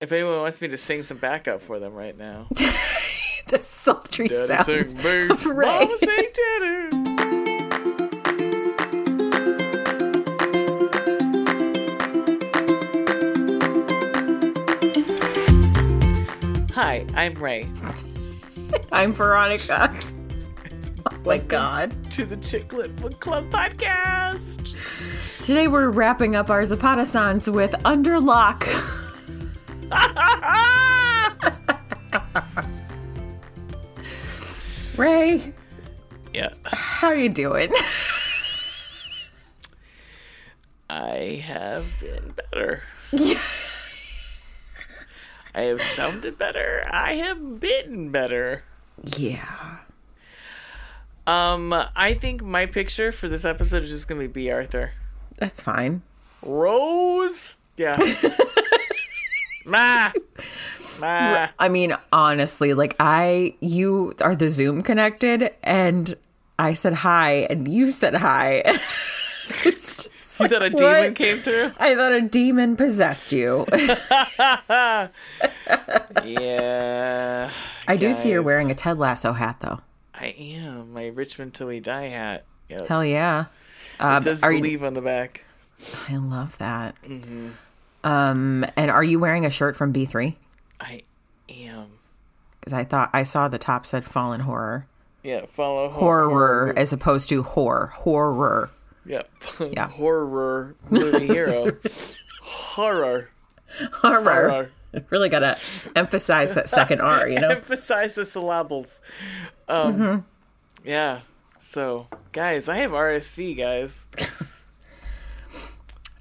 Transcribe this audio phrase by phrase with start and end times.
[0.00, 2.46] If anyone wants me to sing some backup for them right now.
[2.54, 5.66] the sultry Daddy sounds sing bass, of Ray.
[5.66, 6.88] mama sing tenor.
[16.72, 17.68] Hi, I'm Ray.
[18.92, 19.94] I'm Veronica.
[21.10, 21.94] Oh my god.
[22.12, 24.74] To the Chicklet Book Club podcast.
[25.42, 27.06] Today we're wrapping up our Zapata
[27.50, 28.68] with Under Locke.
[34.96, 35.52] Ray,
[36.34, 37.72] yeah, how are you doing?
[40.90, 42.82] I have been better.
[43.12, 43.40] Yeah.
[45.54, 46.84] I have sounded better.
[46.88, 48.62] I have been better.
[49.16, 49.78] yeah.
[51.26, 54.92] Um, I think my picture for this episode is just gonna be Bea Arthur.
[55.36, 56.02] That's fine.
[56.42, 57.54] Rose.
[57.76, 57.94] Yeah.
[59.66, 60.10] Ma.
[61.00, 61.48] Ma.
[61.58, 66.14] I mean, honestly, like I you are the Zoom connected and
[66.58, 68.62] I said hi and you said hi.
[69.64, 71.14] It's just You like, thought a demon what?
[71.16, 71.72] came through?
[71.78, 73.66] I thought a demon possessed you.
[76.24, 77.50] Yeah.
[77.88, 79.80] I do see you're wearing a Ted Lasso hat though.
[80.14, 80.92] I am.
[80.92, 82.44] My Richmond Till We Die hat.
[82.68, 82.86] Yep.
[82.86, 83.46] Hell yeah.
[83.98, 85.44] it Um, says are you, believe on the back.
[86.08, 86.94] I love that.
[87.02, 87.50] Mm-hmm.
[88.04, 90.36] Um, and are you wearing a shirt from B3?
[90.80, 91.02] I
[91.48, 91.86] am.
[92.60, 94.86] Because I thought I saw the top said Fallen Horror.
[95.22, 97.92] Yeah, follow Horror as opposed to horror.
[97.94, 98.70] Horror.
[99.04, 99.22] Yeah.
[99.60, 99.88] Yeah.
[99.88, 101.72] Horror movie hero.
[102.42, 103.28] Horror.
[103.92, 104.22] Horror.
[104.22, 104.70] Horror.
[105.10, 105.56] Really gotta
[105.94, 107.48] emphasize that second R, you know?
[107.50, 109.00] Emphasize the syllables.
[109.68, 110.20] Um, Mm-hmm.
[110.88, 111.20] Yeah.
[111.60, 114.06] So, guys, I have RSV, guys.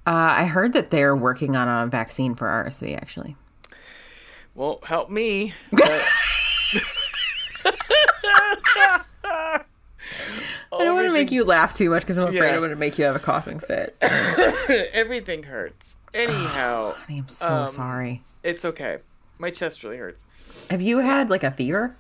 [0.08, 3.36] Uh, I heard that they're working on a vaccine for RSV, actually.
[4.56, 5.54] Won't help me.
[10.72, 12.54] I don't want to make you laugh too much because I'm afraid Yeah.
[12.54, 13.96] I'm going to make you have a coughing fit.
[14.94, 15.96] Everything hurts.
[16.14, 18.24] Anyhow, I am so Um, sorry.
[18.44, 19.00] it's okay.
[19.38, 20.26] My chest really hurts.
[20.70, 21.96] Have you had like a fever?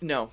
[0.00, 0.30] No.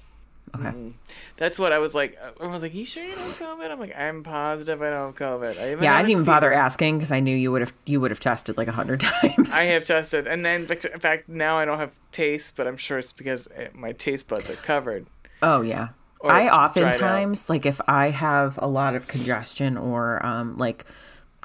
[0.55, 0.69] Okay.
[0.69, 0.93] Mm.
[1.35, 2.17] That's what I was like.
[2.39, 5.07] I was like, "You sure you don't have COVID?" I'm like, "I'm positive I don't
[5.07, 7.73] have COVID." I Yeah, I didn't even bother asking because I knew you would have
[7.85, 9.51] you would have tested like a hundred times.
[9.51, 12.97] I have tested, and then in fact now I don't have taste, but I'm sure
[12.97, 15.05] it's because eh, my taste buds are covered.
[15.41, 15.89] oh yeah.
[16.19, 20.85] Or I oftentimes like if I have a lot of congestion or um like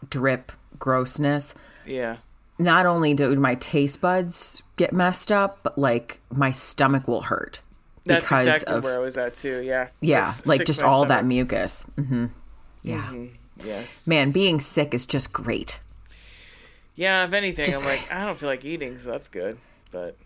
[0.09, 2.17] drip grossness, Yeah.
[2.59, 7.61] not only do my taste buds get messed up, but like my stomach will hurt
[8.05, 9.61] That's because exactly of where I was at too.
[9.63, 9.89] Yeah.
[10.01, 11.85] yeah, like just all that mucus.
[11.97, 12.27] hmm
[12.83, 13.13] Yeah,
[13.65, 14.07] Yes.
[14.07, 15.79] man, being sick is just great.
[16.97, 17.25] Yeah.
[17.25, 19.57] If anything, Just- I'm like, I don't feel like eating, so that's good.
[19.91, 20.17] But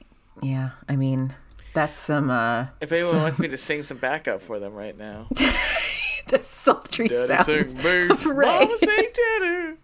[0.43, 1.35] Yeah, I mean
[1.75, 5.27] that's some uh if anyone wants me to sing some backup for them right now,
[5.31, 7.47] the sultry Daddy sounds.
[7.73, 8.47] sing bass, of Ray.
[8.47, 9.77] mama sing tenor.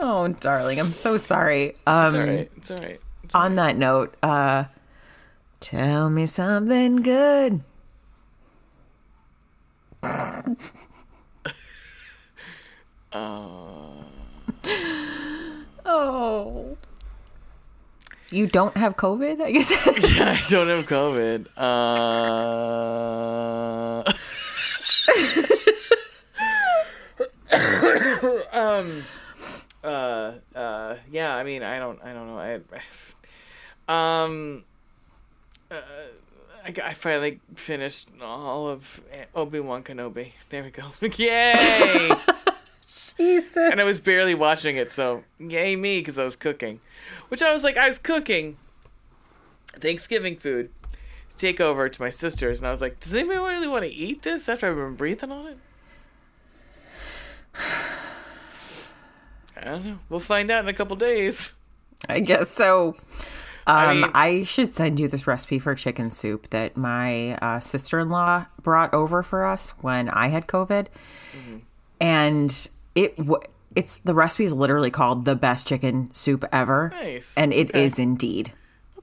[0.00, 1.74] Oh, darling, I'm so sorry.
[1.86, 2.50] Um, It's all right.
[2.56, 3.00] It's all right.
[3.34, 4.64] On that note, uh,
[5.60, 7.62] tell me something good.
[13.12, 14.02] Uh,
[15.84, 16.76] Oh.
[18.30, 19.70] You don't have COVID, I guess.
[20.16, 21.46] Yeah, I don't have COVID.
[21.56, 21.62] Uh,
[28.58, 29.02] um,
[29.82, 31.34] uh, uh, yeah.
[31.34, 32.38] I mean, I don't, I don't know.
[32.38, 32.60] I,
[33.88, 34.64] um,
[35.70, 35.76] uh,
[36.64, 39.00] I, I finally finished all of
[39.34, 40.32] Obi Wan Kenobi.
[40.50, 40.86] There we go.
[41.16, 42.10] Yay!
[43.16, 43.56] Jesus.
[43.56, 46.80] and I was barely watching it, so yay me because I was cooking.
[47.28, 48.56] Which I was like, I was cooking
[49.74, 50.70] Thanksgiving food
[51.30, 53.90] to take over to my sisters, and I was like, does anybody really want to
[53.90, 55.58] eat this after I've been breathing on it?
[59.56, 59.98] I don't know.
[60.08, 61.52] We'll find out in a couple days.
[62.08, 62.96] I guess so.
[63.68, 68.00] Um, I, mean- should send you this recipe for chicken soup that my uh, sister
[68.00, 70.86] in law brought over for us when I had COVID,
[72.00, 73.40] and it w-
[73.76, 77.34] it's the recipe is literally called the best chicken soup ever, Nice.
[77.36, 78.02] and it is Okay.
[78.02, 78.52] indeed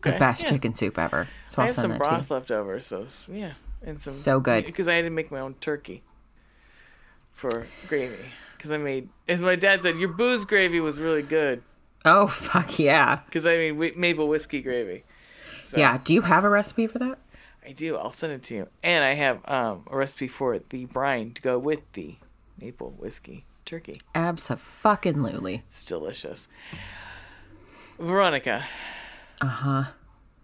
[0.02, 0.50] the best yeah.
[0.50, 1.28] chicken soup ever.
[1.48, 3.54] So I I'll have send some broth left over, so yeah,
[3.84, 4.66] and some So good.
[4.66, 6.04] because I had to make my own turkey
[7.34, 8.16] for gravy.
[8.58, 11.62] Because I made, as my dad said, your booze gravy was really good.
[12.06, 15.04] Oh fuck yeah, Because I mean, maple whiskey gravy.
[15.64, 15.98] So yeah.
[16.04, 17.18] Do you have a recipe for that?
[17.68, 17.98] I do.
[17.98, 18.68] I'll send it to you.
[18.84, 22.16] And I have um, a recipe for the brine to go with the
[22.62, 23.46] maple whiskey.
[23.66, 24.00] turkey.
[24.14, 25.64] Absolutely.
[25.68, 26.48] It's delicious.
[28.00, 28.66] Veronica.
[29.42, 29.84] Uh huh.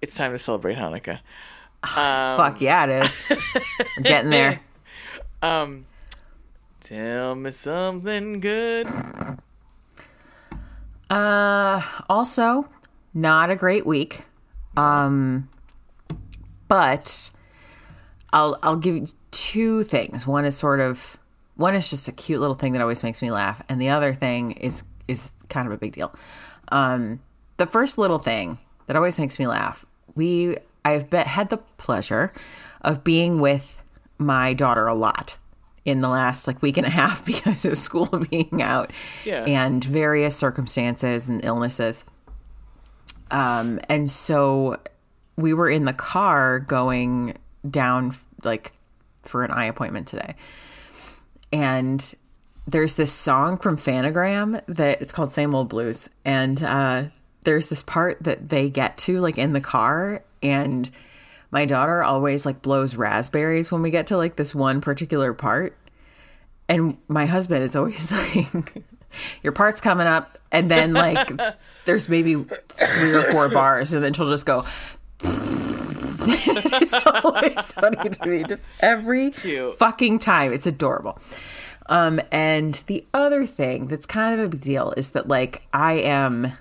[0.01, 1.19] It's time to celebrate Hanukkah.
[1.85, 3.23] Fuck yeah, it is.
[3.97, 4.61] I'm getting there.
[5.43, 5.87] Um,
[6.81, 8.87] tell me something good.
[11.11, 12.69] Uh, also,
[13.13, 14.23] not a great week.
[14.77, 15.49] Um,
[16.69, 17.29] but
[18.31, 20.25] I'll I'll give you two things.
[20.25, 21.17] One is sort of
[21.57, 24.13] one is just a cute little thing that always makes me laugh, and the other
[24.13, 26.15] thing is is kind of a big deal.
[26.71, 27.19] Um,
[27.57, 28.57] the first little thing
[28.87, 29.85] that always makes me laugh.
[30.15, 32.31] We I've bet, had the pleasure
[32.81, 33.81] of being with
[34.17, 35.35] my daughter a lot
[35.85, 38.91] in the last like week and a half because of school being out
[39.25, 39.43] Yeah.
[39.45, 42.03] and various circumstances and illnesses.
[43.31, 44.79] Um, and so
[45.37, 47.37] we were in the car going
[47.69, 48.13] down
[48.43, 48.73] like
[49.23, 50.35] for an eye appointment today.
[51.53, 52.13] And
[52.67, 56.09] there's this song from Phantogram that it's called Same Old Blues.
[56.25, 57.03] And uh,
[57.43, 60.89] there's this part that they get to like in the car and
[61.51, 65.77] my daughter always like blows raspberries when we get to like this one particular part.
[66.69, 68.83] And my husband is always like,
[69.43, 70.37] your part's coming up.
[70.51, 71.31] And then like
[71.85, 72.35] there's maybe
[72.69, 74.65] three or four bars and then she'll just go,
[76.23, 78.43] it's always funny to me.
[78.43, 79.75] Just every Cute.
[79.77, 80.53] fucking time.
[80.53, 81.19] It's adorable.
[81.87, 85.93] Um, and the other thing that's kind of a big deal is that like I
[85.93, 86.53] am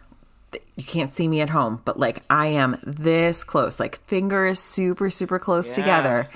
[0.81, 5.11] you can't see me at home, but like I am this close, like fingers super,
[5.11, 5.75] super close Yeah.
[5.75, 6.29] together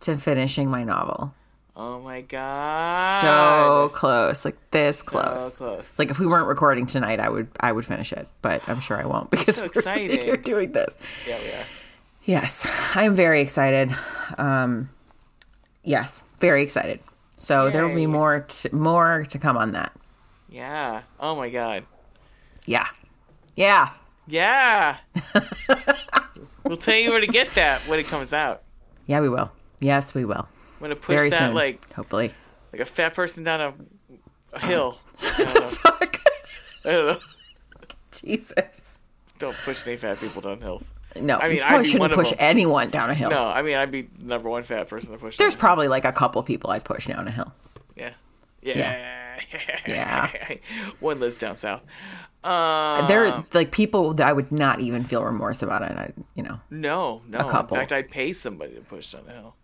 [0.00, 1.34] to finishing my novel.
[1.76, 3.20] Oh my god.
[3.20, 5.56] So close, like this close.
[5.58, 5.92] close.
[5.98, 9.00] Like if we weren't recording tonight, I would I would finish it, but I'm sure
[9.02, 10.96] I won't because So we're sitting here doing this.
[11.26, 11.64] Yeah, we are.
[12.24, 12.64] Yes,
[12.94, 13.92] I'm very excited.
[14.38, 14.90] Um,
[15.82, 17.00] yes, very excited.
[17.36, 19.92] So there will be more to, more to come on that.
[20.48, 21.02] Yeah.
[21.18, 21.84] Oh my god.
[22.66, 22.86] Yeah,
[23.58, 23.90] yeah.
[24.28, 24.96] Yeah.
[26.64, 28.62] we'll tell you where to get that when it comes out.
[29.06, 29.50] Yeah, we will.
[29.80, 30.48] Yes, we will.
[30.76, 32.32] I'm gonna push Very that soon, like hopefully.
[32.72, 33.74] like a fat person down a,
[34.52, 34.98] a hill.
[35.22, 35.68] I don't, know.
[35.68, 36.20] Fuck.
[36.84, 37.18] I don't know.
[38.12, 38.98] Jesus.
[39.40, 40.92] Don't push any fat people down hills.
[41.16, 43.30] No, I mean, be shouldn't push anyone down a hill.
[43.30, 45.36] No, I mean I'd be the number one fat person to push.
[45.36, 47.52] There's probably like a couple people I'd push down a hill.
[47.96, 48.12] yeah.
[48.62, 49.40] Yeah.
[49.86, 50.30] Yeah.
[51.00, 51.82] one lives down south.
[52.48, 55.90] Um, there are like people that I would not even feel remorse about it.
[55.90, 56.60] I, you know.
[56.70, 57.38] no, no.
[57.40, 57.76] couple.
[57.76, 59.54] In fact, I'd pay somebody to push down the hill.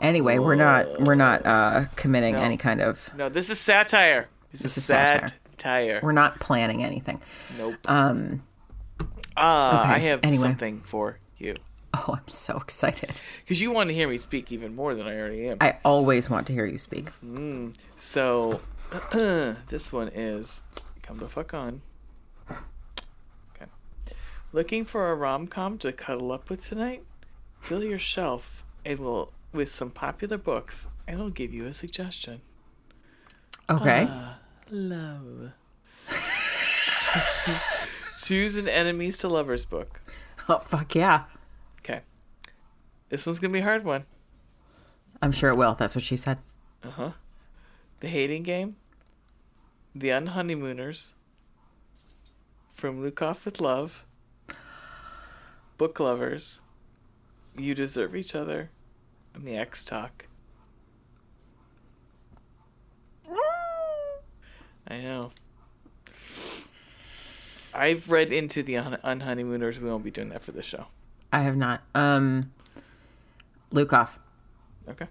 [0.00, 2.42] Anyway, we're not we're not uh, committing No.
[2.42, 3.10] any kind of.
[3.16, 4.28] No, this is satire.
[4.52, 5.26] This, is, is satire.
[5.56, 6.00] satire.
[6.02, 7.20] We're not planning anything.
[7.58, 7.76] Nope.
[7.86, 8.42] Um.
[9.36, 10.38] Uh, I have anyway.
[10.42, 11.54] something for you
[11.94, 13.20] Oh, I'm so excited.
[13.44, 15.58] because you want to hear me speak even more than I already am.
[15.60, 17.08] I always want to hear you speak.
[17.96, 18.60] So
[19.68, 20.62] this one is
[21.02, 21.82] come the fuck on.
[22.50, 23.70] Okay.
[24.52, 27.04] Looking for a rom com to cuddle up with tonight?
[27.60, 32.40] Fill your shelf and will with some popular books and I'll give you a suggestion.
[33.68, 34.06] Okay.
[34.08, 34.38] Ah.
[34.70, 35.52] Love.
[38.18, 40.00] Choose an enemies to lovers book.
[40.48, 41.24] oh fuck yeah.
[41.80, 42.00] Okay.
[43.08, 44.04] This one's gonna be a hard one.
[45.22, 45.74] I'm sure it will.
[45.74, 46.38] That's what she said.
[46.82, 47.10] Uh huh.
[48.00, 48.76] The Hating Game,
[49.94, 51.10] The Unhoneymooners,
[52.74, 54.04] From Lukov with Love,
[55.78, 56.60] Book Lovers,
[57.56, 58.70] You Deserve Each Other,
[59.34, 60.26] and The Ex Talk.
[64.88, 65.32] I know.
[67.74, 69.78] I've read into The Un- Unhoneymooners.
[69.78, 70.86] We won't be doing that for this show.
[71.32, 71.82] I have not.
[71.94, 72.52] Um.
[73.72, 74.10] Lukov.
[74.88, 75.06] Okay.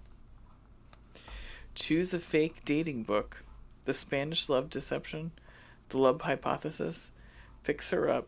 [1.76, 3.44] Choose a fake dating book.
[3.86, 5.32] The Spanish Love Deception,
[5.90, 7.12] The Love Hypothesis,
[7.62, 8.28] Fix Her Up,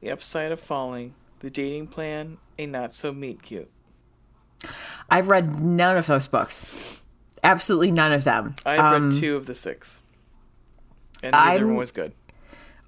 [0.00, 3.70] The Upside of Falling, The Dating Plan, A Not So Meet Cute.
[5.10, 7.02] I've read none of those books.
[7.44, 8.54] Absolutely none of them.
[8.64, 9.98] I've Um, read two of the six.
[11.22, 12.12] And neither one was good.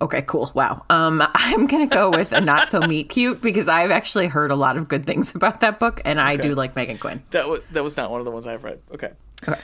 [0.00, 0.50] Okay, cool.
[0.54, 0.84] Wow.
[0.90, 4.56] Um, I'm gonna go with a not so meet cute because I've actually heard a
[4.56, 6.42] lot of good things about that book, and I Okay.
[6.42, 7.22] do like Meghan Quinn.
[7.30, 8.80] That was that was not one of the ones I've read.
[8.92, 9.10] Okay.
[9.48, 9.60] Okay.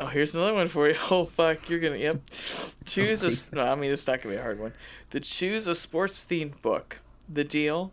[0.00, 0.96] Oh, here's another one for you.
[1.10, 2.16] Oh fuck, you're gonna yep.
[2.30, 3.52] Oh, choose a Oh, Jesus.
[3.52, 4.72] no, I mean it's not gonna be a hard one.
[5.10, 6.98] The choose a sports themed book.
[7.28, 7.92] The deal.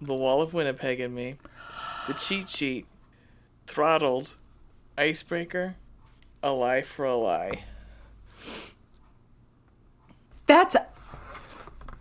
[0.00, 1.36] The Wall of Winnipeg and Me.
[2.06, 2.86] The cheat sheet.
[3.66, 4.34] Throttled.
[4.96, 5.76] Icebreaker.
[6.42, 7.64] A lie for a lie.
[10.46, 10.76] That's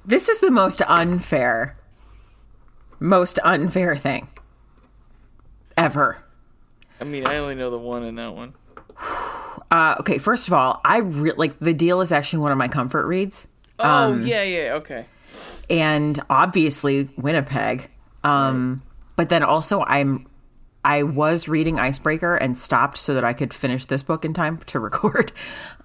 [0.06, 1.76] this is the most unfair,
[3.00, 4.30] most unfair thing
[5.76, 6.24] ever.
[7.00, 8.54] I mean, I only know the one in that one.
[9.70, 12.68] Uh, okay, first of all, I re- like the deal is actually one of my
[12.68, 13.48] comfort reads,
[13.80, 15.06] Oh yeah, yeah, okay.
[15.70, 17.90] and obviously Winnipeg.
[18.24, 18.82] Um,
[19.16, 20.26] but then also I'm
[20.84, 24.58] I was reading Icebreaker and stopped so that I could finish this book in time
[24.58, 25.32] to record.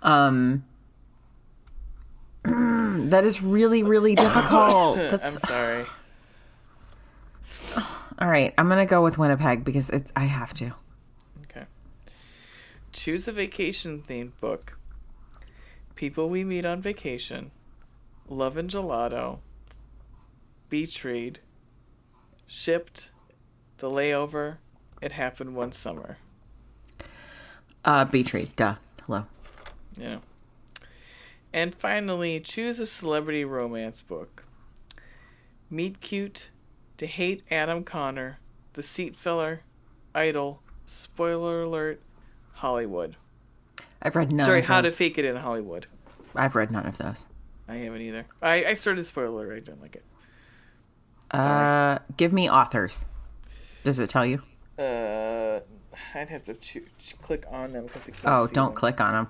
[0.02, 0.64] Um,
[2.45, 4.99] that is really really difficult.
[5.23, 5.85] I'm sorry.
[8.19, 8.54] all right.
[8.57, 10.73] I'm gonna go with Winnipeg because it's I have to.
[12.93, 14.79] Choose a vacation themed book.
[15.95, 17.51] People we meet on vacation.
[18.29, 19.39] Love and gelato.
[20.69, 21.41] Beach read.
[22.47, 23.11] Shipped.
[23.79, 24.59] The layover.
[25.01, 26.19] It happened one summer.
[27.85, 28.55] Uh, Beach Read.
[28.55, 28.77] Duh.
[29.07, 29.27] Hello.
[29.99, 30.19] Yeah.
[31.53, 34.45] And finally, choose a celebrity romance book.
[35.69, 36.51] Meet Cute,
[36.99, 38.39] To Hate Adam Connor,
[38.75, 39.63] The Seat Filler,
[40.15, 42.01] Idol, Spoiler Alert,
[42.62, 43.16] Hollywood.
[44.00, 44.47] I've read none.
[44.47, 44.88] Sorry, of How to.
[44.90, 45.87] Fake It in Hollywood.
[46.37, 47.26] I've read none of those.
[47.69, 48.25] I haven't either.
[48.40, 49.52] I, I started Spoiler Alert.
[49.57, 50.04] I didn't like it.
[51.33, 53.04] Uh, give me authors.
[53.83, 54.42] Does it tell you?
[54.78, 55.59] Uh,
[56.14, 56.81] I'd have to
[57.23, 58.75] click on them because Oh, don't them.
[58.76, 59.28] click on them.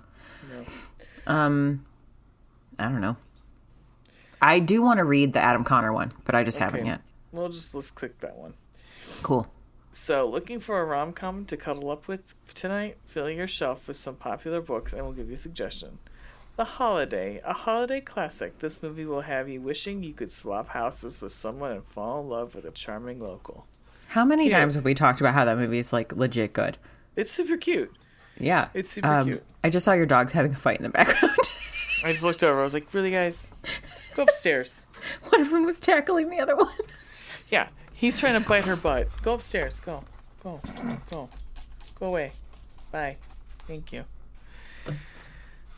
[1.26, 1.32] No.
[1.32, 1.86] Um,
[2.78, 3.16] I don't know.
[4.42, 7.00] I do want to read the Adam Connor one, but I just haven't yet.
[7.30, 8.52] We'll just let's click that one.
[9.22, 9.46] Cool.
[9.94, 12.96] So, looking for a rom com to cuddle up with tonight?
[13.04, 15.98] Fill your shelf with some popular books and we'll give you a suggestion.
[16.56, 18.58] The Holiday, a holiday classic.
[18.58, 22.28] This movie will have you wishing you could swap houses with someone and fall in
[22.28, 23.66] love with a charming local.
[24.08, 26.76] How many times have we talked about how that movie is like legit good?
[27.16, 27.90] It's super cute.
[28.38, 29.42] Yeah, It's super um, cute.
[29.62, 31.36] I just saw your dogs having a fight in the background.
[32.04, 32.60] I just looked over.
[32.60, 33.48] I was like, really, guys?
[34.14, 34.82] Go upstairs.
[35.28, 36.68] one of them was tackling the other one.
[37.50, 37.68] Yeah,
[38.02, 39.08] he's trying to bite her butt.
[39.22, 39.80] Go upstairs.
[39.80, 40.02] Go.
[40.42, 40.60] Go.
[41.10, 41.28] Go.
[41.98, 42.32] Go away.
[42.90, 43.16] Bye.
[43.66, 44.04] Thank you.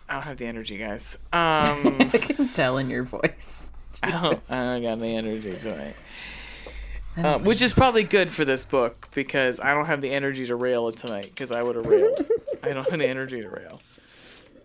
[0.08, 1.16] I don't have the energy, guys.
[1.32, 1.96] Um.
[2.12, 3.70] I can tell in your voice.
[4.02, 5.94] I don't, I don't got the energy tonight.
[7.16, 10.56] Um, which is probably good for this book because I don't have the energy to
[10.56, 12.26] rail it tonight because I would have railed.
[12.62, 13.80] I don't have the energy to rail.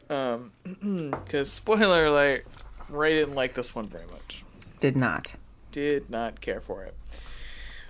[0.09, 0.51] Um,
[1.23, 2.47] because spoiler alert,
[2.89, 4.43] Ray didn't like this one very much.
[4.79, 5.35] Did not.
[5.71, 6.95] Did not care for it.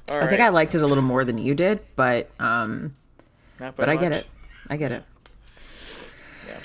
[0.09, 2.95] All I think I liked it a little more than you did, but um,
[3.57, 4.27] but I get it.
[4.69, 5.03] I get it.
[6.47, 6.59] Yeah,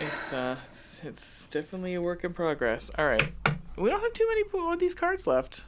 [0.00, 2.90] it's uh, it's, it's definitely a work in progress.
[2.98, 3.32] All right,
[3.76, 5.64] we don't have too many of these cards left.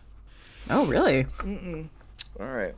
[0.68, 1.26] Oh, really?
[2.38, 2.74] All right.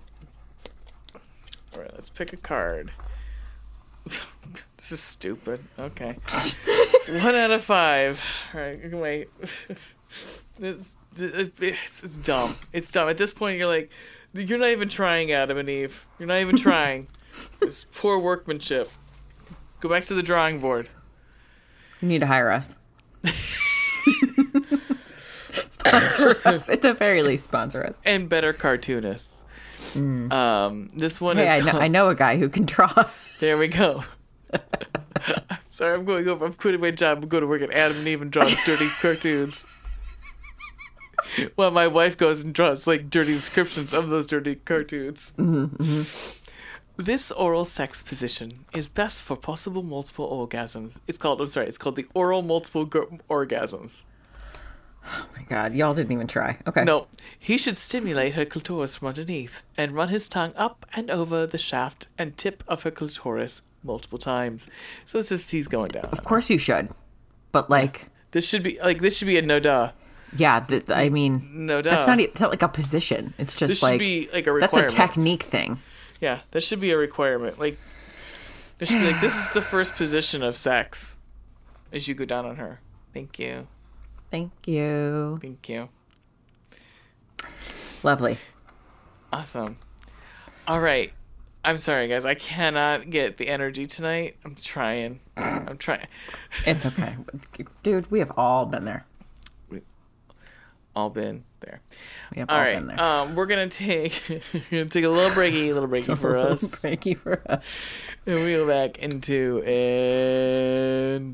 [1.75, 2.92] All right, let's pick a card.
[4.04, 5.64] this is stupid.
[5.78, 6.16] Okay.
[7.09, 8.23] One out of five.
[8.54, 9.28] All right, wait.
[10.59, 12.50] this, it's, it's dumb.
[12.73, 13.09] It's dumb.
[13.09, 13.90] At this point, you're like,
[14.35, 16.07] you're not even trying, Adam and Eve.
[16.19, 17.09] You're not even trying.
[17.62, 18.91] It's poor workmanship.
[19.81, 20.91] Go back to the drawing board.
[22.03, 22.77] You need to hire us.
[25.71, 26.69] sponsor us.
[26.69, 27.97] At the very least, sponsor us.
[28.05, 29.45] And better cartoonists.
[29.97, 32.93] Um, this one Hey, I is know, I know a guy who can draw.
[33.41, 34.05] There we go.
[35.69, 36.45] Sorry, I'm going over.
[36.45, 37.23] I'm quitting my job.
[37.23, 39.65] I'm going to work at Adam and Eve and draw dirty cartoons.
[41.55, 45.33] While my wife goes and draws like dirty descriptions of those dirty cartoons.
[45.37, 47.03] Mm-hmm, mm-hmm.
[47.03, 51.01] This oral sex position is best for possible multiple orgasms.
[51.09, 51.41] It's called.
[51.41, 51.67] I'm sorry.
[51.67, 54.05] It's called the oral multiple go- orgasms.
[55.05, 56.59] Oh my god, y'all didn't even try.
[56.67, 56.85] Okay.
[56.85, 61.45] No, he should stimulate her clitoris from underneath and run his tongue up and over
[61.47, 64.69] the shaft and tip of her clitoris multiple times.
[65.05, 66.05] So it's just he's going down.
[66.12, 66.91] Of course you should.
[67.51, 69.93] But like, This should be like this should be a no duh.
[70.37, 71.91] Yeah, th- I mean, No doubt.
[71.91, 73.35] that's not it's not like a position.
[73.39, 75.81] It's just This like be like a that's a technique thing.
[76.21, 77.59] Yeah, that should be a requirement.
[77.59, 77.79] Like
[78.81, 81.17] should be like this is the first position of sex
[81.93, 82.81] as you go down on her.
[83.15, 83.67] Thank you.
[84.31, 85.39] Thank you.
[85.41, 85.89] Thank you.
[88.03, 88.39] Lovely.
[89.33, 89.79] Awesome.
[90.67, 91.12] All right.
[91.65, 92.25] I'm sorry guys.
[92.27, 94.37] I cannot get the energy tonight.
[94.45, 95.21] I'm trying.
[95.37, 96.09] I'm trying.
[96.67, 97.17] It's okay,
[97.85, 98.11] dude.
[98.11, 99.07] We have all been there.
[100.94, 101.80] All been there.
[102.37, 102.87] All all right.
[102.87, 103.00] there.
[103.00, 104.22] Um, we're gonna take
[104.70, 107.64] gonna take a little breaky, a little breaky for us, Thank you for us.
[108.26, 111.32] and we go back into into.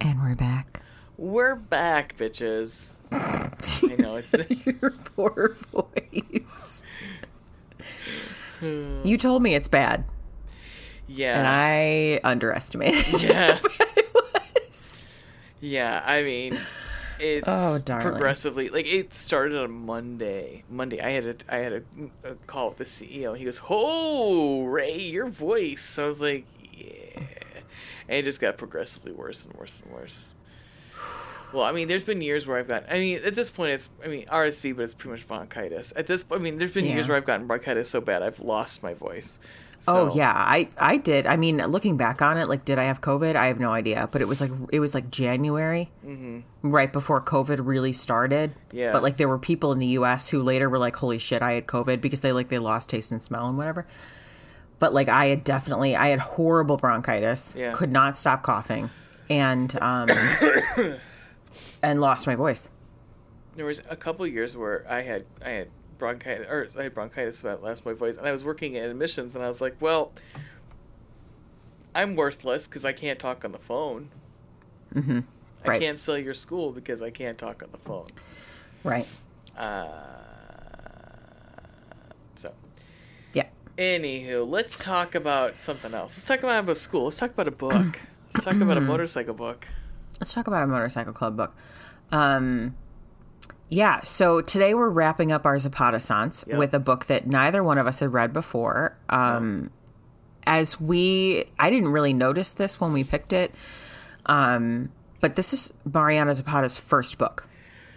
[0.00, 0.82] And we're back.
[1.16, 2.88] We're back, bitches.
[3.12, 3.50] I
[3.98, 4.32] know it's
[4.82, 6.82] Your poor voice.
[8.62, 10.04] you told me it's bad,
[11.06, 13.54] yeah, and I underestimated just Yeah.
[13.56, 14.14] how bad it
[14.66, 15.06] was.
[15.62, 16.02] Yeah.
[16.04, 16.58] I mean,
[17.18, 18.06] it's Oh, darling.
[18.06, 20.64] progressively like it started on Monday.
[20.68, 21.82] Monday, I had a I had a,
[22.30, 23.36] a call with the CEO.
[23.38, 27.22] He goes, "Oh, Ray, your voice." I was like, "Yeah,"
[28.08, 30.34] and it just got progressively worse and worse and worse.
[31.52, 32.84] Well, I mean, there's been years where I've got.
[32.90, 35.92] I mean, at this point, it's I mean RSV, but it's pretty much bronchitis.
[35.94, 38.82] At this, I mean, there's been years where I've gotten bronchitis so bad I've lost
[38.82, 39.38] my voice.
[39.88, 41.26] Oh yeah, I I did.
[41.26, 43.36] I mean, looking back on it, like, did I have COVID?
[43.36, 44.08] I have no idea.
[44.10, 45.90] But it was like it was like January,
[46.62, 48.54] right before COVID really started.
[48.70, 48.92] Yeah.
[48.92, 50.28] But like, there were people in the U.S.
[50.28, 53.12] who later were like, "Holy shit, I had COVID," because they like they lost taste
[53.12, 53.86] and smell and whatever.
[54.78, 57.54] But like, I had definitely, I had horrible bronchitis.
[57.56, 57.72] Yeah.
[57.72, 58.90] Could not stop coughing,
[59.30, 60.08] and um,
[61.82, 62.68] and lost my voice.
[63.56, 65.68] There was a couple years where I had I had
[66.02, 69.36] bronchitis or I had bronchitis about lost my voice, and I was working in admissions,
[69.36, 70.12] and I was like, well,
[71.94, 74.08] I'm worthless because I can't talk on the phone.
[74.92, 75.20] Mm-hmm.
[75.64, 78.02] I can't sell your school because I can't talk on the phone.
[78.82, 79.06] Right.
[79.56, 79.86] Uh,
[82.34, 82.52] so,
[83.32, 83.46] Yeah.
[83.78, 86.16] anywho, let's talk about something else.
[86.18, 87.04] Let's talk about a school.
[87.04, 88.00] Let's talk about a book.
[88.34, 89.68] Let's talk about a motorcycle book.
[90.18, 91.54] Let's talk about a motorcycle club book.
[92.10, 92.74] Um,
[93.72, 97.78] yeah, so today we're wrapping up our Zapata Sans with a book that neither one
[97.78, 98.98] of us had read before.
[99.08, 99.70] Um,
[100.46, 103.54] As we, I didn't really notice this when we picked it,
[104.26, 107.48] um, but this is Mariana Zapata's first book.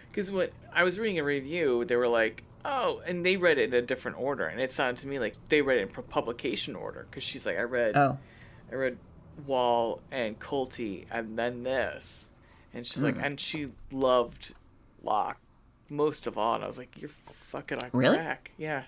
[0.10, 3.74] Because when I was reading a review, they were like, "Oh," and they read it
[3.74, 6.74] in a different order, and it sounded to me like they read it in publication
[6.78, 7.06] order.
[7.10, 8.18] Because she's like, "I read, Oh,
[8.72, 8.98] I read
[9.46, 12.32] Wall and Kulti, and then this,"
[12.74, 13.08] and she's Hmm.
[13.08, 14.54] like, and she loved
[15.04, 15.38] Locke
[15.90, 18.18] most of all, and I was like, "You're fucking on Really?
[18.18, 18.84] crack." Yeah.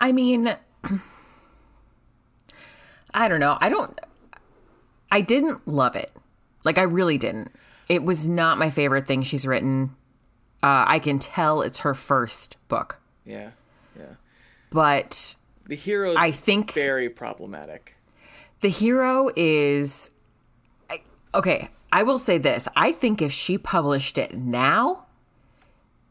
[0.00, 0.54] I mean,
[3.14, 3.56] I don't know.
[3.60, 3.98] I don't.
[5.10, 6.12] I didn't love it.
[6.64, 7.52] Like I really didn't.
[7.88, 9.94] It was not my favorite thing she's written.
[10.62, 13.50] Uh, I can tell it's her first book, Yeah.
[13.96, 14.14] Yeah.
[14.70, 15.36] but
[15.66, 17.94] The hero, I think- very problematic.
[18.62, 20.10] the hero is
[20.90, 21.02] I,
[21.34, 21.70] okay.
[21.92, 25.05] I will say this: I think if she published it now,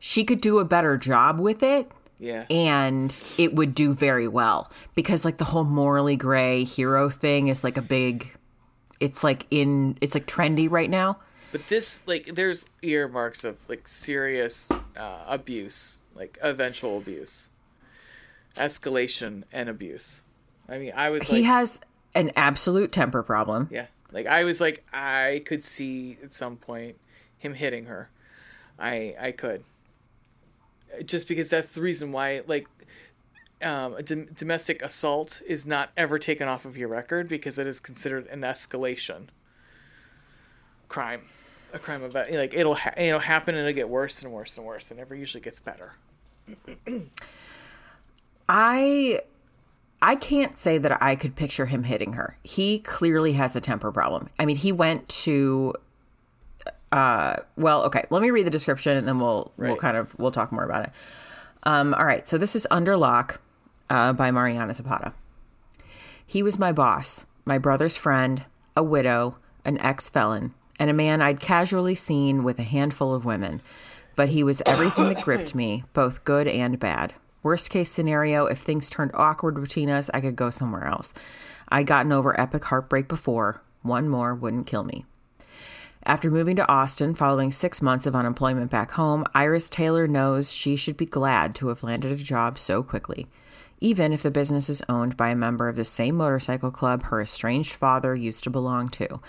[0.05, 1.91] she could do a better job with it.
[2.17, 2.45] Yeah.
[2.49, 7.61] and it would do very well because like the whole morally gray hero thing is
[7.61, 8.31] like a big
[9.01, 11.17] it's like in it's like trendy right now
[11.51, 17.49] But this, like, there's earmarks of like serious uh, abuse, like eventual abuse,
[18.55, 20.23] escalation, and abuse.
[20.69, 21.81] I mean, I was he like, has
[22.13, 26.97] an absolute temper problem yeah, like I was like, I could see at some point
[27.37, 28.09] him hitting her.
[28.79, 29.63] I I could,
[31.05, 32.67] just because that's the reason why, like.
[33.61, 38.27] Um, domestic assault is not ever taken off of your record because it is considered
[38.27, 39.27] an escalation
[40.89, 41.21] crime,
[41.73, 44.65] a crime of like it'll ha- it'll happen and it'll get worse and worse and
[44.65, 45.93] worse and never usually gets better.
[48.47, 49.19] i
[50.01, 53.91] i can't say that i could picture him hitting her he clearly has a temper
[53.91, 55.73] problem i mean he went to
[56.95, 60.31] uh well okay let me read the description and then we'll we'll kind of we'll
[60.31, 60.91] talk more about it
[61.63, 63.41] um all right so this is Under Locke
[63.89, 65.11] uh by mariana zapata
[66.25, 71.21] He was my boss, my brother's friend, a widow, an ex felon, and a man
[71.21, 73.61] I'd casually seen with a handful of women.
[74.15, 77.13] But he was everything that gripped me, both good and bad.
[77.43, 81.13] Worst case scenario, if things turned awkward between us, I could go somewhere else.
[81.69, 83.61] I'd gotten over epic heartbreak before.
[83.83, 85.05] One more wouldn't kill me.
[86.07, 90.75] After moving to Austin following six months of unemployment back home, Iris Taylor knows she
[90.75, 93.27] should be glad to have landed a job so quickly.
[93.81, 97.21] Even if the business is owned by a member of the same motorcycle club her
[97.21, 99.19] estranged father used to belong to.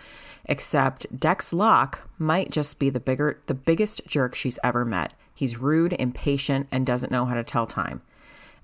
[0.44, 5.14] Except Dex Locke might just be the bigger the biggest jerk she's ever met.
[5.34, 8.02] He's rude, impatient, and doesn't know how to tell time.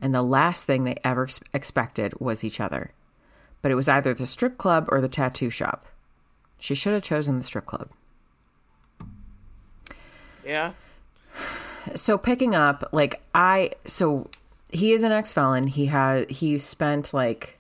[0.03, 2.93] And the last thing they ever expected was each other.
[3.63, 5.87] But it was either the strip club or the tattoo shop.
[6.59, 7.89] She should have chosen the strip club.
[10.45, 10.73] Yeah,
[11.95, 14.29] so picking up like i so
[14.71, 15.67] he is an ex-felon.
[15.67, 17.59] He had he spent like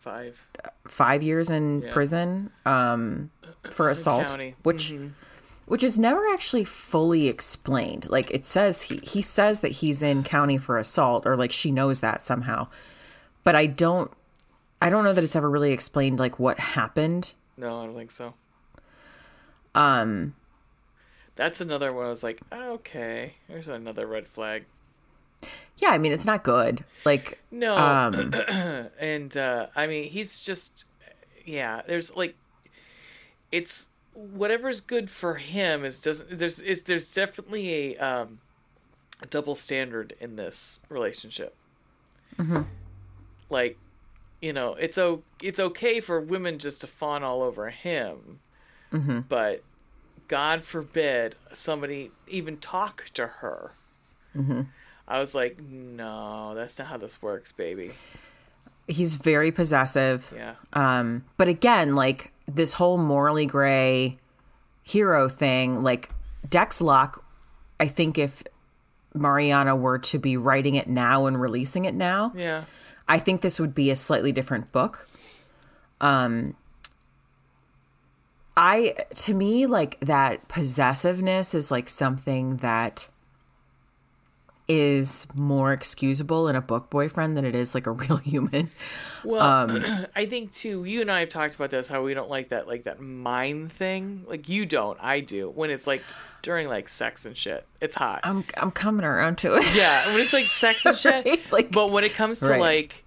[0.00, 0.40] five.
[0.88, 1.92] five years in Yeah.
[1.92, 3.30] prison um
[3.70, 4.94] for assault which
[5.66, 8.08] which is never actually fully explained.
[8.08, 11.70] Like it says he he says that he's in county for assault or like she
[11.72, 12.68] knows that somehow.
[13.44, 14.10] But i don't
[14.80, 17.32] i don't know that it's ever really explained like what happened.
[17.56, 18.34] No, I don't think so.
[19.74, 20.34] um
[21.36, 22.06] That's another one.
[22.06, 24.64] I was like, okay, there's another red flag.
[25.78, 28.32] yeah i mean it's not good like No, um
[28.98, 30.86] and uh, I mean he's just,
[31.44, 31.82] yeah.
[31.86, 32.34] There's like,
[33.52, 38.38] it's whatever's good for him is doesn't there's is there's definitely a um
[39.22, 41.54] a double standard in this relationship.
[43.50, 43.76] Like,
[44.40, 48.40] you know, it's o- it's okay for women just to fawn all over him,
[49.28, 49.62] but
[50.28, 53.72] God forbid somebody even talk to her.
[55.08, 57.92] I was like, no, that's not how this works, baby.
[58.86, 60.30] He's very possessive.
[60.34, 60.56] Yeah.
[60.74, 64.18] Um, but again, like this whole morally gray
[64.82, 66.10] hero thing, like
[66.48, 67.24] Dex Locke,
[67.80, 68.42] I think if
[69.14, 72.64] Mariana were to be writing it now and releasing it now, Yeah.
[73.08, 75.08] I think this would be a slightly different book.
[76.00, 76.54] Um
[78.56, 83.08] I to me like that possessiveness is like something that
[84.68, 88.70] is more excusable in a book boyfriend than it is like a real human.
[89.22, 89.84] Well, Um,
[90.16, 90.84] I think too.
[90.84, 91.88] You and I have talked about this.
[91.88, 94.24] How we don't like that, like that mine thing.
[94.26, 95.50] Like you don't, I do.
[95.50, 96.02] When it's like
[96.42, 98.20] during like sex and shit, it's hot.
[98.24, 99.64] I'm I'm coming around to it.
[99.76, 101.24] yeah, when it's like sex and shit.
[101.24, 101.52] Right?
[101.52, 102.60] Like- but when it comes to Right.
[102.60, 103.04] like,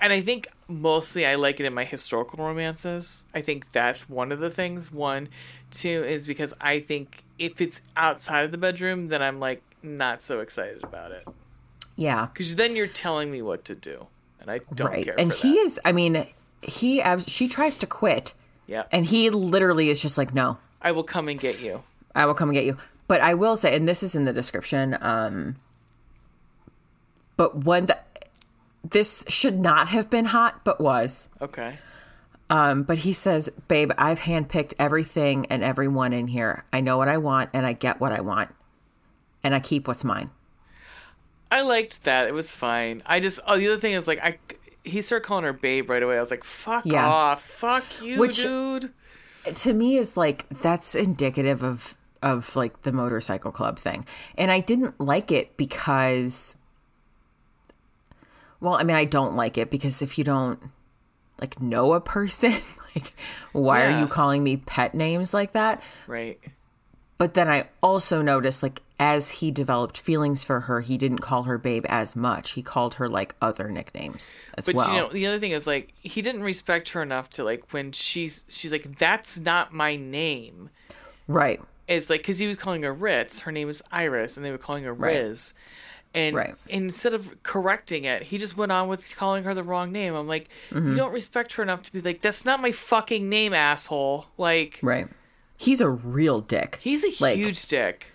[0.00, 3.24] and I think mostly I like it in my historical romances.
[3.34, 4.90] I think that's one of the things.
[4.92, 5.28] One,
[5.70, 10.22] two is because I think if it's outside of the bedroom, then I'm like not
[10.22, 11.26] so excited about it
[11.96, 12.26] Yeah.
[12.32, 14.06] because then you're telling me what to do,
[14.40, 15.04] and I don't right.
[15.04, 15.18] care.
[15.18, 15.58] And he that.
[15.60, 16.26] is I mean,
[16.62, 18.32] he she tries to quit
[18.66, 20.58] yeah, and he literally is just like no.
[20.80, 21.82] I will come and get you.
[22.14, 22.78] I will come and get you.
[23.06, 25.56] But I will say, and this is in the description, um,
[27.36, 28.13] but one that
[28.88, 31.28] this should not have been hot, but was.
[31.40, 31.78] Okay.
[32.50, 36.64] Um, but he says, Babe, I've handpicked everything and everyone in here.
[36.72, 38.54] I know what I want and I get what I want.
[39.42, 40.30] And I keep what's mine.
[41.50, 42.26] I liked that.
[42.28, 43.02] It was fine.
[43.06, 44.38] I just oh the other thing is like I
[44.84, 46.16] he started calling her babe right away.
[46.16, 47.06] I was like, fuck Yeah.
[47.06, 48.92] off, fuck you, Which- dude.
[49.54, 54.06] to me is like that's indicative of of like the motorcycle club thing
[54.38, 56.56] and i didn't like it because
[58.60, 60.60] well i mean i don't like it because if you don't
[61.40, 62.52] like know a person
[62.94, 63.12] like
[63.52, 65.82] why are you calling me pet names like that?
[66.06, 66.38] Right.
[67.18, 71.42] but then i also noticed like as he developed feelings for her he didn't call
[71.42, 72.52] her babe as much.
[72.52, 74.88] He called her like other nicknames as But well.
[74.88, 77.90] you know, the other thing is like he didn't respect her enough to like when
[77.90, 80.70] she's she's like that's not my name.
[81.26, 81.60] right.
[81.88, 84.56] It's like because he was calling her Ritz, her name is Iris, and they were
[84.58, 85.16] calling her Right.
[86.14, 86.54] And Right.
[86.68, 90.14] instead of correcting it, he just went on with calling her the wrong name.
[90.14, 90.90] I'm like, Mm-hmm.
[90.92, 94.26] you don't respect her enough to be like, that's not my fucking name, asshole.
[94.38, 95.08] Like, right
[95.56, 98.06] he's a real dick he's a Like- huge dick.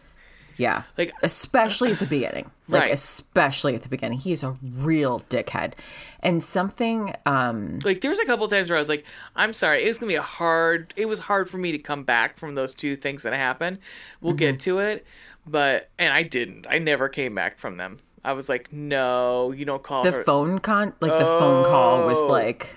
[0.58, 0.84] Yeah.
[0.98, 2.52] Like- especially at the beginning.
[2.68, 2.92] Like Right.
[2.94, 4.20] especially at the beginning.
[4.20, 5.74] He's a real dickhead.
[6.20, 9.06] And something um like there was a couple times where I was like,
[9.38, 10.94] I'm sorry, it was gonna be a hard.
[10.98, 13.78] It was hard for me to come back from those two things that happened.
[14.20, 14.38] We'll Mm-hmm.
[14.38, 15.06] get to it,
[15.50, 16.68] but and I didn't.
[16.70, 17.98] I never came back from them.
[18.24, 20.24] I was like, no, you don't call the her.
[20.24, 22.28] phone con like the phone call was Oh.
[22.28, 22.76] like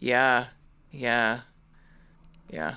[0.00, 0.46] Yeah,
[0.90, 1.40] yeah,
[2.50, 2.76] yeah.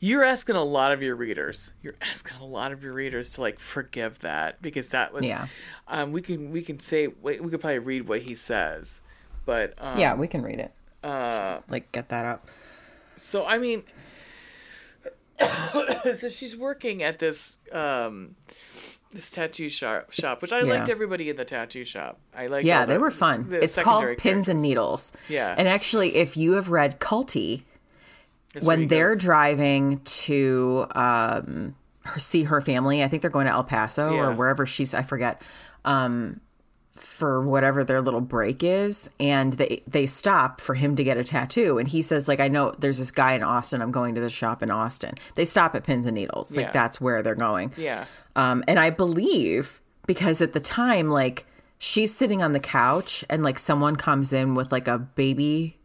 [0.00, 1.72] You're asking a lot of your readers.
[1.82, 5.26] You're asking a lot of your readers to like forgive that because that was.
[5.26, 5.48] Yeah.
[5.88, 9.00] Um, we can we can say we we could probably read what he says,
[9.44, 10.72] but um, Yeah, we can read it.
[11.02, 12.46] Uh, Like get that up.
[13.16, 13.82] So I mean,
[16.14, 18.34] so she's working at this um,
[19.12, 20.74] this tattoo shop, shop, which I Yeah.
[20.74, 22.18] liked everybody in the tattoo shop.
[22.36, 22.64] I liked.
[22.66, 23.48] Yeah, all they were fun.
[23.48, 24.60] the It's called Pins and.
[24.60, 25.12] Needles.
[25.28, 25.54] Yeah.
[25.56, 27.62] And actually if you have read Kulti,
[28.52, 29.22] That's when they're goes.
[29.24, 31.74] driving to um
[32.04, 34.20] her, see her family, I think they're going to El Paso Yeah.
[34.28, 35.40] or wherever she's I forget.
[35.84, 36.40] Um
[36.98, 41.24] for whatever their little break is and they they stop for him to get a
[41.24, 44.20] tattoo and he says like I know there's this guy in Austin I'm going to
[44.20, 45.14] the shop in Austin.
[45.34, 46.54] They stop at Pins and Needles.
[46.54, 46.70] Like Yeah.
[46.72, 47.72] that's where they're going.
[47.76, 48.04] yeah,
[48.36, 51.46] Um, and I believe because at the time, like
[51.78, 55.78] she's sitting on the couch and like someone comes in with like a baby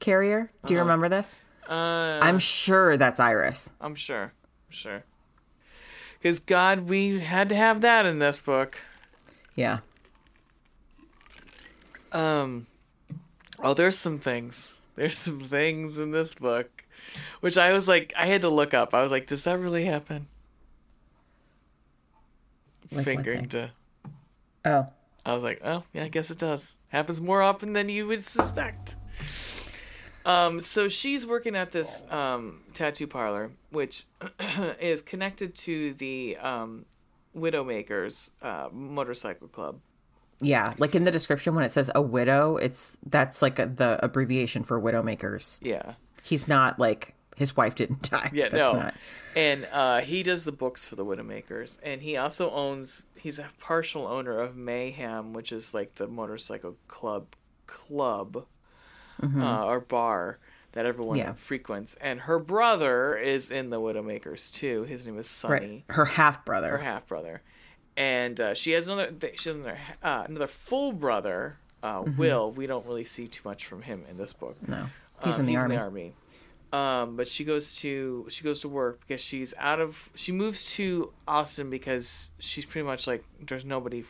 [0.00, 0.50] carrier.
[0.66, 1.40] Do you remember this?
[1.68, 3.70] uh, I'm sure that's Iris.
[3.80, 5.04] I'm sure, I'm sure.
[6.18, 8.78] Because God, we had to have that in this book.
[9.54, 9.78] Yeah.
[12.12, 12.66] Um,
[13.58, 14.74] oh, there's some things.
[14.96, 16.84] There's some things in this book,
[17.40, 18.94] which I was like, I had to look up.
[18.94, 20.26] I was like, does that really happen?
[22.90, 23.70] what Fingering to.
[24.64, 24.86] Oh.
[25.24, 26.78] I was like, oh, yeah, I guess it does.
[26.88, 28.96] Happens more often than you would suspect.
[30.24, 34.06] Um, so she's working at this um, tattoo parlor, which
[34.80, 36.84] is connected to the um,
[37.36, 39.80] Widowmakers uh, motorcycle club.
[40.40, 43.98] Yeah, like in the description when it says a widow, it's that's like a, the
[44.04, 45.58] abbreviation for widowmakers.
[45.62, 45.94] Yeah.
[46.22, 48.30] He's not like his wife didn't die.
[48.32, 48.78] Yeah, that's no.
[48.78, 48.94] not.
[49.36, 53.06] And uh, he does the books for the Widowmakers, and he also owns.
[53.14, 58.46] He's a partial owner of Mayhem, which is like the motorcycle club, club,
[59.22, 60.38] uh, or bar
[60.72, 61.28] that everyone Mm-hmm.
[61.28, 61.34] Yeah.
[61.34, 61.96] frequents.
[62.00, 64.84] And her brother is in the Widowmakers too.
[64.84, 65.94] His name is Sonny, Right.
[65.96, 66.70] Her half brother.
[66.70, 67.42] her half brother,
[67.98, 69.12] and uh, she has another.
[69.36, 72.16] She has another, uh, another full brother, uh, Mm-hmm.
[72.18, 72.50] Will.
[72.50, 74.56] We don't really see too much from him in this book.
[74.66, 74.86] No.
[75.24, 75.76] He's Um, in the army.
[75.76, 76.12] army.
[76.72, 80.70] Um, but she goes to she goes to work because she's out of she moves
[80.74, 84.04] to Austin because she's pretty much like there's nobody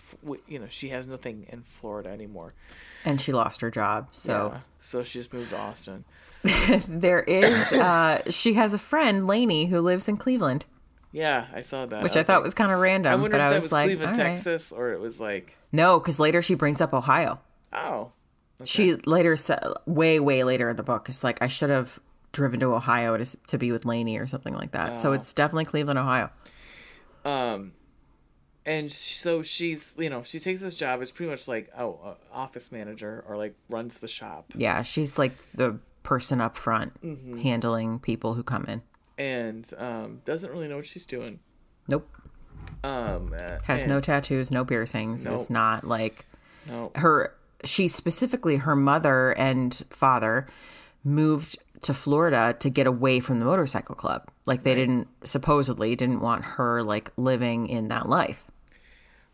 [0.48, 2.54] you know she has nothing in Florida anymore.
[3.04, 4.08] And she lost her job.
[4.10, 4.60] So Yeah.
[4.80, 6.04] so she just moved to Austin.
[6.88, 10.66] there is uh she has a friend, Lainey, who lives in Cleveland.
[11.12, 12.02] Yeah, I saw that.
[12.02, 13.12] Which I, was thought like- was kind of random.
[13.12, 14.24] I wonder but if I that was, was like, Cleveland, right.
[14.30, 17.40] Texas, or it was like No, because later she brings up Ohio.
[17.72, 18.12] oh
[18.64, 21.98] She later said, way, way later in the book, it's like I should have
[22.32, 25.00] driven to Ohio to, to be with Lainey or something like that.
[25.00, 25.12] So Oh.
[25.14, 26.30] it's definitely Cleveland, Ohio.
[27.24, 27.72] um,
[28.66, 31.00] and so she's you know she takes this job.
[31.00, 34.52] It's pretty much like oh uh, office manager or like runs the shop.
[34.54, 37.38] Yeah, she's like the person up front Mm-hmm.
[37.38, 38.82] handling people who come in.
[39.18, 41.40] And um, doesn't really know what she's doing.
[41.88, 42.08] Nope.
[42.84, 45.24] Um, uh, Has no tattoos, no piercings.
[45.24, 45.34] Nope.
[45.34, 46.26] It's not like
[46.66, 46.92] no.
[46.94, 50.46] her she specifically her mother and father
[51.02, 54.28] moved to Florida to get away from the motorcycle club.
[54.46, 58.44] Like they didn't supposedly didn't want her like living in that life.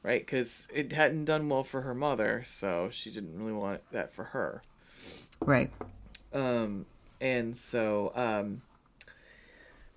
[0.03, 0.25] right?
[0.25, 4.25] Because it hadn't done well for her mother, so she didn't really want that for
[4.25, 4.63] her.
[5.41, 5.71] Right.
[6.33, 6.87] Um,
[7.21, 8.63] and so, um,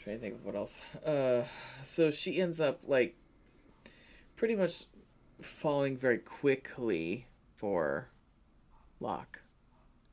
[0.07, 0.81] trying to think of what else.
[1.05, 1.43] Uh,
[1.83, 3.15] so she ends up like
[4.35, 4.85] pretty much
[5.41, 8.09] falling very quickly for
[8.99, 9.41] Locke.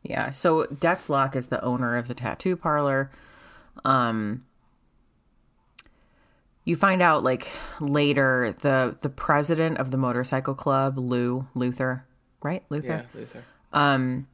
[0.03, 0.31] Yeah.
[0.31, 3.11] So Dex Locke is the owner of the tattoo parlor.
[3.85, 4.45] Um
[6.67, 12.05] you find out like later the the president of the motorcycle club, Lou Luther,
[12.43, 12.63] right?
[12.69, 13.05] Luther.
[13.13, 13.43] Yeah, Luther.
[13.73, 14.27] um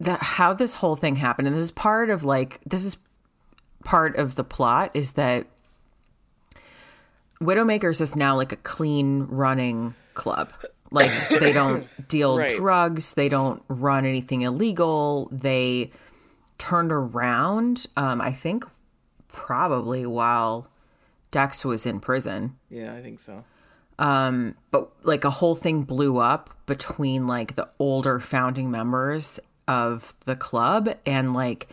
[0.00, 2.96] that how this whole thing happened and this is part of like this is
[3.86, 5.46] part of the plot is that
[7.40, 10.52] widowmakers is now like a clean running club
[10.90, 12.50] like they don't deal Right.
[12.50, 15.90] drugs they don't run anything illegal they
[16.58, 18.64] turned around um i think
[19.28, 20.66] probably while
[21.30, 23.44] dex was in prison Yeah, I think so.
[23.98, 30.14] um but like a whole thing blew up between like the older founding members of
[30.24, 31.68] the club and like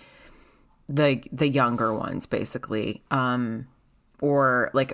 [0.93, 3.03] the the younger ones basically.
[3.11, 3.67] Um
[4.21, 4.93] or like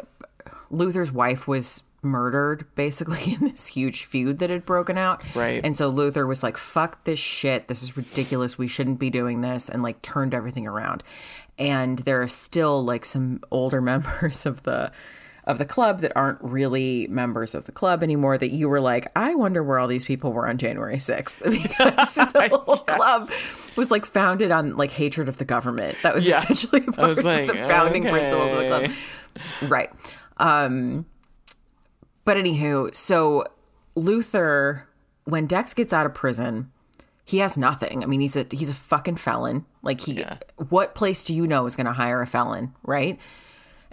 [0.72, 5.24] Luther's wife was murdered basically in this huge feud that had broken out.
[5.36, 5.64] Right.
[5.64, 7.68] and so Luther was like fuck this shit.
[7.68, 8.58] This is ridiculous.
[8.58, 11.04] We shouldn't be doing this and like turned everything around.
[11.58, 14.92] And there are still like some older members of the
[15.50, 19.08] of the club that aren't really members of the club anymore that you were like,
[19.16, 23.30] I wonder where all these people were on January 6th because the whole club
[23.76, 25.98] was like founded on like hatred of the government.
[26.04, 26.38] That was Yeah.
[26.44, 28.92] essentially part was of like, the founding principles of the club.
[29.70, 29.90] Right.
[30.38, 31.06] Um
[32.26, 33.44] but anywho, so
[33.96, 34.88] Luther
[35.26, 36.72] when Dex gets out of prison,
[37.26, 38.04] he has nothing.
[38.04, 39.66] I mean, he's a he's a fucking felon.
[39.82, 40.38] Like he Yeah.
[40.70, 43.20] what place do you know is going to hire a felon, right?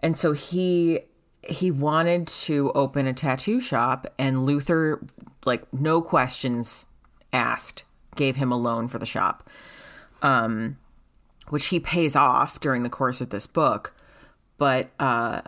[0.01, 1.01] And so he
[1.49, 5.03] he wanted to open a tattoo shop and Luther
[5.45, 6.87] like no questions
[7.33, 9.49] asked gave him a loan for the shop.
[10.23, 10.79] Um
[11.49, 13.95] which he pays off during the course of this book,
[14.59, 15.43] but uh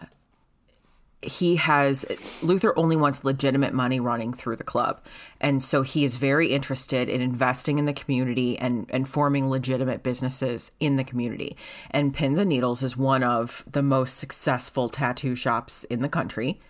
[1.21, 2.05] he has
[2.43, 5.01] Luther only wants legitimate money running through the club.
[5.41, 10.03] And so he is very interested in investing in the community and, and forming legitimate
[10.05, 11.57] businesses in the community.
[11.91, 16.61] And Pins and Needles is one of the most successful tattoo shops in the country.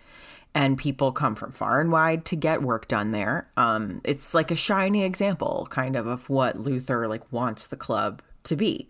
[0.55, 3.47] And people come from far and wide to get work done there.
[3.55, 8.23] Um, it's like a shiny example, kind of, of what Luther like wants the club
[8.45, 8.87] to be.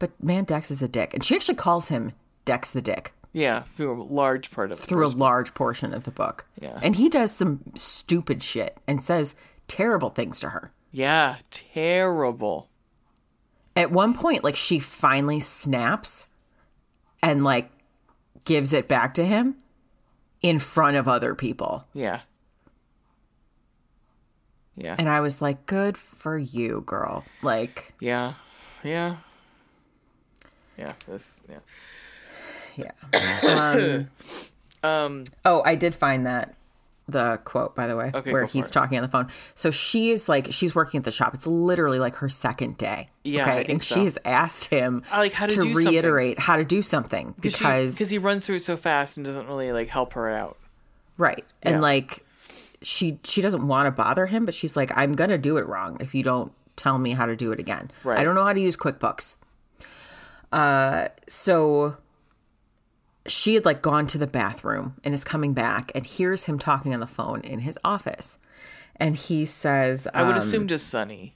[0.00, 1.14] But man, Dex is a dick.
[1.14, 2.12] And she actually calls him
[2.44, 6.02] Dex the Dick Yeah, through a large part of the through a large portion of
[6.02, 6.46] the book.
[6.60, 6.80] Yeah.
[6.82, 9.36] And he does some stupid shit and says
[9.68, 10.72] terrible things to her.
[10.90, 12.68] Yeah, terrible.
[13.76, 16.26] At one point, like she finally snaps
[17.22, 17.70] and like
[18.44, 19.56] gives it back to him
[20.42, 21.84] in front of other people.
[21.92, 22.20] Yeah.
[24.76, 24.96] Yeah.
[24.98, 27.24] And I was like, good for you, girl.
[27.42, 28.32] Like, Yeah.
[28.82, 29.16] Yeah.
[30.80, 30.92] Yeah.
[31.06, 31.42] This.
[31.48, 32.90] Yeah.
[33.14, 33.70] yeah.
[33.72, 34.10] Um,
[34.82, 36.54] Um, Oh, I did find that
[37.06, 38.72] the quote by the way, Okay, where he's it.
[38.72, 39.28] talking on the phone.
[39.54, 41.34] So she's like, she's working at the shop.
[41.34, 43.08] It's literally like her second day.
[43.24, 43.96] Yeah, okay, and so.
[43.96, 45.86] she's asked him I like how to to do something.
[45.92, 49.46] reiterate how to do something because because he runs through it so fast and doesn't
[49.48, 50.56] really like help her out.
[51.18, 52.24] right, and like
[52.80, 55.98] she she doesn't want to bother him, but she's like, I'm gonna do it wrong
[56.00, 57.90] if you don't tell me how to do it again.
[58.04, 58.18] Right.
[58.18, 59.36] I don't know how to use QuickBooks.
[60.52, 61.96] Uh, so
[63.26, 66.92] she had like gone to the bathroom and is coming back and hears him talking
[66.94, 68.38] on the phone in his office.
[68.96, 71.34] And he says, I would um, assume just Sunny.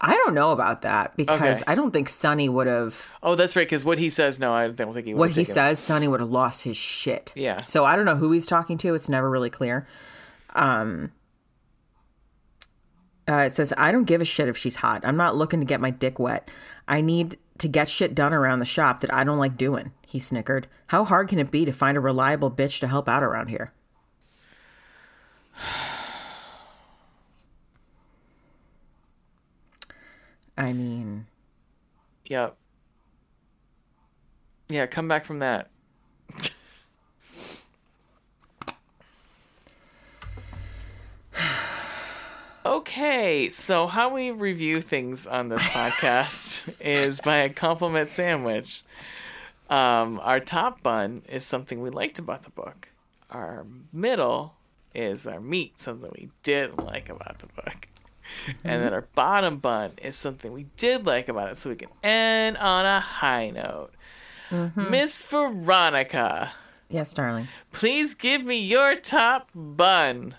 [0.00, 1.64] I don't know about that because Okay.
[1.66, 3.12] I don't think Sonny would have.
[3.22, 3.66] Oh, that's right.
[3.66, 5.12] Because what he says, no, I don't think he.
[5.14, 5.36] Would have.
[5.36, 7.32] What he says, Sonny would have lost his shit.
[7.36, 7.64] Yeah.
[7.64, 8.94] So I don't know who he's talking to.
[8.94, 9.86] It's never really clear.
[10.54, 11.12] Um.
[13.30, 15.02] Uh, it says, I don't give a shit if she's hot.
[15.04, 16.50] I'm not looking to get my dick wet.
[16.88, 19.92] I need to get shit done around the shop that I don't like doing.
[20.04, 20.66] He snickered.
[20.88, 23.72] How hard can it be to find a reliable bitch to help out around here?
[30.58, 31.26] I mean,
[32.30, 32.56] Yep.
[34.68, 35.68] Yeah, come back from that.
[42.64, 48.82] Okay, so how we review things on this podcast is by a compliment sandwich.
[49.68, 52.88] Um, our top bun is something we liked about the book.
[53.30, 54.54] Our middle
[54.94, 57.86] is our meat, something we didn't like about the book.
[58.64, 61.88] And then our bottom bun is something we did like about it, so we can
[62.02, 63.90] end on a high note.
[64.76, 66.52] Miss Veronica,
[66.88, 67.46] yes, darling.
[67.72, 70.34] please give me your top bun.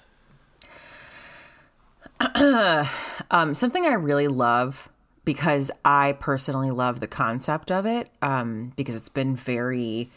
[3.32, 4.90] Um, something I really love
[5.24, 10.10] because I personally love the concept of it um, because it's been very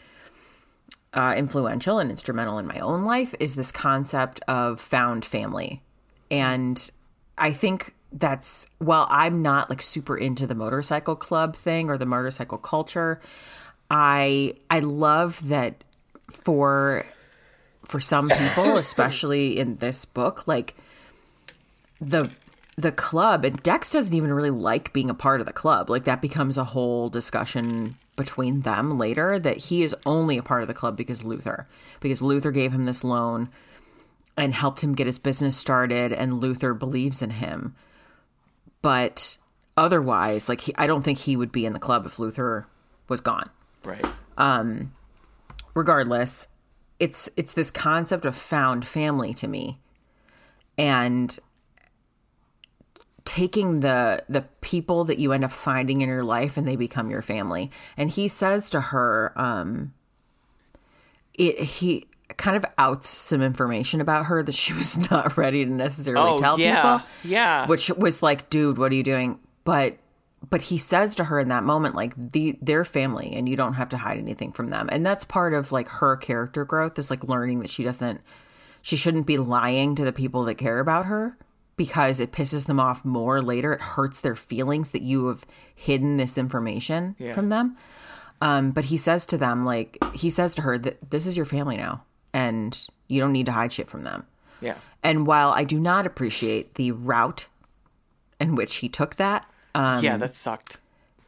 [1.13, 5.81] uh, influential and instrumental in my own life is this concept of found family.
[6.29, 6.91] And
[7.37, 12.05] I think that's, while I'm not like super into the motorcycle club thing or the
[12.05, 13.21] motorcycle culture,
[13.89, 15.83] I I love that
[16.29, 17.05] for
[17.85, 20.75] for some people, especially in this book, like
[21.99, 22.29] the
[22.77, 25.89] the club and Dex doesn't even really like being a part of the club.
[25.89, 30.61] Like that becomes a whole discussion between them later that he is only a part
[30.61, 31.67] of the club because Luther.
[32.01, 33.49] Because Luther gave him this loan
[34.35, 37.75] and helped him get his business started and Luther believes in him.
[38.81, 39.37] But
[39.77, 42.67] otherwise, like he, I don't think he would be in the club if Luther
[43.07, 43.49] was gone
[43.85, 44.05] Right.
[44.37, 44.91] Um
[45.73, 46.47] regardless
[46.99, 49.79] it's it's this concept of found family to me
[50.77, 51.37] and
[53.25, 57.09] taking the the people that you end up finding in your life and they become
[57.09, 59.91] your family and he says to her um
[61.33, 62.05] it he
[62.37, 66.37] kind of outs some information about her that she was not ready to necessarily Oh,
[66.37, 66.75] tell yeah.
[66.99, 67.67] people Yeah.
[67.67, 69.97] which was like dude what are you doing but
[70.47, 73.73] but he says to her in that moment like the their family and you don't
[73.73, 77.09] have to hide anything from them and that's part of like her character growth is
[77.09, 78.21] like learning that she doesn't
[78.83, 81.37] she shouldn't be lying to the people that care about her
[81.77, 86.17] because it pisses them off more later it hurts their feelings that you have hidden
[86.17, 87.33] this information Yeah.
[87.33, 87.75] from them
[88.41, 91.45] um but he says to them like he says to her that this is your
[91.45, 94.25] family now and you don't need to hide shit from them
[94.61, 94.75] yeah.
[95.03, 97.47] and while i do not appreciate the route
[98.39, 100.77] in which he took that um, yeah, that sucked.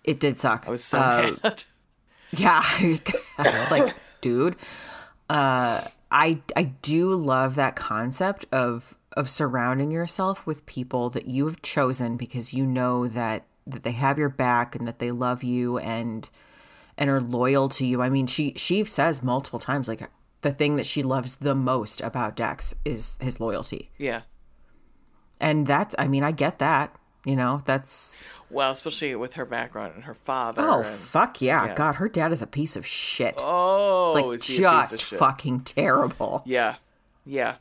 [0.06, 0.66] it did suck.
[0.68, 1.64] I was so Uh, mad.
[2.32, 2.64] yeah,
[3.38, 4.56] was like, dude,
[5.30, 11.48] uh, I I do love that concept of of surrounding yourself with people that you
[11.48, 15.44] have chosen because you know that that they have your back and that they love
[15.44, 16.30] you and
[17.00, 18.02] and are loyal to you.
[18.02, 20.08] I mean, she she says multiple times like
[20.42, 23.90] the thing that she loves the most about Dex is his loyalty.
[23.98, 24.22] Yeah.
[25.42, 26.96] And that's I mean, I get that.
[27.26, 28.16] You know, that's
[28.52, 30.62] Well, especially with her background and her father.
[30.62, 31.66] Oh and, fuck yeah.
[31.66, 31.74] yeah.
[31.74, 33.42] God, her dad is a piece of shit.
[33.44, 35.20] oh, like is he a piece of just shit?
[35.20, 36.44] fucking terrible.
[36.46, 36.76] Yeah.
[37.26, 37.56] Yeah.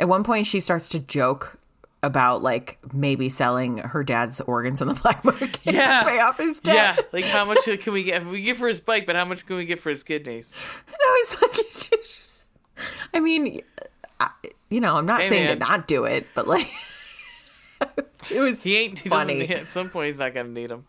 [0.00, 1.56] At one point she starts to joke
[2.02, 6.00] about like maybe selling her dad's organs on the black market Yeah.
[6.00, 6.74] to pay off his debt.
[6.74, 7.04] Yeah.
[7.12, 8.24] Like, how much can we get?
[8.26, 10.56] We give for his bike, but how much can we get for his kidneys?
[10.88, 12.50] And I was like, just-
[13.12, 13.60] I mean,
[14.18, 14.30] I,
[14.70, 15.58] you know, I'm not Hey, saying man.
[15.58, 16.68] to not do it, but like,
[18.30, 18.98] it was He ain't.
[19.00, 19.46] He funny.
[19.48, 20.86] At some point, he's not gonna need him.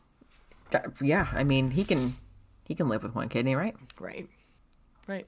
[1.01, 2.15] Yeah, I mean, he can
[2.65, 3.75] he can live with one kidney, right?
[3.99, 4.29] Right.
[5.07, 5.27] Right.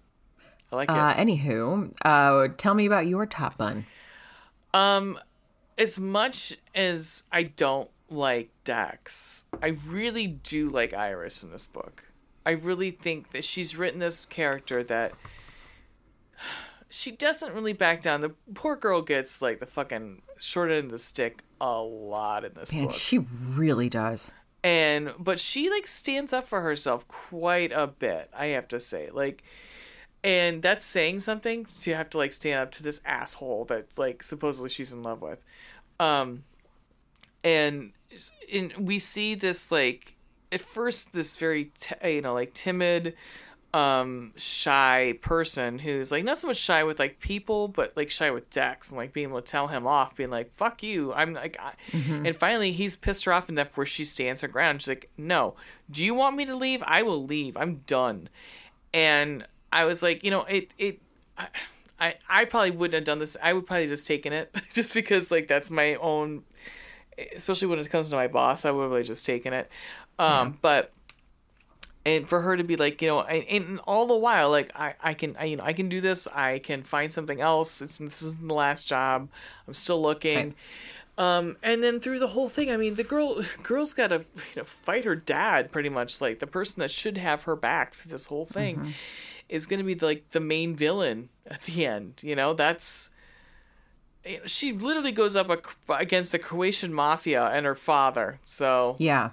[0.74, 3.86] I like Uh, anywho, uh, tell me about your top bun.
[4.74, 5.20] Um,
[5.78, 12.06] as much as I don't like Dax, I really do like Iris in this book.
[12.46, 15.14] I really think that she's written this character that
[16.90, 18.22] she doesn't really back down.
[18.22, 22.54] The poor girl gets like the fucking short end of the stick a lot in
[22.54, 22.96] this And book.
[22.98, 24.34] she really does.
[24.64, 29.10] and but she like stands up for herself quite a bit i have to say
[29.12, 29.42] like
[30.24, 33.98] and that's saying something so you have to like stand up to this asshole that
[33.98, 35.44] like supposedly she's in love with.
[36.00, 36.44] Um
[37.44, 37.92] and
[38.48, 40.16] in we see this like
[40.52, 43.16] at first this very t- you know like timid
[43.74, 48.30] um shy person who's like not so much shy with like people but like shy
[48.30, 51.34] with Dex and like being able to tell him off being like fuck you I'm
[51.34, 54.82] like I, and finally he's pissed her off enough where she stands her ground.
[54.82, 55.56] She's like no
[55.92, 56.84] do you want me to leave?
[56.86, 57.58] I will leave.
[57.58, 58.30] I'm done.
[58.94, 61.02] And I was like you know it it
[61.38, 61.48] I
[62.00, 63.38] I, I probably wouldn't have done this.
[63.42, 66.44] I would probably just taken it just because like that's my own
[67.36, 69.70] especially when it comes to my boss I would have really just taken it.
[70.20, 70.92] Um but
[72.06, 74.94] and for her to be like you know and, and all the while like i
[75.02, 76.28] i can I, you know i can do this.
[76.28, 77.82] I can find something else.
[77.82, 79.30] It's this isn't the last job.
[79.68, 80.56] I'm still looking.
[81.18, 84.56] Um and then through the whole thing i mean the girl girl's got to you
[84.58, 88.12] know fight her dad pretty much like the person that should have her back through
[88.12, 88.94] this whole thing
[89.50, 93.10] is going to be like the main villain at the end you know that's
[94.26, 95.60] you know, she literally goes up a,
[95.94, 98.40] against the Croatian mafia and her father.
[98.46, 99.32] So, Yeah.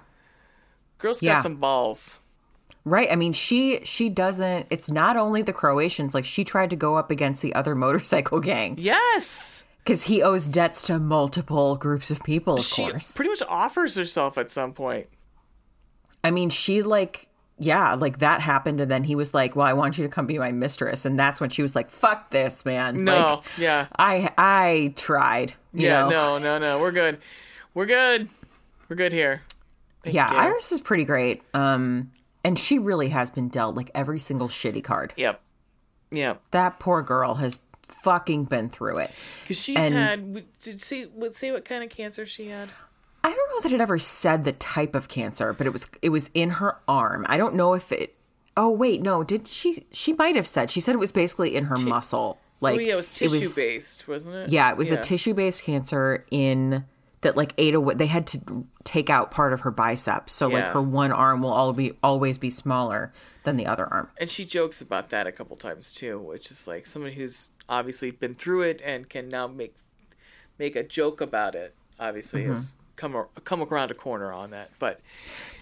[0.97, 1.41] girl's got Yeah.
[1.41, 2.19] some balls.
[2.83, 3.07] Right.
[3.09, 4.67] I mean, she she doesn't.
[4.69, 6.13] It's not only the Croatians.
[6.13, 9.63] Like she tried to go up against the other motorcycle gang Yes.
[9.85, 12.55] because he owes debts to multiple groups of people.
[12.55, 13.13] Of she course.
[13.13, 15.07] pretty much offers herself at some point.
[16.21, 17.29] I mean, she like
[17.61, 20.25] yeah, like that happened, and then he was like, "Well, I want you to come
[20.25, 23.87] be my mistress," and that's when she was like, "Fuck this, man." No, Like, yeah,
[23.97, 25.53] I I tried.
[25.73, 26.09] You yeah, know?
[26.09, 26.79] no, no, no.
[26.79, 27.19] We're good.
[27.73, 28.27] We're good.
[28.89, 29.41] We're good here.
[30.03, 30.37] Thank Yeah, you.
[30.39, 31.43] Iris is pretty great.
[31.53, 32.11] Um,
[32.43, 35.13] and she really has been dealt like every single shitty card.
[35.15, 35.39] Yep.
[36.11, 36.41] Yep.
[36.51, 37.57] That poor girl has
[38.03, 39.11] fucking been through it.
[39.43, 40.33] Because she's And- had.
[40.59, 40.83] Did
[41.13, 42.69] would say what kind of cancer she had?
[43.65, 46.09] I don't know that it ever said the type of cancer, but it was it
[46.09, 47.25] was in her arm.
[47.29, 48.15] I don't know if it.
[48.57, 49.23] Oh wait, no.
[49.23, 49.85] Did she?
[49.91, 50.69] She might have said.
[50.69, 52.37] She said it was basically in her muscle.
[52.59, 54.49] Like oh yeah, it was tissue based, wasn't it?
[54.51, 56.85] Yeah, it was a tissue based cancer in
[57.21, 57.95] that like ate away.
[57.95, 61.53] They had to take out part of her biceps, so like her one arm will
[61.53, 64.09] all be always be smaller than the other arm.
[64.19, 68.11] And she jokes about that a couple times too, which is like someone who's obviously
[68.11, 69.75] been through it and can now make
[70.59, 71.73] make a joke about it.
[71.99, 72.53] Obviously, Mm-hmm.
[72.53, 74.69] has come come around a corner on that.
[74.79, 75.01] But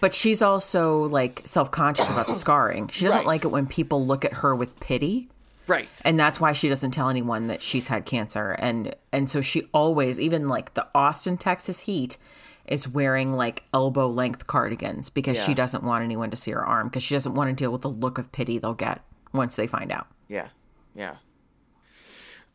[0.00, 2.88] But she's also like self conscious about the scarring.
[2.88, 3.26] She doesn't Right.
[3.26, 5.28] like it when people look at her with pity.
[5.66, 9.40] right, and that's why she doesn't tell anyone that she's had cancer and and so
[9.40, 12.16] she always even like the austin texas heat
[12.66, 16.88] is wearing like elbow length cardigans because she doesn't want anyone to see her arm
[16.88, 19.00] because she doesn't want to deal with the look of pity they'll get
[19.32, 20.48] once they find out yeah,
[20.96, 21.16] yeah.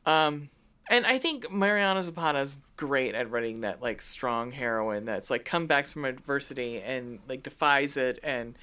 [0.06, 0.50] Um,
[0.90, 5.46] and I think Mariana Zapata is great at writing that like strong heroine that's like
[5.46, 8.58] come back from adversity and like defies it and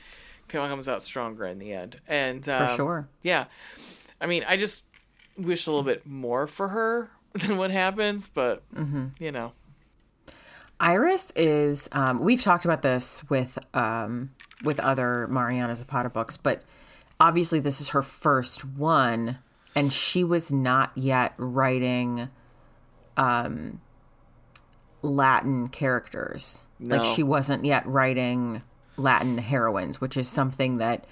[0.48, 2.00] comes out stronger in the end.
[2.06, 3.46] And for um, sure Yeah.
[4.20, 4.84] I mean, I just
[5.36, 8.62] wish a little bit more for her than what happens, but
[9.18, 9.52] you know.
[10.78, 14.30] iris is um, we've talked about this with um,
[14.62, 16.62] with other mariana zapata books but
[17.18, 19.38] obviously this is her first one
[19.74, 22.28] and she was not yet writing
[23.16, 23.80] um,
[25.02, 26.66] latin characters.
[26.80, 28.62] Like she wasn't yet writing
[28.96, 31.06] latin heroines which is something that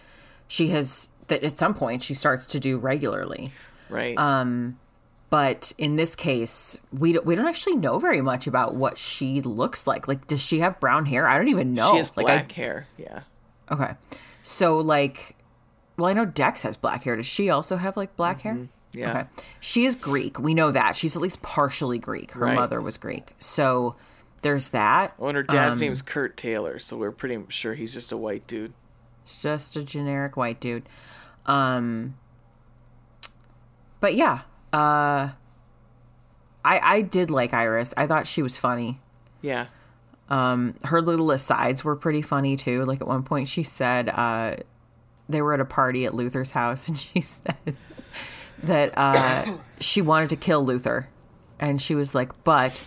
[0.47, 3.53] she has that at some point she starts to do regularly.
[3.89, 4.17] Right.
[4.17, 4.79] Um
[5.31, 9.41] but in this case we don't, we don't actually know very much about what she
[9.43, 10.09] looks like.
[10.09, 11.27] Like does she have brown hair?
[11.27, 11.93] I don't even know.
[11.93, 12.87] she has like black hair.
[12.97, 13.21] Yeah.
[13.71, 13.93] Okay.
[14.43, 15.37] So like
[15.97, 17.17] well i know dex has black hair.
[17.17, 19.11] Does she also have like black hair Yeah.
[19.11, 19.29] okay
[19.61, 22.55] she is greek we know that she's at least partially greek her Right.
[22.57, 23.95] mother was greek so
[24.43, 27.93] there's that Well, and her dad's Um, name's Kurt Taylor, so we're pretty sure he's
[27.93, 28.73] just a white dude.
[29.43, 30.89] Just a generic white dude.
[31.47, 32.15] Um
[34.01, 34.41] But yeah,
[34.73, 35.31] uh
[36.65, 37.93] I I did like Iris.
[37.97, 39.01] I thought she was funny.
[39.43, 39.67] Yeah.
[40.31, 42.85] Um her little asides were pretty funny too.
[42.87, 44.57] Like at one point she said uh
[45.29, 47.55] they were at a party at Luther's house and she says
[48.63, 51.09] that uh she wanted to kill Luther.
[51.59, 52.85] And she was like, "But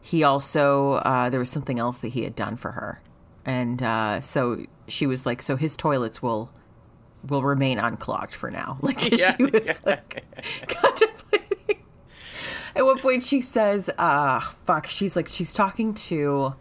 [0.00, 3.00] he also uh there was something else that he had done for her."
[3.44, 6.50] And uh so she was like, "So his toilets will
[7.26, 10.24] will remain unclogged for now." Like Yeah, she was like
[10.68, 11.82] contemplating.
[12.74, 16.54] At one point she says, uh fuck, she's like she's talking to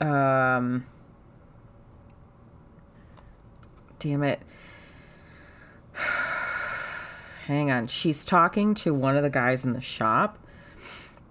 [0.00, 0.86] um
[3.98, 4.40] damn it.
[7.46, 7.86] Hang on.
[7.86, 10.38] She's talking to one of the guys in the shop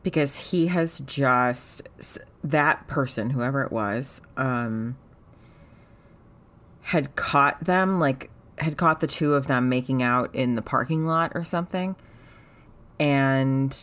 [0.01, 1.81] because he has just
[2.43, 4.97] that person, whoever it was, um
[6.81, 11.05] had caught them like had caught the two of them making out in the parking
[11.05, 11.95] lot or something.
[12.99, 13.77] And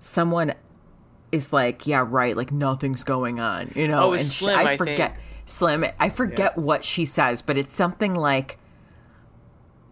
[0.00, 0.54] someone
[1.30, 4.04] is like, yeah, right, like nothing's going on, you know.
[4.04, 5.26] Oh, it's and Slim, I I forget think.
[5.46, 5.84] Slim.
[6.00, 8.58] I forget what she says, but it's something like,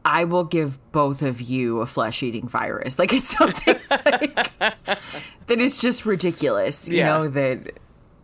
[0.06, 5.76] "I will give both of you a flesh-eating virus." Like it's something like, that is
[5.78, 7.06] just ridiculous, you Yeah.
[7.06, 7.28] know.
[7.28, 7.78] That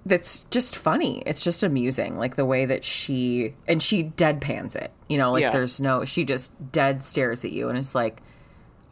[0.06, 1.22] that's just funny.
[1.26, 4.90] It's just amusing, like the way that she and she deadpans it.
[5.08, 5.50] You know, like Yeah.
[5.50, 6.04] there's no.
[6.04, 8.22] She just dead stares at you and it's like,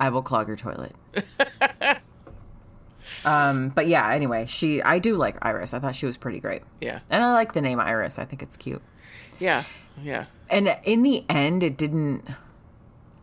[0.01, 0.95] "I will clog your toilet."
[3.24, 4.09] um, but yeah.
[4.12, 4.82] Anyway, she.
[4.82, 5.74] I do like Iris.
[5.74, 6.62] I thought she was pretty great.
[6.80, 7.01] Yeah.
[7.11, 8.18] And I like the name Iris.
[8.18, 8.82] I think it's cute.
[9.38, 9.64] Yeah.
[10.03, 10.26] Yeah.
[10.49, 12.24] And in the end, it didn't.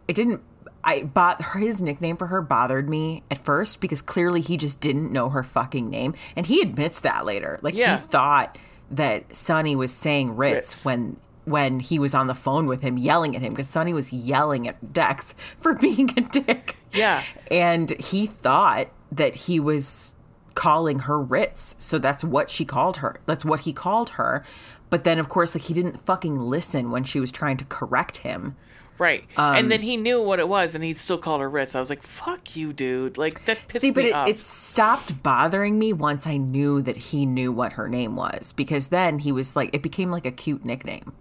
[0.08, 0.42] It didn't.
[0.84, 5.12] I bought his nickname for her bothered me at first because clearly he just didn't
[5.12, 7.60] know her fucking name, and he admits that later.
[7.62, 7.98] Like Yeah.
[8.00, 8.58] he thought
[8.92, 10.86] that Sonny was saying Ritz, Ritz.
[10.86, 14.12] when when he was on the phone with him, yelling at him because Sonny was
[14.12, 16.78] yelling at Dex for being a dick.
[16.94, 17.22] Yeah.
[17.52, 20.16] and he thought that he was
[20.56, 23.20] calling her Ritz, so that's what she called her.
[23.26, 24.44] That's what he called her.
[24.90, 28.18] But then, of course, like he didn't fucking listen when she was trying to correct
[28.18, 28.56] him.
[29.00, 29.26] Right.
[29.38, 31.76] Um, and then he knew what it was and he still called her Ritz.
[31.76, 33.18] I was like, fuck you, dude.
[33.18, 37.26] Like, that pissed See, but it, it stopped bothering me once I knew that he
[37.26, 40.66] knew what her name was because then he was like, it became like a cute
[40.66, 41.14] nickname.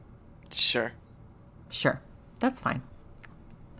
[0.51, 0.93] Sure.
[1.69, 2.01] Sure,
[2.41, 2.83] that's fine.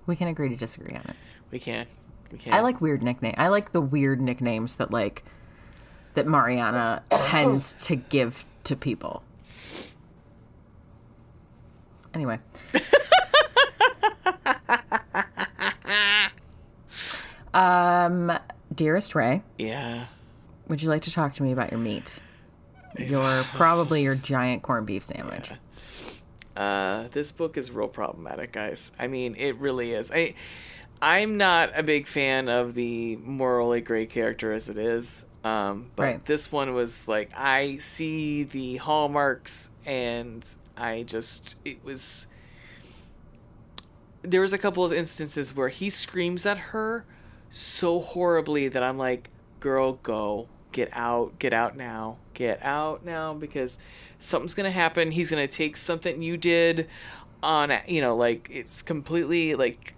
[0.07, 1.17] We can agree to disagree on it.
[1.51, 1.87] We can.
[2.31, 2.53] We can.
[2.53, 3.35] I like weird nickname.
[3.39, 5.25] I like the weird nicknames that like
[6.15, 9.23] that Mariana tends to give to people.
[12.15, 12.39] Anyway.
[17.55, 18.33] um,
[18.75, 20.07] dearest Ray, Yeah.
[20.69, 22.19] would you like to talk to me about your meat?
[22.99, 25.53] Your probably your giant corned beef sandwich.
[26.57, 28.91] Uh, this book is real problematic, guys.
[28.99, 30.11] I mean, it really is.
[30.11, 30.35] I,
[31.03, 35.27] I'm not a big fan of the morally gray character as it is.
[35.45, 36.25] Um, but Right.
[36.25, 40.45] this one was like I see the hallmarks, and
[40.77, 42.27] I just it was.
[44.31, 47.05] There was a couple of instances where he screams at her
[47.51, 50.49] so horribly that I'm like, "Girl, go.
[50.73, 53.79] Get out, get out now, get out now," because
[54.19, 55.11] something's gonna happen.
[55.11, 56.89] He's gonna take something you did
[57.43, 59.95] on, you know, like it's completely like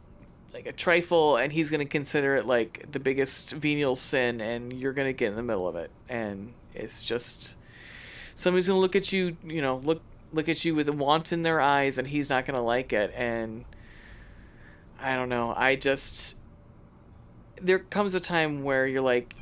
[0.52, 4.72] like a trifle and he's going to consider it like the biggest venial sin and
[4.72, 5.90] you're going to get in the middle of it.
[6.08, 7.56] And it's just
[8.34, 10.02] somebody's going to look at you you know look
[10.32, 13.12] look at you with want in their eyes and he's not going to like it.
[13.16, 13.64] And
[15.00, 15.54] i don't know.
[15.56, 16.36] I just
[17.60, 19.34] there comes a time where you're like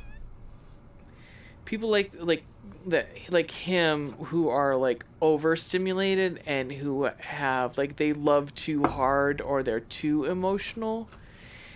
[1.65, 2.43] people like like
[2.87, 9.41] that like him who are like overstimulated and who have like they love too hard
[9.41, 11.09] or they're too emotional.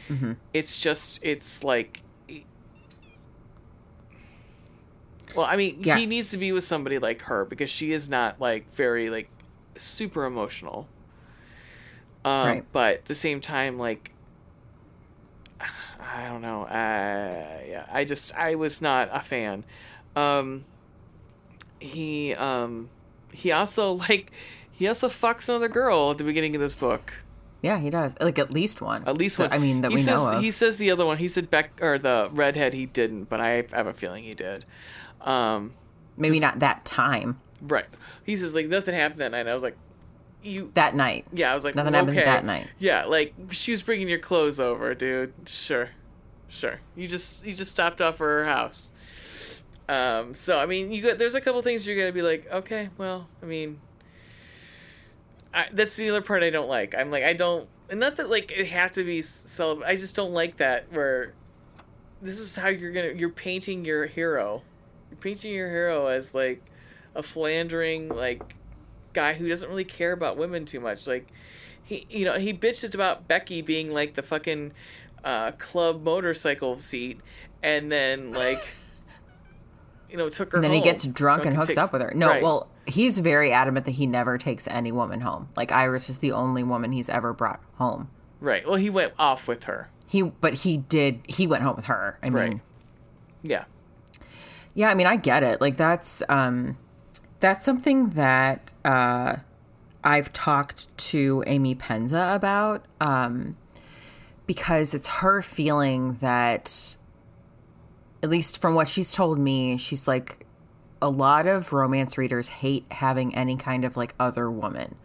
[0.09, 0.34] Mm-hmm.
[0.53, 2.01] It's just it's like
[5.36, 5.97] well i mean Yeah.
[5.97, 9.29] he needs to be with somebody like her because she is not like very like
[9.77, 10.88] super emotional
[12.26, 12.65] um Right.
[12.72, 14.11] but at the same time like
[16.13, 16.63] I don't know.
[16.63, 19.63] Uh, yeah, I just I was not a fan.
[20.15, 20.65] Um,
[21.80, 22.89] he um,
[23.32, 24.32] he also like
[24.72, 27.13] he also fucks another girl at the beginning of this book.
[27.61, 28.15] Yeah, he does.
[28.19, 29.03] Like at least one.
[29.07, 29.53] At least That- one.
[29.53, 30.41] I mean, that he we says, know of.
[30.41, 31.17] He says the other one.
[31.17, 32.74] He said Beck or the redhead.
[32.74, 34.65] He didn't, but I have a feeling he did.
[35.22, 35.74] Um,
[36.17, 37.39] Maybe not that time.
[37.61, 37.86] right.
[38.26, 39.47] He says like nothing happened that night.
[39.47, 39.78] I was like,
[40.44, 41.26] you That night.
[41.34, 42.04] Yeah, I was like, Nothing okay.
[42.04, 42.68] happened that night.
[42.80, 45.34] Yeah, like she was bringing your clothes over, dude.
[45.46, 45.89] Sure,
[46.50, 46.80] sure.
[46.96, 48.92] You just you just stopped off for her house.
[49.89, 52.89] Um, so I mean, you got there's a couple things you're gonna be like, okay,
[52.98, 53.80] well, I mean,
[55.54, 56.96] I, that's the other part I don't like.
[56.96, 59.84] I'm like, I don't, and not that like it had to be celib.
[59.84, 61.34] I just don't like that where
[62.22, 64.62] this is how you're gonna you're painting your hero.
[65.10, 66.64] You're painting your hero as like
[67.16, 68.56] a philandering like
[69.14, 71.07] guy who doesn't really care about women too much.
[71.07, 71.28] Like
[71.84, 74.74] he you know, he bitches about Becky being like the fucking
[75.24, 77.20] uh, club motorcycle seat
[77.64, 78.57] and then like
[80.09, 80.84] you know, took her And then he home.
[80.86, 82.12] gets drunk and hooks takes- up with her.
[82.14, 82.43] No, Right.
[82.43, 85.47] well, he's very adamant that he never takes any woman home.
[85.55, 88.09] Like Iris is the only woman he's ever brought home.
[88.41, 88.66] Right.
[88.68, 89.89] Well, he went off with her.
[90.07, 91.22] He, but he did.
[91.28, 92.18] He went home with her.
[92.22, 92.59] I mean, Right.
[93.43, 93.64] Yeah.
[94.74, 94.89] yeah.
[94.89, 95.62] I mean, I get it.
[95.62, 96.76] Like that's um,
[97.42, 99.38] that's something that uh,
[100.04, 103.58] I've talked to Amy Penza about um,
[104.46, 106.96] because it's her feeling that,
[108.24, 110.46] at least from what she's told me, she's like,
[111.02, 114.96] a lot of romance readers hate having any kind of like other woman.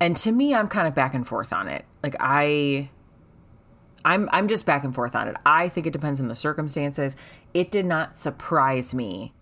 [0.00, 1.84] And to me, I'm kind of back and forth on it.
[2.02, 2.90] Like I
[4.06, 5.36] I'm I'm just back and forth on it.
[5.44, 7.16] I think it depends on the circumstances.
[7.52, 9.34] It did not surprise me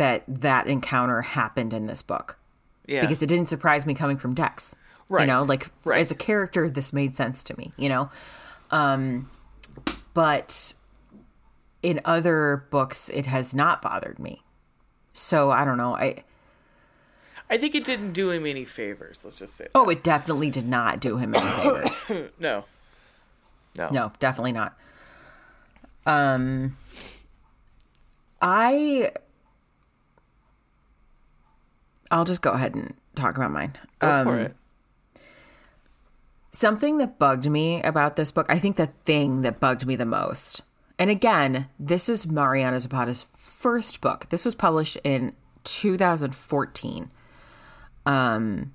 [0.00, 2.38] that that encounter happened in this book
[2.86, 3.02] Yeah.
[3.02, 4.74] because it didn't surprise me coming from Dex.
[5.10, 5.22] Right.
[5.22, 6.00] You know, like Right.
[6.00, 7.72] as a character, this made sense to me.
[7.76, 8.10] You know,
[8.70, 9.28] um,
[10.14, 10.72] but
[11.82, 14.42] in other books, it has not bothered me.
[15.12, 15.94] So I don't know.
[15.96, 16.24] I
[17.50, 19.22] I think it didn't do him any favors.
[19.24, 19.64] Let's just say.
[19.64, 19.70] that.
[19.74, 22.08] oh, it definitely did not do him any favors.
[22.38, 22.64] no.
[23.76, 23.88] No.
[23.92, 24.78] No, definitely not.
[26.06, 26.76] Um,
[28.40, 29.10] I,
[32.10, 33.76] I'll just go ahead and talk about mine.
[33.98, 34.56] Go um, for it.
[36.52, 40.04] Something that bugged me about this book, I think the thing that bugged me the
[40.04, 40.62] most,
[40.98, 44.28] and again, this is Mariana Zapata's first book.
[44.28, 45.34] This was published in
[45.64, 47.10] 2014.
[48.04, 48.72] Um,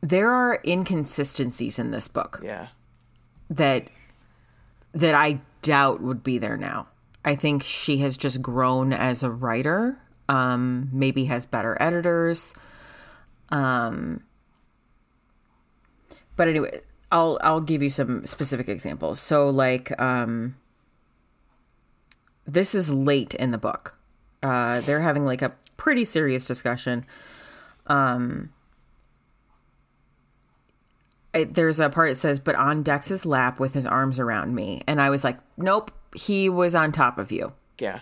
[0.00, 2.68] there are inconsistencies in this book Yeah.
[3.50, 3.88] that
[4.92, 6.88] that I doubt would be there now.
[7.24, 9.98] I think she has just grown as a writer.
[10.28, 12.54] Um, maybe has better editors.
[13.50, 14.22] Um,
[16.36, 19.20] but anyway, I'll I'll give you some specific examples.
[19.20, 20.56] So like um,
[22.46, 23.96] this is late in the book.
[24.42, 27.04] Uh, they're having like a pretty serious discussion.
[27.86, 28.50] Um,
[31.32, 35.00] there's a part that says, "But on Dex's lap with his arms around me," and
[35.00, 38.00] I was like, "Nope, he was on top of you." Yeah.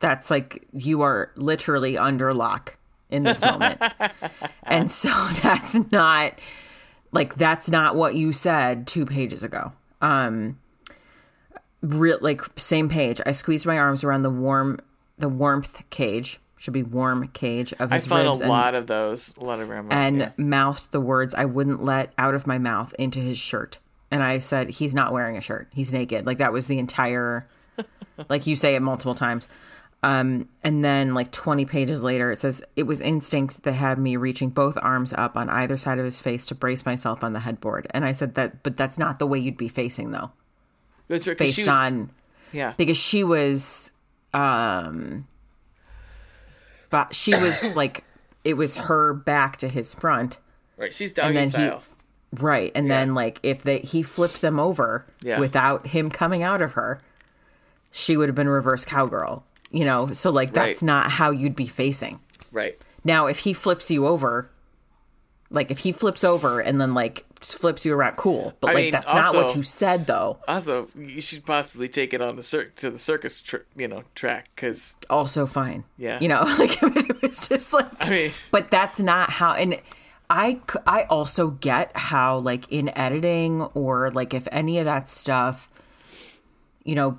[0.00, 2.76] That's like you are literally under Locke
[3.10, 3.80] in this moment,
[4.62, 5.08] and so
[5.42, 6.34] that's not
[7.12, 9.72] like that's not what you said two pages ago.
[10.00, 10.58] Um,
[11.82, 13.20] real like same page.
[13.26, 14.78] I squeezed my arms around the warm,
[15.18, 18.86] the warmth cage should be warm cage of his I found a and lot of
[18.86, 19.34] those.
[19.38, 19.94] A lot of grandma.
[19.94, 20.30] and yeah.
[20.36, 23.78] mouthed the words I wouldn't let out of my mouth into his shirt.
[24.10, 25.68] And I said, he's not wearing a shirt.
[25.72, 26.26] He's naked.
[26.26, 27.46] Like that was the entire,
[28.28, 29.48] like you say it multiple times.
[30.02, 34.16] Um, and then like 20 pages later, it says, it was instinct that had me
[34.16, 37.40] reaching both arms up on either side of his face to brace myself on the
[37.40, 37.88] headboard.
[37.90, 40.30] And I said that, but that's not the way you'd be facing though,
[41.08, 42.10] That's right, based she was- on,
[42.52, 42.74] Yeah.
[42.76, 43.90] because she was,
[44.32, 45.26] um,
[46.90, 48.04] but she was like,
[48.44, 50.38] it was her back to his front
[50.76, 50.92] Right.
[50.92, 51.80] She's and doggy then style.
[51.80, 51.94] he
[52.40, 55.40] right and then like if they he flipped them over Yeah.
[55.40, 57.00] without him coming out of her
[57.90, 60.86] she would have been reverse cowgirl you know so like that's Right.
[60.86, 62.20] not how you'd be facing
[62.52, 62.80] right.
[63.04, 64.50] now if he flips you over
[65.50, 68.82] like if he flips over and then like flips you around cool but I like
[68.84, 72.42] mean, that's not what you said though Also, you should possibly take it on the
[72.42, 76.18] cir- to the circus, tr- you know, track because also fine Yeah.
[76.20, 79.80] you know like it was just like I mean, but that's not how and
[80.30, 85.70] i i also get how like in editing or like if any of that stuff
[86.84, 87.18] you know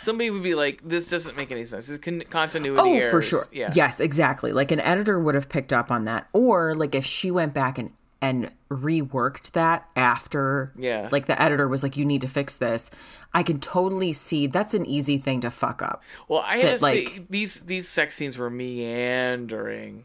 [0.00, 1.86] somebody would be like, "This doesn't make any sense.
[1.86, 3.70] This is con- continuity oh errors." for sure Yeah.
[3.74, 7.30] yes exactly like an editor would have picked up on that or like if she
[7.30, 7.92] went back and
[8.22, 11.08] and reworked that after Yeah.
[11.10, 12.90] like the editor was like you need to fix this
[13.32, 16.72] i can totally see that's an easy thing to fuck up Well, I had that,
[16.72, 20.04] to say these these sex scenes were meandering.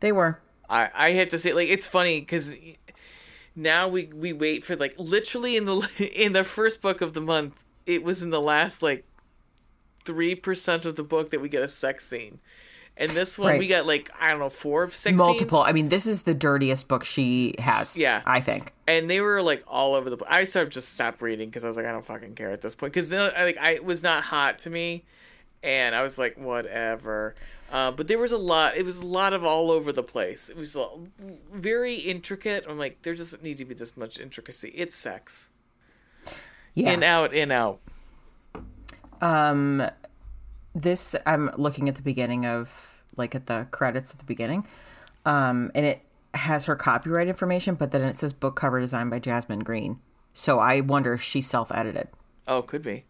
[0.00, 0.38] they were
[0.70, 2.54] I I had to say like it's funny because
[3.56, 5.88] now we we wait for like literally in the
[6.24, 9.04] in the first book of the month it was in the last like
[10.04, 12.38] three percent of the book that we get a sex scene,
[12.96, 13.58] and this one Right.
[13.58, 15.18] we got like I don't know four sex scenes.
[15.18, 18.22] multiple scenes, i mean this is the dirtiest book she has Yeah.
[18.26, 20.16] i think and they were like all over the.
[20.16, 20.28] place.
[20.30, 22.60] I sort of just stopped reading because I was like I don't fucking care at
[22.62, 25.04] this point because like I it was not hot to me,
[25.62, 27.34] and I was like whatever.
[27.70, 28.76] Uh, but there was a lot.
[28.76, 30.50] It was a lot of all over the place.
[30.50, 30.76] It was
[31.50, 32.66] very intricate.
[32.68, 34.68] I'm like, there doesn't need to be this much intricacy.
[34.74, 35.48] It's sex.
[36.74, 37.80] Yeah In out, in out.
[39.20, 39.82] Um,
[40.74, 42.70] this I'm looking at the beginning of
[43.16, 44.66] like at the credits at the beginning,
[45.26, 46.02] um, and it
[46.34, 49.98] has her copyright information, but then it says book cover designed by Jasmine Green.
[50.32, 52.08] So I wonder if she self edited,
[52.48, 53.04] Oh, could be.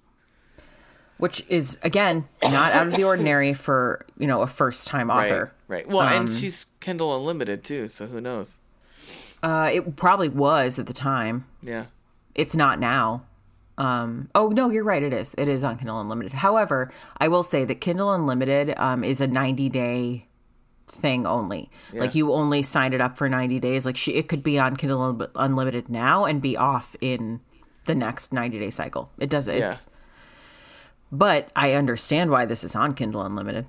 [1.18, 5.52] which is again not out of the ordinary for you know a first time author.
[5.68, 5.86] Right.
[5.86, 5.88] Right.
[5.88, 8.58] Well, and Um, she's Kindle Unlimited too, so who knows?
[9.42, 11.46] Uh, it probably was at the time.
[11.62, 11.86] Yeah.
[12.34, 13.24] It's not now.
[13.82, 15.02] Um, oh no, you're right.
[15.02, 15.34] It is.
[15.36, 16.32] It is on Kindle Unlimited.
[16.32, 20.26] However, I will say that Kindle Unlimited um, is a 90 day
[20.88, 21.68] thing only.
[21.92, 23.84] Like you only signed it up for 90 days.
[23.84, 27.40] Like she, it could be on Kindle Unlimited now and be off in
[27.86, 29.10] the next 90 day cycle.
[29.18, 29.48] It does.
[29.48, 29.76] It's, Yeah.
[31.10, 33.66] But I understand why this is on Kindle Unlimited.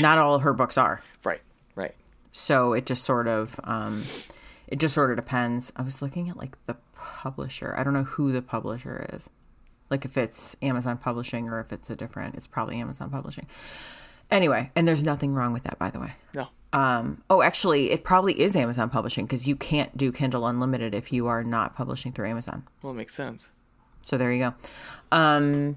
[0.00, 1.02] Not all of her books are.
[1.24, 1.40] Right.
[1.74, 1.94] Right.
[2.32, 4.02] So it just sort of um
[4.68, 5.72] it just sort of depends.
[5.76, 7.74] I was looking at like the publisher.
[7.78, 9.30] I don't know who the publisher is.
[9.90, 13.46] Like if it's Amazon Publishing or if it's a different, it's probably Amazon Publishing.
[14.30, 16.12] Anyway, and there's nothing wrong with that by the way.
[16.34, 16.48] No.
[16.72, 21.12] Um oh actually it probably is Amazon Publishing because you can't do Kindle Unlimited if
[21.12, 22.64] you are not publishing through Amazon.
[22.82, 23.50] Well, it makes sense.
[24.02, 24.54] So there you go.
[25.16, 25.76] Um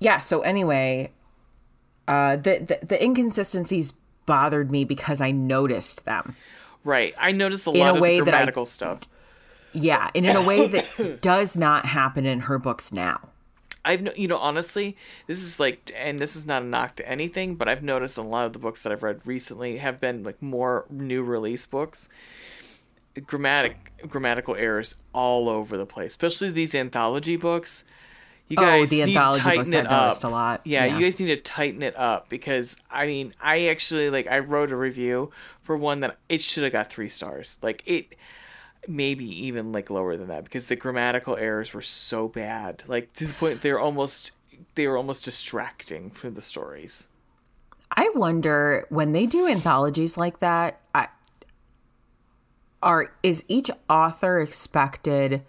[0.00, 1.12] yeah, so anyway,
[2.08, 3.92] uh the the, the inconsistencies
[4.26, 6.34] bothered me because I noticed them.
[6.84, 7.14] Right.
[7.18, 9.00] I noticed a lot a of way grammatical stuff.
[9.72, 13.28] Yeah, and in a way that does not happen in her books now.
[13.84, 14.96] I've no, you know honestly,
[15.26, 18.22] this is like, and this is not a knock to anything, but I've noticed a
[18.22, 22.08] lot of the books that I've read recently have been like more new release books.
[23.26, 27.82] Grammatic grammatical errors all over the place, especially these anthology books.
[28.48, 30.24] You Oh, guys the need anthology to tighten books it I've up.
[30.24, 30.60] a lot.
[30.64, 30.96] Yeah, Yeah.
[30.98, 34.70] you guys need to tighten it up because I mean, I actually like I wrote
[34.72, 35.30] a review
[35.62, 37.58] for one that it should have got three stars.
[37.62, 38.14] Like it
[38.88, 43.26] maybe even like lower than that because the grammatical errors were so bad like to
[43.26, 44.32] the point they're almost
[44.74, 47.06] they were almost distracting from the stories.
[47.90, 51.08] I wonder when they do anthologies like that, I,
[52.82, 55.42] are is each author expected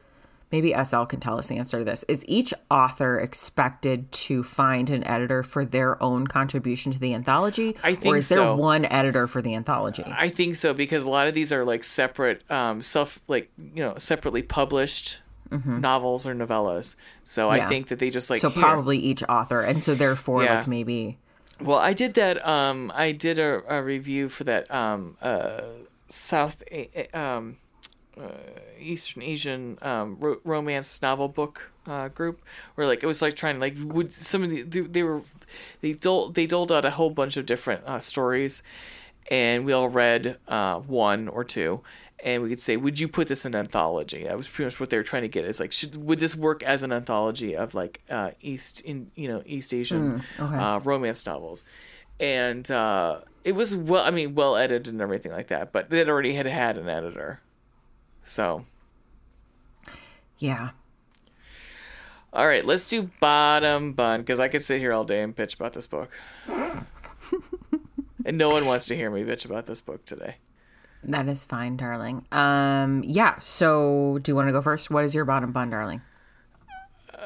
[0.52, 2.04] maybe SL can tell us the answer to this.
[2.08, 7.76] Is each author expected to find an editor for their own contribution to the anthology?
[7.84, 8.56] I or is there so.
[8.56, 10.04] one editor for the anthology?
[10.08, 13.82] i think so because a lot of these are like separate um self like you
[13.84, 15.20] know separately published
[15.66, 16.96] novels or novellas
[17.26, 17.70] so i Mm-hmm.
[17.70, 18.62] Think that they just like so here.
[18.64, 19.62] probably each author.
[19.62, 20.60] And so therefore Yeah.
[20.60, 21.18] like maybe
[21.60, 22.46] Well, I did that.
[22.48, 25.62] Um, I did a, a review for that um, uh,
[26.08, 26.64] South
[27.14, 27.58] um,
[28.20, 28.30] uh,
[28.80, 32.42] Eastern Asian um, ro- romance novel book uh, group,
[32.76, 35.22] where like it was like trying to like would some of the they, they were
[35.82, 38.64] they doled they doled out a whole bunch of different uh, stories,
[39.30, 41.82] and we all read uh, one or two.
[42.24, 44.26] And we could say, would you put this in an anthology?
[44.26, 45.44] That was pretty much what they were trying to get.
[45.44, 49.28] Is like, should would this work as an anthology of like uh, East in you
[49.28, 50.56] know East Asian okay.
[50.56, 51.64] uh, romance novels,
[52.20, 55.72] and uh, it was well, I mean, well edited and everything like that.
[55.72, 57.42] But it already had had an editor,
[58.24, 58.66] so
[60.38, 60.70] yeah.
[62.34, 65.56] all right, let's do bottom bun because I could sit here all day and bitch
[65.56, 66.10] about this book,
[68.26, 70.36] and no one wants to hear me bitch about this book today.
[71.04, 72.26] That is fine, darling.
[72.32, 73.40] Um, yeah.
[73.40, 74.92] So, do you want to go first?
[74.92, 76.02] What is your bottom bun, darling?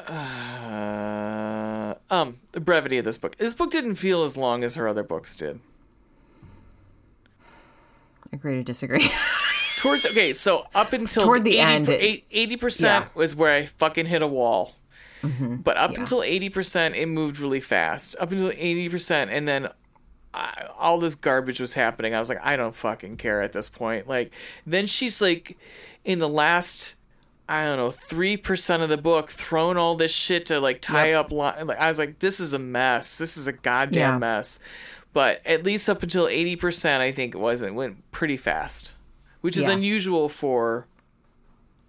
[0.08, 3.36] Uh, um, the brevity of this book.
[3.36, 5.60] This book didn't feel as long as her other books did.
[8.32, 9.10] Agree to disagree.
[9.86, 13.10] Towards okay, so up until Toward the end, it- eighty percent yeah.
[13.14, 14.74] was where I fucking hit a wall.
[15.22, 15.56] Mm-hmm.
[15.56, 16.00] But up yeah.
[16.00, 18.16] until eighty percent, it moved really fast.
[18.20, 19.68] Up until eighty percent, and then
[20.34, 22.14] I, all this garbage was happening.
[22.14, 24.06] I was like, I don't fucking care at this point.
[24.06, 24.32] Like,
[24.66, 25.56] then she's like,
[26.04, 26.94] in the last,
[27.48, 31.10] I don't know, three percent of the book, thrown all this shit to like tie
[31.10, 31.24] Yep.
[31.26, 31.30] up.
[31.32, 33.16] Li- like, I was like, this is a mess.
[33.18, 34.18] This is a goddamn Yeah.
[34.18, 34.58] mess.
[35.14, 37.62] But at least up until eighty percent, I think it was.
[37.62, 38.92] It went pretty fast,
[39.46, 39.72] which is Yeah.
[39.74, 40.86] unusual for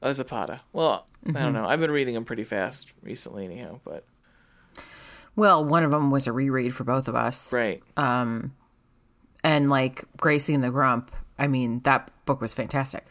[0.02, 0.62] a Zapata.
[0.74, 1.38] Well, I Mm-hmm.
[1.44, 1.66] don't know.
[1.66, 3.80] I've been reading them pretty fast recently, anyhow.
[3.84, 4.06] But
[5.36, 7.82] well, one of them was a reread for both of us, right.
[7.96, 8.54] Um,
[9.44, 11.12] and like Gracie and the Grump.
[11.38, 13.06] I mean, that book was fantastic.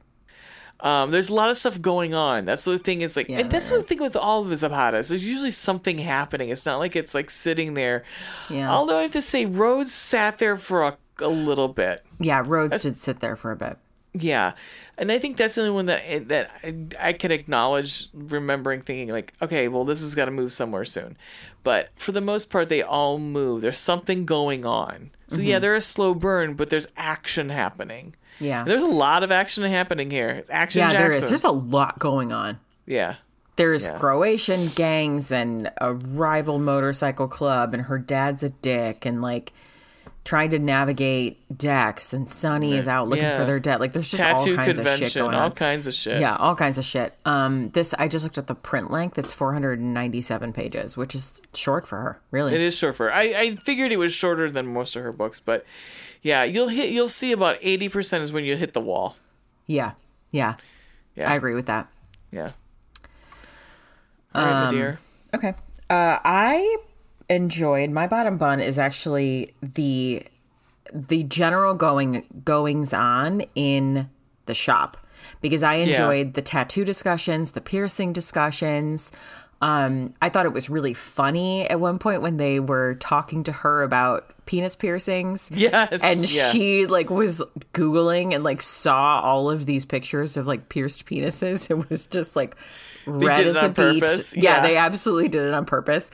[0.81, 2.45] Um, there's a lot of stuff going on.
[2.45, 5.09] That's the thing is like, Yeah, and that's the thing with all of the Zapatas.
[5.09, 6.51] There's usually something happening.
[6.51, 8.05] It's not like it's like sitting there.
[8.51, 8.71] Yeah.
[8.71, 12.05] Although I have to say, Rhodes sat there for a, a little bit.
[12.21, 13.79] Yeah, Rhodes did sit there for a bit.
[14.23, 14.53] Yeah,
[14.99, 16.75] and I think that's the only one that that I,
[17.09, 18.09] I can acknowledge.
[18.15, 21.17] Remembering thinking like, okay, well, this has got to move somewhere soon.
[21.63, 23.63] But for the most part, they all move.
[23.63, 25.11] There's something going on.
[25.29, 28.15] So yeah, they're a slow burn, but there's action happening.
[28.37, 28.45] Mm-hmm.
[28.45, 28.61] Yeah.
[28.61, 30.29] And there's a lot of action happening here.
[30.29, 30.81] It's action.
[30.81, 31.25] Yeah, there Jackson.
[31.25, 31.29] is.
[31.31, 32.59] There's a lot going on.
[32.87, 33.17] yeah.
[33.57, 33.99] There's Yeah.
[33.99, 39.55] Croatian gangs and a rival motorcycle club, and her dad's a dick, and like
[40.27, 43.39] trying to navigate Dex, and Sonny is out looking Yeah.
[43.39, 43.79] for their dad.
[43.81, 46.21] Like, there's just Tattoo all kinds of shit going all kinds of shit.
[46.21, 47.15] Yeah, all kinds of shit.
[47.25, 49.19] Um, this I just looked at the print length.
[49.19, 52.21] It's 497 pages, which is short for her.
[52.33, 53.15] Really, It is short for her.
[53.15, 55.65] I, I figured it was shorter than most of her books, but
[56.23, 59.17] yeah, you'll hit you'll see about eighty percent is when you hit the wall.
[59.67, 59.93] yeah,
[60.33, 60.57] yeah,
[61.15, 61.31] Yeah.
[61.31, 61.87] I agree with that.
[62.33, 62.51] Yeah.
[64.35, 64.99] All right, Um, dear.
[65.35, 65.55] Okay.
[65.89, 66.79] Uh, I
[67.29, 70.23] enjoyed my bottom bun is actually the
[70.93, 74.09] the general going goings on in
[74.47, 74.97] the shop
[75.41, 79.11] because I enjoyed the tattoo discussions, the piercing discussions.
[79.61, 83.53] Um, I thought it was really funny at one point when they were talking to
[83.53, 85.51] her about penis piercings.
[85.53, 86.51] Yes, And yeah.
[86.53, 91.69] she like was googling and like saw all of these pictures of like pierced penises.
[91.71, 92.55] It was just like
[93.07, 94.05] red as a beet.
[94.37, 94.61] Yeah, Yeah.
[94.63, 96.11] they absolutely did it on purpose.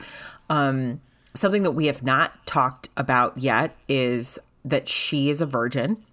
[0.49, 1.01] Um,
[1.35, 6.03] something that we have not talked about yet is that she is a virgin,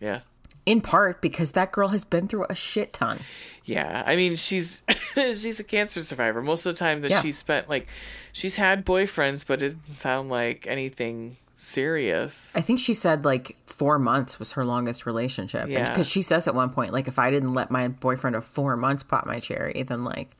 [0.00, 0.20] Yeah.
[0.66, 3.20] in part because that girl has been through a shit ton.
[3.64, 4.82] Yeah, I mean she's
[5.14, 6.42] she's a cancer survivor.
[6.42, 7.22] Most of the time that Yeah.
[7.22, 7.86] she spent like
[8.32, 12.54] she's had boyfriends, but it didn't sound like anything serious.
[12.56, 15.68] I think she said like four months was her longest relationship.
[15.68, 15.88] Yeah.
[15.88, 18.76] Because she says at one point, like, if I didn't let my boyfriend of four
[18.76, 20.30] months pop my cherry, then like,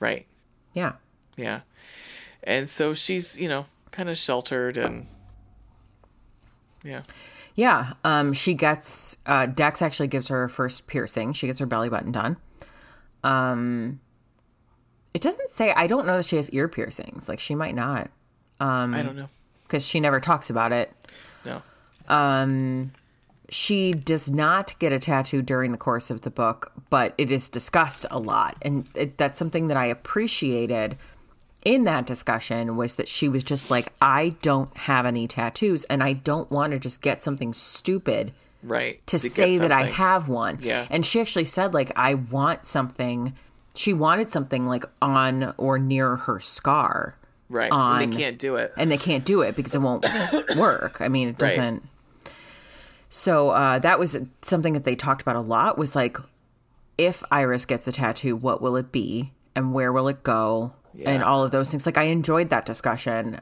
[0.00, 0.26] Right.
[0.74, 0.92] yeah.
[1.36, 1.60] Yeah.
[2.44, 5.06] And so she's, you know, kind of sheltered and
[6.82, 7.02] yeah.
[7.54, 7.92] Yeah.
[8.02, 11.32] Um, she gets, uh, Dex actually gives her her first piercing.
[11.32, 12.36] She gets her belly button done.
[13.22, 14.00] Um,
[15.14, 17.28] it doesn't say, I don't know that she has ear piercings.
[17.28, 18.10] Like, she might not
[18.60, 19.28] Um, I don't know.
[19.62, 20.92] because she never talks about it.
[21.44, 21.62] No.
[22.08, 22.92] Um,
[23.48, 27.48] she does not get a tattoo during the course of the book, but it is
[27.48, 30.96] discussed a lot, and it, that's something that I appreciated
[31.64, 36.02] in that discussion was that she was just like, I don't have any tattoos, and
[36.02, 39.04] I don't want to just get something stupid Right.
[39.08, 40.58] to, get say that I have one.
[40.62, 40.86] Yeah.
[40.90, 43.34] And she actually said, like, I want something.
[43.74, 47.16] She wanted something like on or near her scar.
[47.50, 47.70] Right.
[47.70, 48.72] on- and they can't do it.
[48.76, 50.06] and they can't do it because it won't
[50.56, 51.00] work.
[51.00, 51.82] I mean, it doesn't.
[53.10, 55.78] So uh, that was something that they talked about a lot.
[55.78, 56.16] Was like,
[56.98, 60.72] if Iris gets a tattoo, what will it be, and where will it go,
[61.04, 61.86] and all of those things.
[61.86, 63.40] Like, I enjoyed that discussion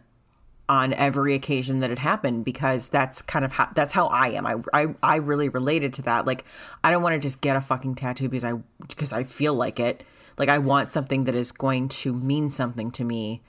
[0.69, 4.47] on every occasion that it happened because that's kind of how that's how I am.
[4.47, 6.27] I I, I really related to that.
[6.27, 6.45] Like,
[6.83, 8.55] I don't want to just get a fucking tattoo because I
[8.89, 10.05] because I feel like it.
[10.39, 13.43] Like, I want something that is going to mean something to me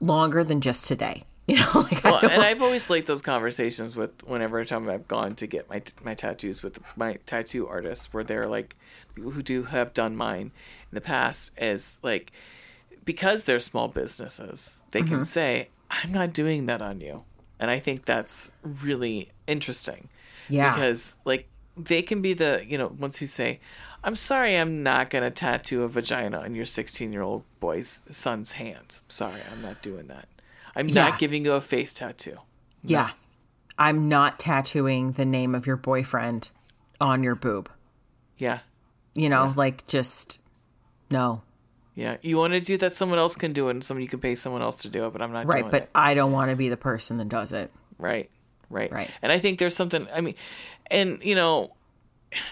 [0.00, 1.24] longer than just today.
[1.46, 5.06] You know, like I Well, and I've always liked those conversations with whenever time I've
[5.06, 8.76] gone to get my my tattoos with my tattoo artists, where they're like
[9.14, 10.52] people who do have done mine
[10.90, 12.32] in the past, is like
[13.04, 15.08] because they're small businesses, they Mm-hmm.
[15.08, 17.24] can say, "I'm not doing that on you,"
[17.60, 20.08] and I think that's really interesting.
[20.48, 20.74] Yeah.
[20.74, 23.60] because like they can be the you know ones who say,
[24.02, 28.52] "I'm sorry, I'm not gonna tattoo a vagina on your 16 year old boy's son's
[28.52, 29.00] hand.
[29.08, 30.28] Sorry, I'm not doing that."
[30.76, 31.08] I'm Yeah.
[31.10, 32.38] not giving you a face tattoo.
[32.82, 33.10] Yeah.
[33.78, 36.50] I'm not tattooing the name of your boyfriend
[37.00, 37.70] on your boob.
[38.38, 38.58] Yeah.
[39.14, 40.38] You know, like just
[41.10, 41.42] no.
[41.94, 42.16] Yeah.
[42.22, 44.34] You want to do that, someone else can do it, and someone you can pay
[44.34, 45.90] someone else to do it, but I'm not Right, but it.
[45.94, 47.70] I don't want to be the person that does it.
[47.98, 48.30] Right.
[48.70, 48.90] Right.
[48.90, 49.10] Right.
[49.22, 50.34] And I think there's something, I mean,
[50.90, 51.72] and, you know,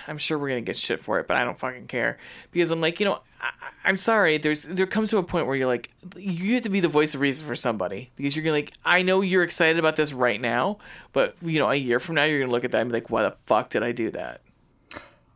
[0.07, 2.19] I'm sure we're going to get shit for it, but I don't fucking care.
[2.53, 3.51] Because I'm like, you know, I,
[3.85, 4.39] I'm sorry.
[4.39, 7.15] There's There comes to a point where you're like, you have to be the voice
[7.15, 8.13] of reason for somebody.
[8.15, 10.79] Because you're going to like, I know you're excited about this right now,
[11.13, 12.99] but, you know, a year from now, you're going to look at that and be
[12.99, 14.42] like, why the fuck did I do that?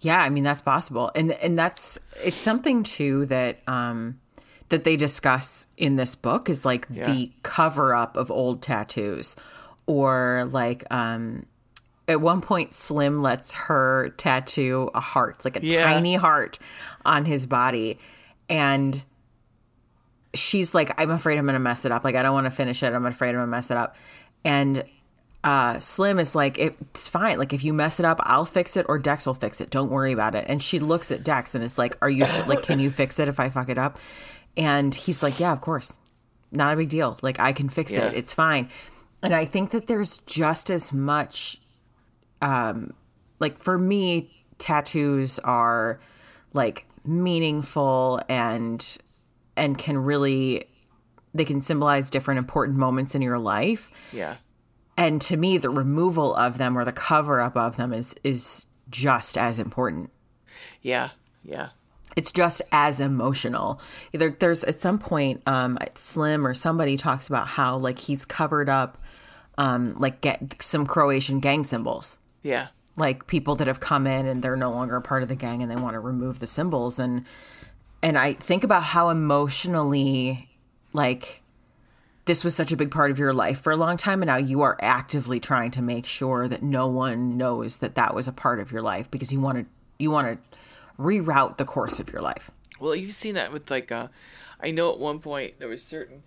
[0.01, 1.11] Yeah, I mean that's possible.
[1.15, 4.21] And and that's it's something too that um
[4.69, 9.37] that they discuss in this book is like the cover up of old tattoos
[9.87, 11.47] or like um
[12.09, 15.83] at one point Slim lets her tattoo a heart, like a Yeah.
[15.85, 16.59] tiny heart
[17.05, 17.99] on his body
[18.49, 19.03] and
[20.35, 22.05] she's like I'm afraid I'm going to mess it up.
[22.05, 22.93] Like I don't want to finish it.
[22.93, 23.97] I'm afraid I'm going to mess it up.
[24.45, 24.85] And
[25.47, 27.39] uh, Slim is like, it's fine.
[27.39, 29.71] Like, if you mess it up, I'll fix it or Dex will fix it.
[29.71, 30.45] Don't worry about it.
[30.49, 32.45] And she looks at Dex and is like, Are you sure?
[32.47, 33.99] like, can you fix it if I fuck it up?
[34.57, 35.99] And he's like, Yeah, of course.
[36.51, 37.17] Not a big deal.
[37.23, 38.07] Like, I can fix Yeah.
[38.09, 38.15] it.
[38.15, 38.69] It's fine.
[39.23, 41.61] And I think that there's just as much,
[42.43, 42.93] um,
[43.39, 46.01] like, for me, tattoos are
[46.55, 48.99] like meaningful and,
[49.57, 50.65] and can really,
[51.35, 54.37] they can symbolize different important moments in your life Yeah.
[54.97, 58.67] And to me the removal of them or the cover up of them is is
[58.91, 60.11] just as important
[60.83, 61.11] Yeah.
[61.45, 61.69] Yeah.
[62.17, 63.81] it's just as emotional
[64.13, 68.69] either there's at some point um slim or somebody talks about how like he's covered
[68.69, 68.99] up
[69.59, 72.69] um like get some croatian gang symbols Yeah.
[72.97, 75.63] like people that have come in and they're no longer a part of the gang
[75.63, 77.25] and they want to remove the symbols and
[78.03, 80.49] and I think about how emotionally
[80.93, 81.43] like
[82.27, 84.37] this was such a big part of your life for a long time and now
[84.37, 88.33] you are actively trying to make sure that no one knows that that was a
[88.33, 89.67] part of your life because you want to
[89.99, 90.59] you want to
[91.01, 92.51] reroute the course of your life.
[92.81, 94.09] Well, you've seen that with like, uh,
[94.61, 96.23] I know at one point there was certain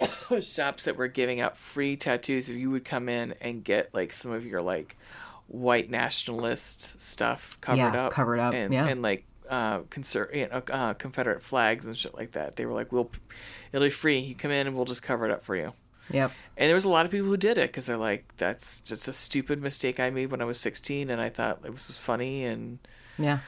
[0.40, 4.12] shops that were giving out free tattoos if you would come in and get like
[4.12, 4.96] some of your like
[5.48, 8.86] white nationalist stuff covered Yeah, up, covered up, and, yeah.
[8.86, 12.56] and like uh, conser- you know, uh, Confederate flags and shit like that.
[12.56, 13.10] They were like, "We'll,
[13.72, 14.18] it'll be free.
[14.20, 15.72] You come in and we'll just cover it up for you."
[16.12, 16.32] Yep.
[16.56, 19.06] And there was a lot of people who did it because they're like, "That's just
[19.08, 22.44] a stupid mistake I made when I was 16, and I thought it was funny."
[22.46, 22.78] And
[23.18, 23.40] Yeah.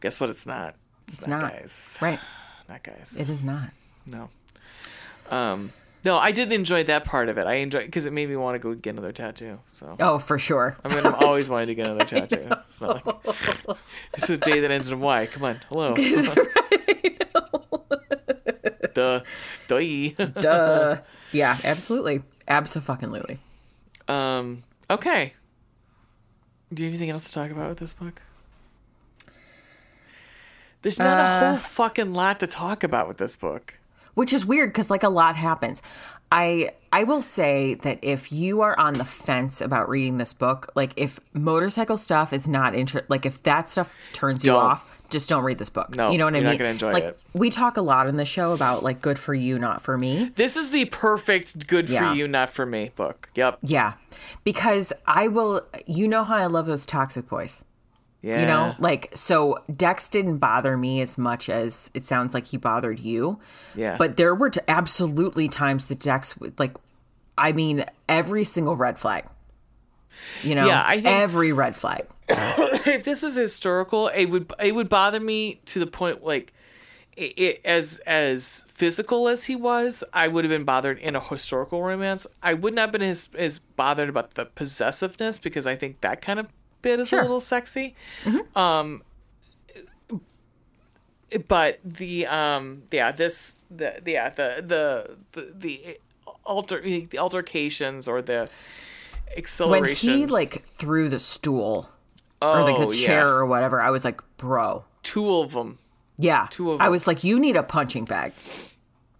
[0.00, 0.28] guess what?
[0.30, 0.74] It's not.
[1.06, 1.52] It's, It's not, not.
[1.52, 1.98] guys.
[2.02, 2.18] Right.
[2.68, 3.16] Not guys.
[3.18, 3.70] It is not.
[4.06, 4.28] No.
[5.30, 5.72] Um,
[6.04, 7.46] no, I did enjoy that part of it.
[7.46, 9.58] I enjoyed because it made me want to go get another tattoo.
[9.68, 10.76] So Oh, for sure.
[10.84, 12.48] I mean, I've always wanting to get another tattoo.
[12.66, 13.76] It's not like
[14.14, 15.26] it's a J that ends in Y.
[15.26, 15.94] Come on, hello.
[18.94, 19.20] Duh,
[19.68, 20.10] duh.
[20.40, 20.96] Duh.
[21.32, 22.22] Yeah, absolutely.
[22.48, 23.38] Absolutely.
[24.08, 24.64] um.
[24.90, 25.34] Okay.
[26.72, 28.20] Do you have anything else to talk about with this book?
[30.82, 33.77] There's not a Uh, whole fucking lot to talk about with this book.
[34.18, 35.80] Which is weird because like a lot happens.
[36.32, 40.72] I I will say that if you are on the fence about reading this book,
[40.74, 44.64] like if motorcycle stuff is not inter like if that stuff turns you Don't.
[44.64, 45.94] off, just don't read this book.
[45.94, 46.78] No, you know what I mean?
[46.80, 47.20] like it.
[47.32, 50.32] we talk a lot in the show about like good for you, not for me.
[50.34, 52.10] This is the perfect good Yeah.
[52.10, 53.30] for you, not for me book.
[53.36, 53.58] Yep.
[53.62, 53.92] Yeah,
[54.42, 55.64] because I will.
[55.86, 57.64] You know how I love those toxic boys.
[58.20, 58.40] Yeah.
[58.40, 62.56] You know, like so Dex didn't bother me as much as it sounds like he
[62.56, 63.38] bothered you.
[63.76, 63.96] Yeah.
[63.96, 66.76] But there were t- absolutely times that Dex would like
[67.36, 69.24] I mean every single red flag.
[70.42, 72.06] You know, Yeah, I think- every red flag.
[72.28, 76.52] if this was historical, it would it would bother me to the point like
[77.16, 81.20] it, it, as as physical as he was, I would have been bothered in a
[81.20, 82.26] historical romance.
[82.42, 86.20] I would not have been as as bothered about the possessiveness because I think that
[86.20, 86.48] kind of
[86.88, 87.20] bit is Sure.
[87.20, 87.94] a little sexy.
[88.56, 89.02] Um,
[91.46, 95.98] but the um yeah this the yeah the the the, the
[96.44, 98.48] alter the altercations or the
[99.36, 101.90] acceleration When he like threw the stool
[102.40, 103.06] or like Oh, the yeah.
[103.06, 105.78] chair or whatever, I was like, "Bro, two of them
[106.16, 106.46] Yeah.
[106.50, 106.86] Two of them.
[106.86, 108.32] I was like, you need a punching bag.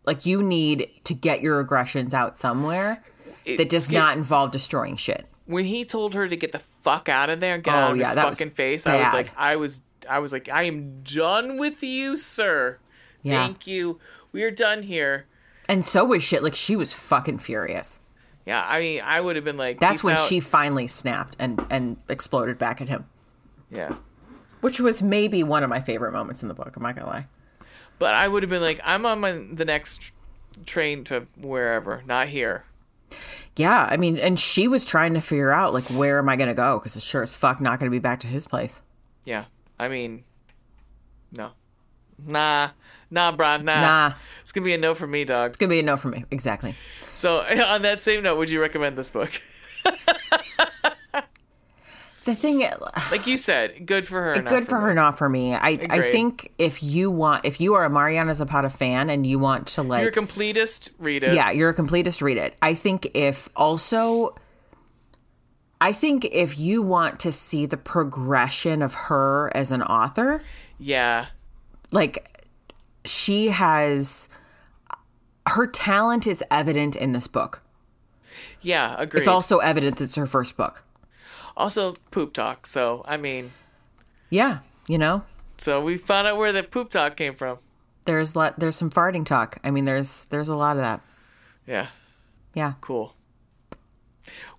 [0.07, 3.05] Like you need to get your aggressions out somewhere
[3.45, 5.27] that does not involve destroying shit.
[5.49, 7.91] When he told her to get the fuck out of there and get Oh, out
[7.93, 11.03] of yeah, his fucking face, I was like, I was, I was like, I am
[11.03, 12.79] done with you, sir.
[13.23, 13.45] Yeah.
[13.45, 13.99] Thank you.
[14.31, 15.27] We are done here.
[15.69, 16.43] And so was shit.
[16.43, 17.99] Like she was fucking furious.
[18.47, 21.63] Yeah, I mean, I would have been like, That's when out." she finally snapped and
[21.69, 23.05] and exploded back at him,
[23.71, 23.95] Yeah,
[24.63, 26.75] which was maybe one of my favorite moments in the book.
[26.77, 27.27] I'm not gonna lie.
[27.99, 30.13] but I would have been like, I'm on my the next
[30.65, 32.65] train to wherever, not here.
[33.59, 36.55] Yeah, I mean, and she was trying to figure out like where am I gonna
[36.55, 38.81] go because it's sure as fuck not gonna be back to his place.
[39.25, 39.47] Yeah,
[39.81, 40.23] I mean,
[41.33, 41.51] no,
[42.25, 42.71] nah,
[43.11, 43.81] nah, bruh, nah.
[43.81, 44.13] Nah.
[44.43, 45.51] It's gonna be a no for me, dog.
[45.51, 46.25] It's gonna be a no for me.
[46.31, 46.77] Exactly.
[47.03, 49.33] So on that same note, would you recommend this book?
[52.29, 52.63] The thing,
[53.11, 54.43] Like you said, good for her.
[54.43, 54.83] good for me.
[54.83, 55.55] her, not for me.
[55.55, 59.39] I I think if you want, if you are a Mariana Zapata fan and you
[59.39, 60.91] want to like You're a completist.
[60.99, 61.33] Read it.
[61.33, 62.21] yeah, you're a completist.
[62.21, 62.55] Read it.
[62.61, 64.35] I think if also,
[65.81, 70.43] I think if you want to see the progression of her as an author,
[70.79, 71.27] Yeah.
[71.91, 72.47] like
[73.07, 74.29] she has
[75.47, 77.63] her talent is evident in this book.
[78.61, 79.21] Yeah, agreed.
[79.21, 80.85] It's also evident that it's her first book.
[81.59, 82.67] Also poop talk.
[82.67, 83.53] So I mean,
[84.31, 85.25] Yeah, you know,
[85.59, 87.59] so we found out where the poop talk came from.
[88.07, 89.59] there's lot there's some farting talk.
[89.65, 91.01] I mean, there's there's a lot of that.
[91.67, 91.89] Yeah,
[92.55, 92.73] Yeah.
[92.81, 93.15] cool.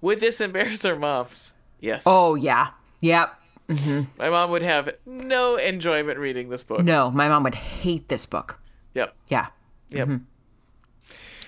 [0.01, 1.53] Would this embarrass our moms?
[1.79, 2.03] Yes.
[2.05, 2.69] Oh yeah.
[3.01, 3.35] Yep.
[3.69, 4.01] Mm-hmm.
[4.17, 6.83] my mom would have no enjoyment reading this book.
[6.83, 8.59] No, my mom would hate this book.
[8.95, 9.13] Yep.
[9.27, 9.47] Yeah.
[9.89, 10.07] Yep.
[10.07, 10.23] Mm-hmm.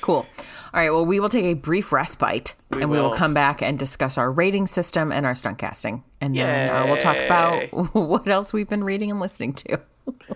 [0.01, 0.27] Cool.
[0.73, 0.89] All right.
[0.89, 3.17] Well, we will take a brief respite We and we will will.
[3.17, 6.03] come back and discuss our rating system and our stunt casting.
[6.21, 7.63] And then uh, we'll talk about
[7.93, 9.79] what else we've been reading and listening to.
[10.07, 10.13] oh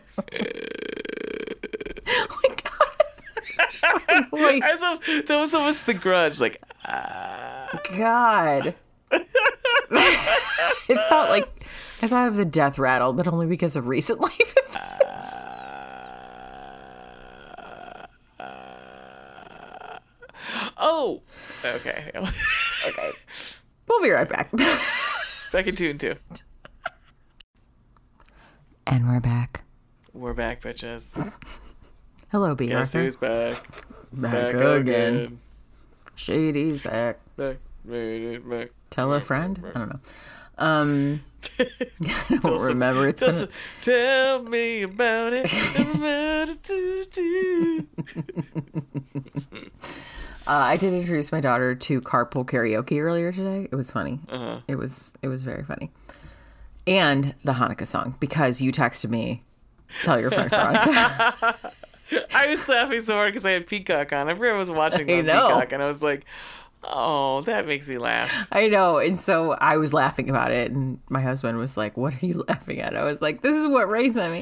[2.08, 4.26] my God.
[4.32, 4.60] My.
[4.64, 6.40] I that was almost the grudge.
[6.42, 6.62] Like,
[7.98, 8.76] God.
[9.12, 11.48] it felt like
[12.02, 15.36] I thought of the death rattle, but only because of recent life events.
[20.78, 21.22] Oh,
[21.64, 22.12] okay.
[22.88, 23.12] okay.
[23.88, 24.52] We'll be right back.
[25.52, 26.16] back in tune too.
[28.88, 29.64] and we're back.
[30.14, 31.38] We're back, bitches.
[32.32, 32.68] Hello, Bea.
[32.68, 33.04] Guess Arthur.
[33.04, 33.64] who's back?
[34.14, 35.40] Back again.
[36.16, 37.20] Shady's back.
[37.36, 38.70] Back, made it back.
[38.90, 39.62] Tell a friend.
[39.76, 40.00] I don't know.
[40.58, 41.22] Um,
[41.60, 43.10] I don't remember.
[43.10, 43.50] It's Just been
[43.82, 45.52] tell me about it.
[45.78, 47.88] About it to do.
[50.48, 53.68] Uh, I did introduce my daughter to carpool karaoke earlier today.
[53.72, 54.20] It was funny.
[54.30, 54.60] Uh-huh.
[54.68, 55.92] It was it was very funny.
[56.88, 59.42] And the Hanukkah song because you texted me.
[60.02, 61.56] Tell your friend Veronica.
[62.36, 64.30] I was laughing so hard because I had Peacock on.
[64.30, 65.26] I was watching on.
[65.26, 66.26] Peacock, and I was like,
[66.88, 71.00] "Oh, that makes me laugh." I know, and so I was laughing about it, and
[71.10, 73.90] my husband was like, "What are you laughing at?" I was like, "This is what
[73.90, 74.34] Ray sent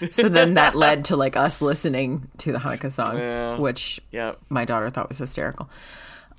[0.00, 3.58] me." So then that led to like us listening to the Hanukkah song, Yeah.
[3.58, 4.38] which Yep.
[4.48, 5.68] my daughter thought was hysterical.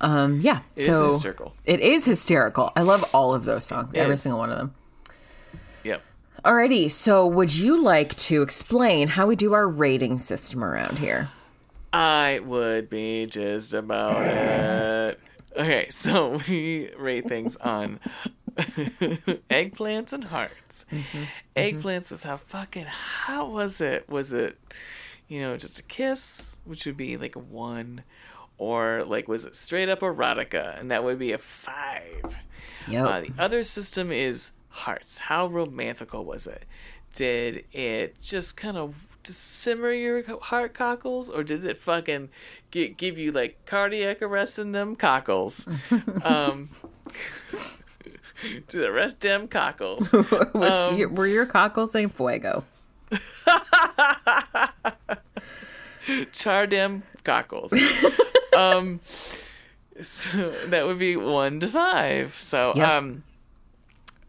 [0.00, 1.54] Um, yeah, It is so hysterical.
[1.64, 2.72] It is hysterical.
[2.74, 4.22] I love all of those songs, It every is.
[4.22, 4.74] single one of them.
[5.84, 6.02] Yep.
[6.44, 11.28] Alrighty, so would you like to explain how we do our rating system around here?
[11.92, 15.20] I would be just about it.
[15.56, 18.00] Okay, so we rate things on
[18.56, 20.86] eggplants and hearts.
[21.56, 24.08] Eggplants was how fucking how was it?
[24.08, 24.58] Was it
[25.28, 28.02] you know just a kiss, which would be like a one,
[28.58, 32.38] or like was it straight up erotica, and that would be a five.
[32.88, 33.04] Yeah.
[33.04, 35.18] Uh, the other system is hearts.
[35.18, 36.64] How romantical was it?
[37.14, 42.28] Did it just kind of just simmer your heart cockles, or did it fucking
[42.70, 45.66] gi- give you like cardiac arrest in them cockles?
[46.24, 46.68] um,
[48.68, 50.12] did it rest them cockles?
[50.54, 52.64] Um, your, were your cockles a fuego?
[56.32, 57.72] Char dem cockles.
[58.56, 59.00] um,
[60.02, 62.34] so that would be one to five.
[62.38, 62.88] So Yep.
[62.88, 63.22] um,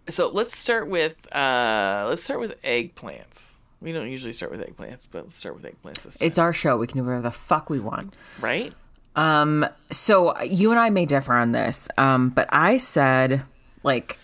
[0.10, 3.56] so let's start with uh, let's start with eggplants.
[3.84, 6.26] We don't usually start with eggplants, but let's start with eggplants this time.
[6.28, 6.78] It's our show.
[6.78, 8.16] We can do whatever the fuck we want.
[8.42, 8.74] right.
[9.16, 13.44] Um, so you and I may differ on this, um, but I said
[13.84, 14.18] like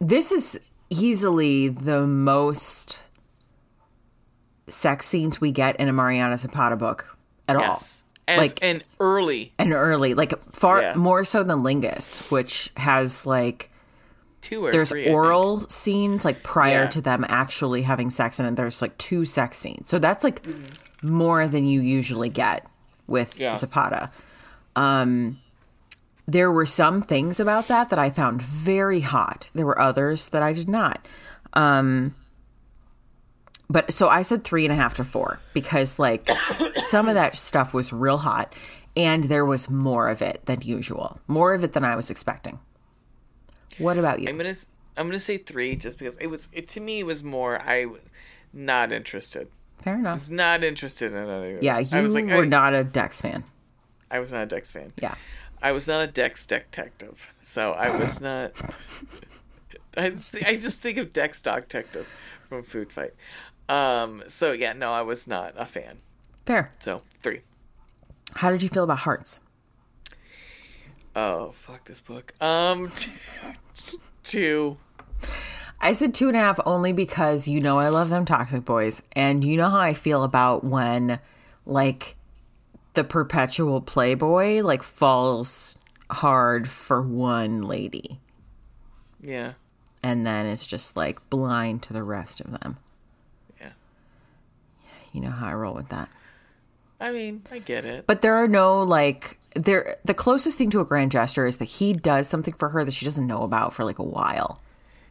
[0.00, 3.00] this is easily the most
[4.68, 7.16] sex scenes we get in a Mariana Zapata book
[7.48, 8.02] at Yes.
[8.28, 8.34] all.
[8.34, 10.94] As like an early and early, like far Yeah.
[10.94, 13.70] more so than Lingus, which has like
[14.48, 16.88] two or there's three, oral scenes like prior Yeah.
[16.90, 19.88] to them actually having sex, and then there's like two sex scenes.
[19.88, 20.44] So that's like
[21.02, 22.66] more than you usually get
[23.06, 23.54] with Yeah.
[23.54, 24.10] Zapata.
[24.76, 25.38] Um,
[26.26, 29.48] there were some things about that that I found very hot.
[29.54, 31.06] There were others that I did not.
[31.54, 32.14] Um,
[33.70, 36.28] but so I said three and a half to four because like
[36.88, 38.54] some of that stuff was real hot,
[38.96, 42.58] and there was more of it than usual, more of it than I was expecting.
[43.78, 44.28] What about you?
[44.28, 44.54] I'm gonna
[44.96, 47.84] I'm gonna say three just because it was it to me it was more I
[47.86, 48.00] was
[48.52, 49.48] not interested.
[49.80, 50.12] Fair enough.
[50.12, 51.62] I was not interested in it.
[51.62, 53.44] Yeah, you I was like were I, not a Dex fan.
[54.10, 54.92] I was not a Dex fan.
[55.00, 55.14] Yeah.
[55.62, 58.52] I was not a Dex detective, so I was not.
[59.96, 60.12] I
[60.46, 62.08] I just think of Dex Dogtective
[62.48, 63.14] from Food Fight.
[63.68, 64.22] Um.
[64.26, 65.98] So yeah, no, I was not a fan.
[66.46, 66.72] Fair.
[66.80, 67.40] So three.
[68.34, 69.40] How did you feel about Hearts?
[71.14, 72.32] Oh fuck this book.
[72.40, 72.90] Um.
[74.24, 74.76] Two.
[75.80, 79.00] I said two and a half only because you know I love them toxic boys,
[79.12, 81.18] and you know how I feel about when
[81.66, 82.16] like
[82.94, 85.78] the perpetual playboy like falls
[86.10, 88.18] hard for one lady,
[89.22, 89.52] Yeah.
[90.02, 92.78] and then it's just like blind to the rest of them.
[93.60, 93.70] Yeah.
[95.12, 96.08] You know how I roll with that.
[97.00, 98.06] I mean, I get it.
[98.06, 99.98] But there are no like there.
[100.04, 102.92] The closest thing to a grand gesture is that he does something for her that
[102.92, 104.60] she doesn't know about for like a while.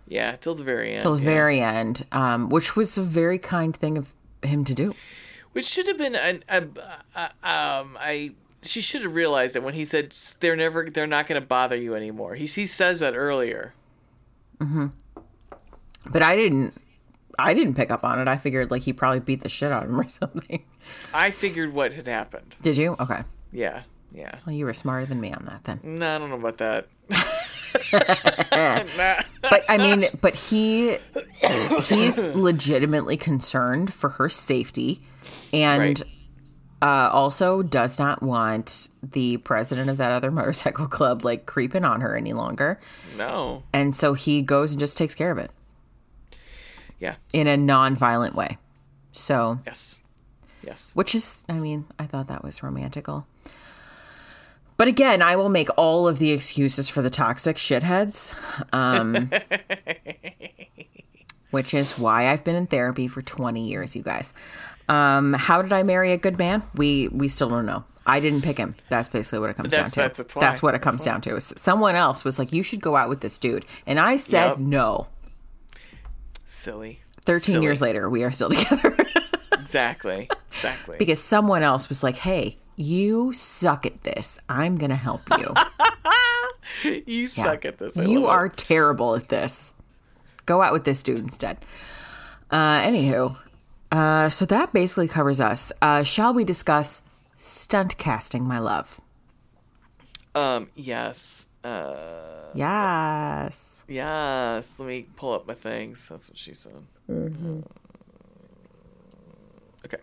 [0.07, 1.01] yeah, till the very end.
[1.01, 1.29] till the yeah.
[1.29, 4.13] very end, um, which was a very kind thing of
[4.43, 4.95] him to do.
[5.53, 6.63] Which should have been an a,
[7.15, 8.31] a, um I
[8.61, 11.75] she should have realized it when he said they're never they're not going to bother
[11.75, 12.35] you anymore.
[12.35, 13.73] He he says that earlier.
[14.59, 14.87] Mm-hmm.
[16.09, 16.81] But I didn't.
[17.39, 18.27] I didn't pick up on it.
[18.27, 20.63] I figured like he probably beat the shit out of him or something.
[21.13, 22.55] I figured what had happened.
[22.61, 22.95] Did you?
[22.99, 23.21] Okay.
[23.51, 24.35] Yeah, yeah.
[24.45, 25.79] Well, you were smarter than me on that then.
[25.83, 26.87] No, I don't know about that.
[29.49, 30.97] But I mean, but he
[31.83, 35.01] he's legitimately concerned for her safety,
[35.53, 36.03] and Right.
[36.81, 42.01] uh, also does not want the president of that other motorcycle club like creeping on
[42.01, 42.79] her any longer.
[43.17, 43.63] No.
[43.73, 45.51] And so he goes and just takes care of it
[46.99, 47.15] Yeah.
[47.33, 48.57] in a non-violent way.
[49.11, 49.97] So Yes.
[50.63, 50.91] Yes.
[50.95, 53.25] which is i mean i thought that was romantical
[54.75, 58.33] but again i will make all of the excuses for the toxic shitheads
[58.73, 59.29] um,
[61.51, 64.33] which is why i've been in therapy for 20 years you guys
[64.89, 66.63] Um, how did I marry a good man?
[66.73, 67.83] We we still don't know.
[68.05, 68.73] I didn't pick him.
[68.87, 70.23] That's basically what it comes That's- down to.
[70.23, 71.41] that's- that's what it comes down to.
[71.41, 74.57] Someone else was like, "You should go out with this dude," and I said Yep.
[74.59, 75.07] no.
[76.47, 77.01] Silly.
[77.25, 77.63] Thirteen Silly.
[77.65, 78.95] years later, we are still together
[79.51, 80.29] Exactly.
[80.49, 80.95] Exactly.
[80.99, 84.39] because someone else was like, "Hey, you suck at this.
[84.47, 85.53] I'm gonna help you.
[87.05, 87.97] you suck at this.
[87.97, 88.33] I you love it.
[88.33, 89.75] are terrible at this.
[90.45, 91.57] Go out with this dude instead."
[92.49, 93.35] Uh, anywho,
[93.91, 95.73] uh, so that basically covers us.
[95.81, 97.03] Uh, shall we discuss
[97.35, 99.01] stunt casting, my love?
[100.33, 100.69] Um.
[100.75, 101.49] Yes.
[101.61, 102.51] Uh.
[102.55, 103.76] Yes.
[103.87, 104.75] Yes.
[104.77, 106.07] Let me pull up my things.
[106.09, 106.73] That's what she said.
[107.09, 107.59] Mm-hmm.
[109.85, 109.97] Okay.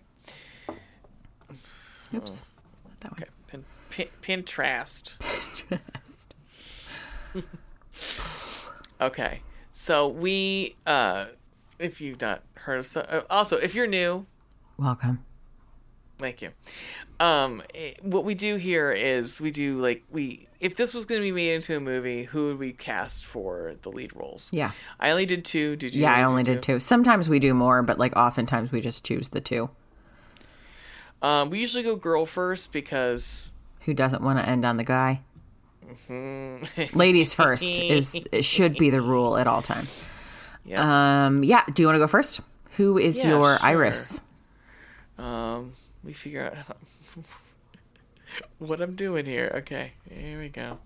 [2.14, 2.42] Oops.
[2.84, 3.22] Not that one.
[3.22, 3.30] Okay.
[3.48, 5.14] Pin, pin, Pinterest.
[9.00, 9.40] okay.
[9.70, 11.26] So we, uh,
[11.78, 14.26] if you've not heard of, so, uh, also if you're new,
[14.76, 15.24] Welcome.
[16.18, 16.50] Thank you.
[17.20, 21.20] Um, eh, what we do here is we do like we if this was going
[21.20, 24.50] to be made into a movie, who would we cast for the lead roles?
[24.52, 24.70] Yeah.
[24.98, 25.76] I only did two.
[25.76, 26.02] Did you?
[26.02, 26.80] Yeah, I only did two.
[26.80, 29.68] Sometimes we do more, but like oftentimes we just choose the two.
[31.22, 33.50] Um, we usually go girl first because
[33.82, 35.20] Who doesn't want to end on the guy?
[36.94, 40.04] Ladies first is should be the rule at all times.
[40.64, 41.26] yeah.
[41.26, 41.62] Um, yeah.
[41.72, 42.40] Do you want to go first?
[42.76, 43.66] Who is Yeah, your sure.
[43.66, 44.20] Iris?
[45.18, 46.76] Um, we figure out
[48.58, 49.50] what I'm doing here.
[49.56, 50.78] Okay, here we go.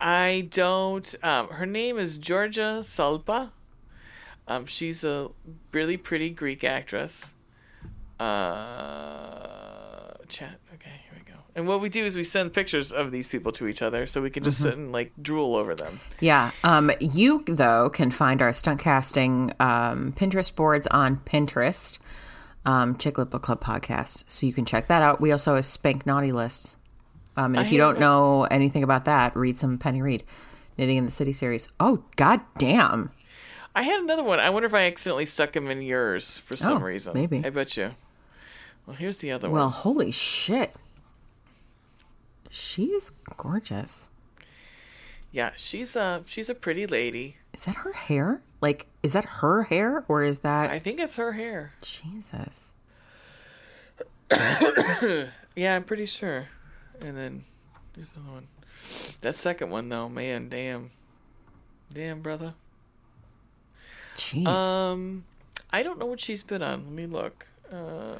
[0.00, 1.14] I don't.
[1.22, 3.50] Um, her name is Georgia Salpa.
[4.46, 5.30] Um, she's a
[5.72, 7.34] really pretty Greek actress.
[8.20, 10.60] Uh, chat.
[10.74, 11.38] Okay, here we go.
[11.56, 14.22] And what we do is we send pictures of these people to each other, so
[14.22, 15.98] we can just sit and like drool over them.
[16.20, 16.52] Yeah.
[16.62, 21.98] Um, you though can find our stunt casting um, Pinterest boards on Pinterest.
[22.64, 25.20] Um, Chiclet Book Club podcast, so you can check that out.
[25.20, 26.76] We also have Spank Naughty lists.
[27.36, 30.22] Um, and if you don't have- know anything about that, read some Penny Reid,
[30.78, 31.68] Knitting in the City series.
[31.80, 33.10] Oh, god damn!
[33.74, 34.38] I had another one.
[34.38, 37.14] I wonder if I accidentally stuck him in yours for some Oh, reason.
[37.14, 37.42] maybe.
[37.44, 37.92] I bet you.
[38.86, 39.70] Well, here's the other Well, one.
[39.70, 40.74] Well, holy shit,
[42.50, 44.10] she is gorgeous.
[45.30, 47.36] Yeah, she's a she's a pretty lady.
[47.52, 48.42] Is that her hair?
[48.62, 51.72] Like, is that her hair or is that I think it's her hair.
[51.82, 52.72] Jesus?
[55.54, 56.46] Yeah, I'm pretty sure.
[57.04, 57.44] And then
[57.94, 58.46] there's another one.
[59.20, 60.90] That second one though, man, damn,
[61.92, 62.54] damn, brother.
[64.16, 65.24] Jeez, Um,
[65.70, 66.84] I don't know what she's been on.
[66.84, 67.46] Let me look.
[67.70, 68.16] Uh,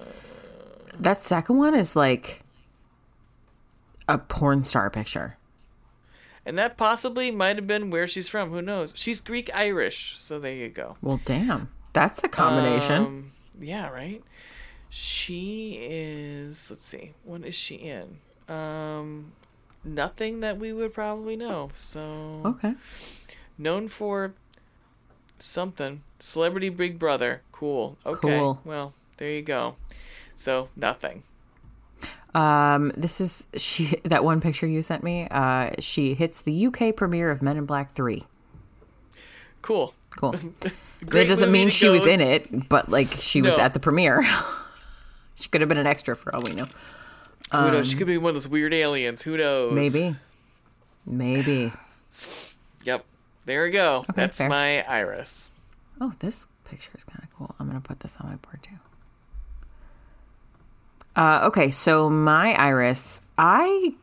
[1.01, 2.41] that second one is like
[4.09, 5.39] a porn star picture.
[6.45, 8.51] And that possibly might have been where she's from.
[8.51, 8.93] Who knows?
[8.97, 10.97] She's Greek Irish, so there you go.
[11.01, 13.03] Well, damn, that's a combination.
[13.03, 14.23] Um, yeah, right.
[14.91, 16.71] She is.
[16.71, 17.15] Let's see.
[17.25, 18.19] What is she in?
[18.49, 19.33] Um,
[19.85, 21.71] nothing that we would probably know.
[21.75, 22.75] So okay,
[23.57, 24.35] known for
[25.39, 26.03] something.
[26.19, 27.43] Celebrity Big Brother.
[27.53, 27.97] Cool.
[28.05, 28.39] Okay.
[28.39, 28.61] Cool.
[28.65, 29.77] Well, there you go.
[30.37, 31.23] So nothing.
[32.35, 34.01] Um, this is she.
[34.05, 35.27] That one picture you sent me.
[35.31, 38.25] Uh, she hits the UK premiere of Men in Black Three.
[39.63, 39.95] Cool.
[40.11, 40.33] Cool.
[41.01, 44.23] that doesn't mean she go- was in it, but like she was at the premiere.
[45.37, 46.67] she could have been an extra for all we know.
[47.53, 47.91] Who knows?
[47.91, 49.23] She could be one of those weird aliens.
[49.23, 49.71] Who knows?
[49.71, 50.17] Um, Maybe,
[51.07, 51.73] maybe.
[52.85, 53.05] Yep.
[53.45, 54.05] There we go.
[54.15, 54.49] That's fair.
[54.49, 55.51] my iris.
[56.01, 57.55] Oh, this picture is kind of cool.
[57.59, 58.77] I'm going to put this on my board too.
[61.15, 63.95] Uh, okay, so my iris, I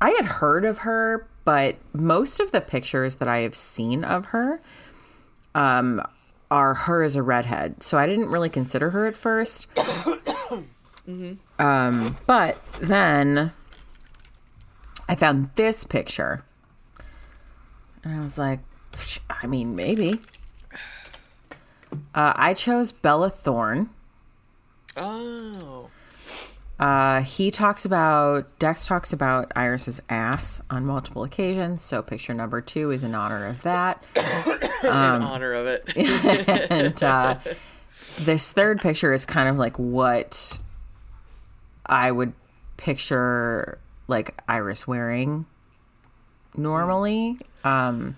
[0.00, 4.26] I had heard of her, but most of the pictures that I have seen of
[4.26, 4.60] her
[5.54, 6.02] um,
[6.50, 7.82] are her as a redhead.
[7.82, 10.66] So I didn't really consider her at 1st
[11.58, 13.52] Um, but then
[15.08, 16.44] I found this picture,
[18.02, 18.60] and I was like,
[19.30, 20.20] I mean, maybe.
[22.14, 23.90] Uh, I chose Bella Thorne.
[24.96, 25.90] Oh.
[26.82, 31.84] Uh, he talks about Dex talks about Iris's ass on multiple occasions.
[31.84, 34.02] So picture number two is in honor of that.
[34.82, 35.84] in honor of it.
[36.72, 37.38] and uh,
[38.22, 40.58] this third picture is kind of like what
[41.86, 42.32] I would
[42.78, 43.78] picture
[44.08, 45.46] like Iris wearing
[46.56, 47.38] normally.
[47.62, 48.16] Um,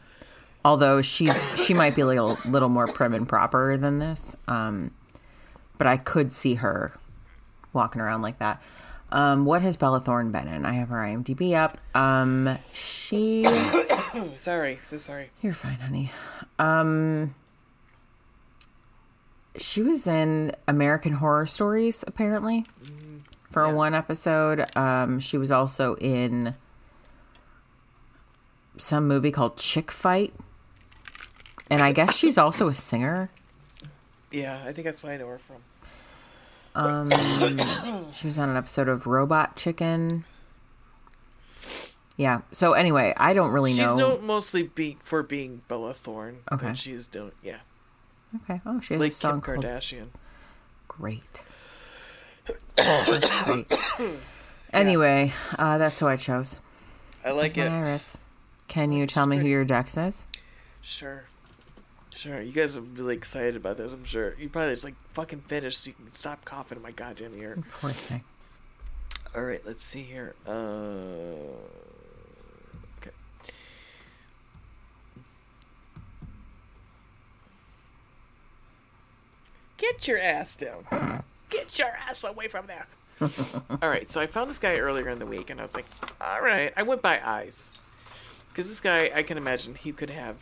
[0.65, 4.35] although she's she might be a little little more prim and proper than this.
[4.49, 4.93] Um,
[5.77, 6.95] but I could see her
[7.75, 8.63] walking around like that.
[9.13, 10.65] Um, what has Bella Thorne been in?
[10.65, 11.79] I have her IMDb up.
[11.95, 13.45] Um, she
[14.37, 14.81] sorry.
[14.83, 15.31] So sorry.
[15.41, 16.11] you're fine, honey.
[16.59, 17.35] Um,
[19.57, 22.65] she was in American Horror Stories apparently
[23.53, 24.65] for one episode.
[24.77, 26.57] Um, she was also in
[28.77, 30.35] some movie called Chick Fight,
[31.71, 33.31] and I guess she's also a singer.
[34.33, 35.63] Yeah, I think that's what I know her from.
[36.77, 40.25] She was on an episode of Robot Chicken.
[42.17, 42.43] Yeah.
[42.53, 43.93] So anyway, I don't really She's know.
[43.93, 46.39] She's known mostly be, for being Bella Thorne.
[46.51, 46.67] Okay.
[46.69, 47.59] But she's doing, yeah.
[48.43, 48.61] Okay.
[48.67, 50.07] Oh, she has Like a song Kim called Kardashian.
[50.89, 51.43] Great.
[52.77, 53.73] That's great.
[54.73, 56.61] Anyway, uh, that's who I chose.
[57.25, 57.81] I like That's my it.
[57.81, 58.19] iris.
[58.69, 60.27] Can you tell me who your dex is?
[60.81, 61.25] Sure.
[62.15, 62.41] Sure.
[62.41, 64.35] You guys are really excited about this, I'm sure.
[64.39, 67.59] You probably just like fucking finish so you can stop coughing in my goddamn ear.
[67.81, 68.23] Poor thing.
[69.35, 70.35] All right, let's see here.
[70.47, 70.53] Uh,
[73.01, 73.11] okay.
[79.77, 80.85] Get your ass down.
[81.51, 82.87] Get your ass away from there.
[83.21, 85.87] all right, so I found this guy earlier in the week, and I was like,
[86.21, 86.73] all right.
[86.77, 87.71] I went by eyes.
[88.49, 90.37] Because this guy, I can imagine he could have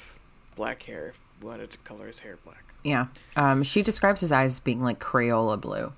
[0.54, 2.64] black hair wanted to color his hair black.
[2.84, 3.06] Yeah.
[3.36, 5.92] Um, she describes his eyes as being like Crayola blue.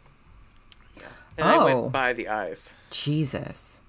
[1.37, 1.65] And I Oh.
[1.83, 2.75] went by the eyes.
[2.91, 3.81] Jesus.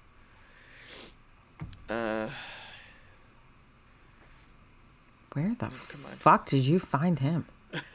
[1.88, 2.28] Uh,
[5.32, 7.46] Where the fuck did you find him?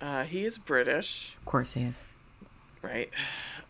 [0.00, 2.06] uh, he is British, Of course he is.
[2.82, 3.10] right?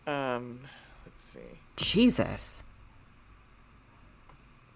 [0.07, 0.61] Um,
[1.05, 1.39] let's see.
[1.75, 2.63] Jesus.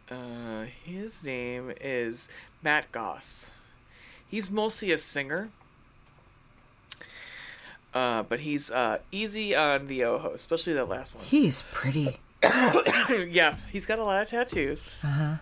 [0.09, 2.29] Uh, his name is
[2.61, 3.49] Matt Goss.
[4.27, 5.49] He's mostly a singer.
[7.93, 11.23] Uh, but he's uh, easy on the Oho, especially that last one.
[11.23, 12.19] He's pretty.
[12.43, 14.91] yeah, he's got a lot of tattoos.
[15.01, 15.35] Uh-huh.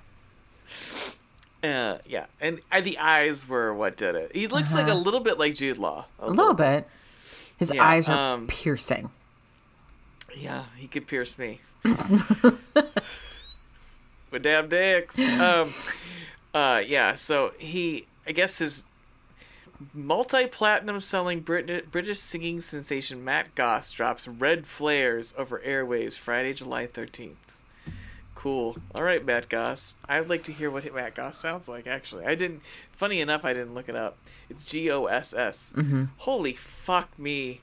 [1.68, 4.32] Uh, yeah, and uh, the eyes were what did it.
[4.36, 6.06] He looks like a little bit like Jude Law.
[6.20, 6.88] A little bit.
[7.58, 9.10] His Yeah, eyes are um, piercing.
[10.36, 11.60] Yeah, he could pierce me.
[14.34, 15.18] With damn dicks.
[15.18, 15.70] Um,
[16.54, 17.14] uh, yeah.
[17.14, 18.84] So he, I guess his
[19.94, 26.88] multi-platinum selling Brit- British singing sensation Matt Goss drops "Red Flares" over airwaves Friday, July
[26.88, 27.38] thirteenth.
[28.36, 28.76] Cool.
[28.96, 29.96] All right, Matt Goss.
[30.10, 31.86] I'd like to hear what Matt Goss sounds like.
[31.88, 32.62] Actually, I didn't.
[32.92, 34.18] Funny enough, I didn't look it up.
[34.50, 35.74] It's G O S S.
[36.18, 37.62] Holy fuck me.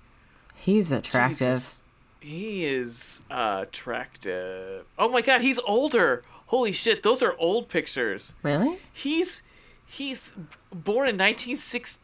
[0.54, 1.38] He's attractive.
[1.38, 1.82] Jesus.
[2.22, 4.84] He is uh, attractive.
[4.98, 6.22] Oh my god, he's older.
[6.50, 8.34] Holy shit, those are old pictures.
[8.42, 8.78] Really?
[8.92, 9.40] He's
[9.86, 10.32] he's
[10.72, 12.00] born in 1960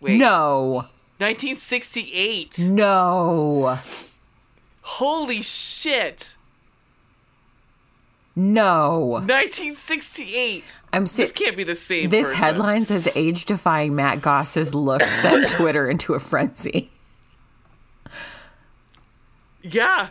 [0.00, 0.18] Wait.
[0.18, 0.86] No.
[1.18, 2.58] 1968.
[2.70, 3.78] No.
[4.80, 6.36] Holy shit.
[8.34, 8.98] No.
[9.24, 10.80] 1968.
[10.94, 12.38] I'm This can't be the same This person.
[12.38, 16.90] headline says age defying Matt Goss's look sent Twitter into a frenzy.
[19.62, 20.08] Yeah.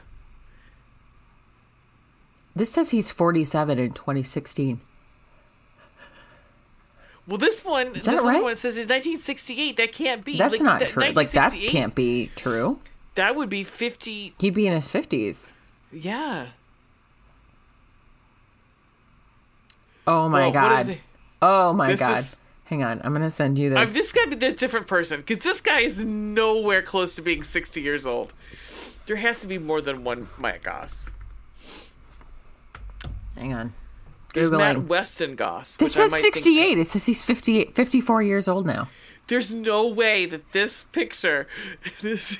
[2.56, 4.80] This says he's 47 in 2016.
[7.28, 8.42] Well, this one, this right?
[8.44, 9.78] one says he's 1968.
[9.78, 10.38] That can't be.
[10.38, 11.04] That's Like, not that- true.
[11.12, 12.80] Like, that can't be true.
[13.16, 14.34] That would be 50.
[14.40, 15.52] He'd be in his 50s.
[15.92, 16.48] Yeah.
[20.08, 20.88] Oh my Well, God.
[20.88, 21.02] they-
[21.42, 22.18] Oh my This God.
[22.20, 23.00] is- Hang on.
[23.04, 23.78] I'm going to send you this.
[23.78, 23.94] I'm, this.
[23.94, 27.80] this guy be a different person because this guy is nowhere close to being 60
[27.82, 28.34] years old.
[29.06, 31.10] There has to be more than one Mike Goss.
[33.38, 33.74] Hang on.
[34.34, 35.78] There's Matt Weston Goss.
[35.78, 36.78] This which I says might think- 68.
[36.78, 38.90] It says he's 58, 54 years old now.
[39.28, 41.48] There's no way that this picture,
[42.02, 42.38] this,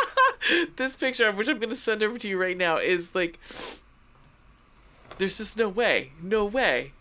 [0.76, 3.38] this picture, which I'm going to send over to you right now, is like.
[5.18, 6.12] There's just no way.
[6.22, 6.92] No way.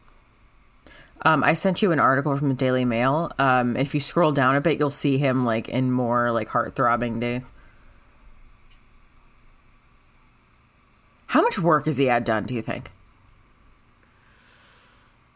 [1.21, 3.31] Um, I sent you an article from the Daily Mail.
[3.39, 6.75] Um, if you scroll down a bit, you'll see him like in more like heart
[6.75, 7.51] throbbing days.
[11.27, 12.45] How much work has he had done?
[12.45, 12.91] Do you think?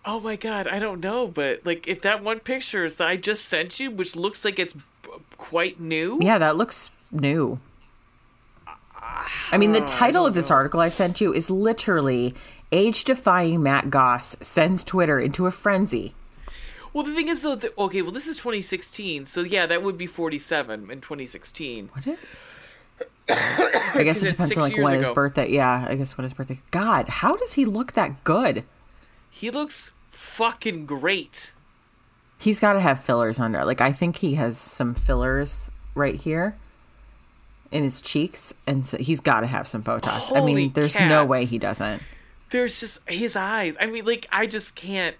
[0.03, 3.17] Oh my god, I don't know, but like if that one picture is that I
[3.17, 6.17] just sent you, which looks like it's b- quite new.
[6.21, 7.59] Yeah, that looks new.
[9.51, 12.33] I mean, the ah, title of this article I sent you is literally
[12.71, 16.15] "Age Defying Matt Goss Sends Twitter into a Frenzy."
[16.93, 19.97] Well, the thing is, though, that, okay, well, this is 2016, so yeah, that would
[19.97, 21.89] be 47 in 2016.
[21.93, 22.17] What?
[23.29, 25.49] I guess it depends on like when his birthday.
[25.49, 26.59] Yeah, I guess when his birthday.
[26.71, 28.65] God, how does he look that good?
[29.31, 31.51] He looks fucking great.
[32.37, 33.65] He's got to have fillers under.
[33.65, 36.57] Like I think he has some fillers right here
[37.71, 40.35] in his cheeks, and so he's got to have some Botox.
[40.35, 42.03] I mean, there's no way he doesn't.
[42.49, 43.75] There's just his eyes.
[43.79, 45.15] I mean, like, I just can't.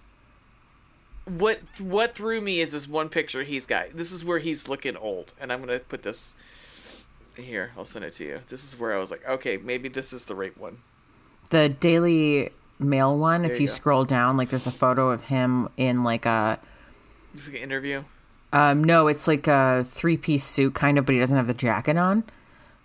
[1.26, 3.96] what what threw me is this one picture he's got.
[3.96, 6.36] This is where he's looking old, and I'm gonna put this
[7.38, 7.72] here.
[7.78, 8.40] I'll send it to you.
[8.50, 10.80] This is where I was like, okay, maybe this is the right one.
[11.52, 12.52] The Daily
[12.82, 16.26] Mail one, if you you scroll down, like there's a photo of him in like
[16.26, 16.60] a
[17.36, 18.04] Just like an interview.
[18.54, 21.54] um no, it's like a three piece suit kind of, but he doesn't have the
[21.54, 22.24] jacket on.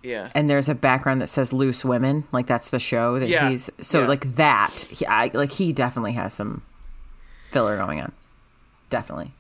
[0.03, 0.31] Yeah.
[0.35, 3.69] And there's a background that says "Loose Women," like that's the show that Yeah, he's.
[3.81, 4.07] So yeah.
[4.07, 6.63] like that, he, I, like he definitely has some
[7.51, 8.13] filler going on.
[8.89, 9.33] Definitely.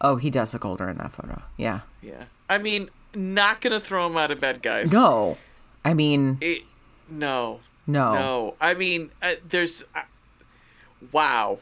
[0.00, 1.42] Oh, he does look older in that photo.
[1.56, 1.80] Yeah.
[2.02, 2.24] yeah.
[2.48, 4.92] I mean, not gonna throw him out of bed, guys.
[4.92, 5.36] No,
[5.84, 6.62] I mean It,
[7.08, 7.58] no.
[7.92, 8.14] No.
[8.14, 8.56] No.
[8.60, 9.84] I mean, uh, there's.
[9.94, 10.02] Uh,
[11.12, 11.58] wow.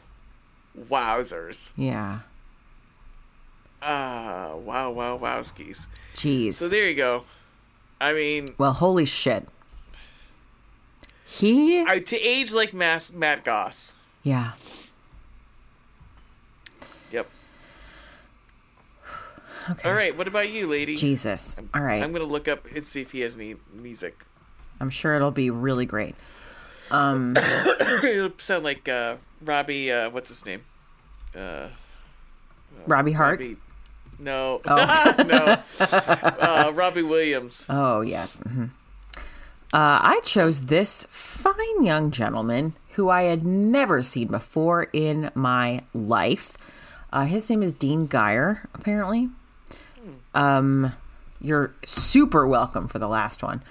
[0.89, 1.71] Wowzers.
[1.75, 2.19] Yeah.
[3.81, 5.87] Ah, wow, wow, wowskis.
[6.13, 6.55] Jeez.
[6.55, 7.23] So there you go.
[8.01, 9.47] I mean, well, holy shit.
[11.25, 11.81] He.
[11.81, 13.93] I, to age like Mass, Matt Goss.
[14.23, 14.51] yeah.
[17.11, 17.27] Yep.
[19.71, 19.87] Okay.
[19.87, 20.17] All right.
[20.17, 20.95] What about you, lady?
[20.95, 21.55] Jesus.
[21.75, 22.01] All right.
[22.01, 24.25] I'm gonna look up and see if he has any music.
[24.79, 26.15] I'm sure it'll be really great.
[26.91, 27.35] Um.
[28.03, 29.91] It'll sound like uh, Robbie.
[29.91, 30.61] Uh, what's his name?
[31.35, 31.67] Uh,
[32.87, 33.39] Robbie Hart.
[33.39, 33.57] Robbie.
[34.17, 34.61] No.
[34.65, 35.15] Oh.
[35.27, 35.61] no.
[35.79, 37.65] Uh, Robbie Williams.
[37.69, 38.37] Oh, yes.
[38.37, 38.65] hmm
[39.71, 45.83] Uh, I chose this fine young gentleman who I had never seen before in my
[45.93, 46.57] life.
[47.13, 49.29] Uh, his name is Dean Geyer, apparently.
[50.33, 50.93] Um,
[51.39, 53.61] you're super welcome for the last one.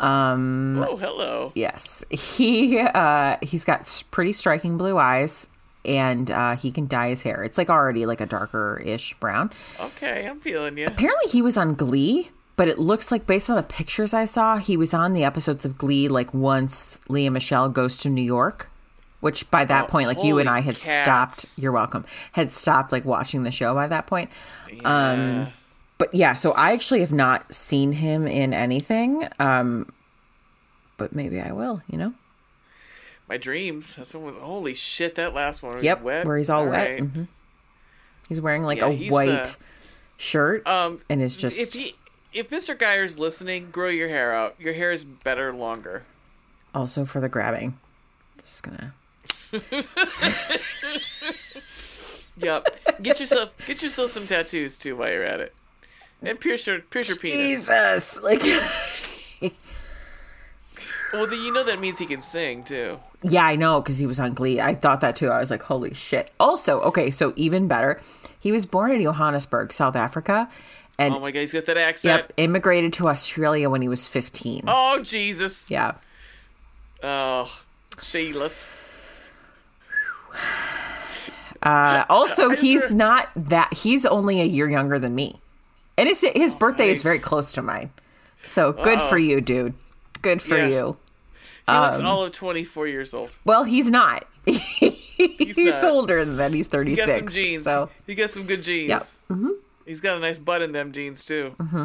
[0.00, 1.52] Um, Oh, hello.
[1.54, 5.48] yes, he uh, he's got pretty striking blue eyes,
[5.84, 7.42] and uh, he can dye his hair.
[7.44, 9.50] It's like already like a darker ish brown.
[9.80, 10.86] Okay, I'm feeling you.
[10.86, 14.58] Apparently, he was on Glee, but it looks like based on the pictures I saw,
[14.58, 18.70] he was on the episodes of Glee like once Lea Michele goes to New York.
[19.20, 21.02] Which by that Oh, point, like you and I had cats.
[21.48, 21.58] stopped.
[21.58, 22.04] You're welcome.
[22.30, 24.30] Had stopped like watching the show by that point.
[24.84, 25.48] Um, Yeah.
[25.98, 29.26] But yeah, so I actually have not seen him in anything.
[29.40, 29.92] Um,
[30.96, 31.82] but maybe I will.
[31.90, 32.14] You know.
[33.28, 33.94] My dreams.
[33.96, 34.36] That's one was.
[34.36, 35.16] Holy shit!
[35.16, 36.26] That last one was Yep, wet.
[36.26, 36.88] where he's all wet.
[36.90, 37.02] right.
[37.02, 37.28] Mhm.
[38.28, 39.44] He's wearing like Yeah, a white uh,
[40.18, 41.94] shirt, Um, and it's just if he,
[42.32, 42.78] if Mr.
[42.78, 44.54] Geyer's listening, grow your hair out.
[44.58, 46.04] Your hair is better longer.
[46.74, 47.78] also for the grabbing.
[48.44, 48.94] Just gonna.
[52.40, 53.02] Yep.
[53.02, 55.52] get yourself get yourself some tattoos too while you're at it,
[56.22, 57.68] and pierce your pierce your penis.
[57.68, 58.42] Jesus, like.
[61.10, 62.98] Well, then you know that means he can sing too.
[63.22, 64.60] Yeah, I know because he was on Glee.
[64.60, 65.28] I thought that too.
[65.30, 66.30] I was like, holy shit.
[66.38, 67.98] Also, okay, so even better,
[68.38, 70.50] he was born in Johannesburg, South Africa,
[70.98, 72.24] and Oh my god, he's got that accent.
[72.24, 74.64] yep, immigrated to Australia when he was 15.
[74.68, 75.70] Oh Jesus.
[75.70, 75.92] Yeah.
[77.02, 77.50] Oh,
[78.02, 78.66] Sheila's.
[81.62, 83.72] Uh, also, he's not that.
[83.72, 85.40] He's only a year younger than me,
[85.98, 87.90] and his his birthday is very close to mine.
[88.42, 89.08] So good Wow.
[89.10, 89.74] for you, dude.
[90.22, 90.68] Good for Yeah.
[90.68, 90.96] you.
[91.66, 93.36] He looks Um, all of 24 years old.
[93.44, 94.26] Well, he's not.
[94.46, 95.84] he's not.
[95.84, 96.52] older than that.
[96.54, 97.06] He's He 36.
[97.06, 97.64] got some jeans.
[97.64, 98.88] So He got some good jeans.
[98.88, 99.02] Yep.
[99.30, 99.50] Mm-hmm.
[99.84, 101.54] He's got a nice butt in them jeans too.
[101.58, 101.84] Mm-hmm.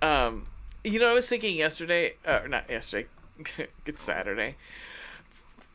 [0.00, 0.44] Um,
[0.84, 3.08] you know, I was thinking yesterday, uh, not yesterday.
[3.86, 4.56] it's Saturday,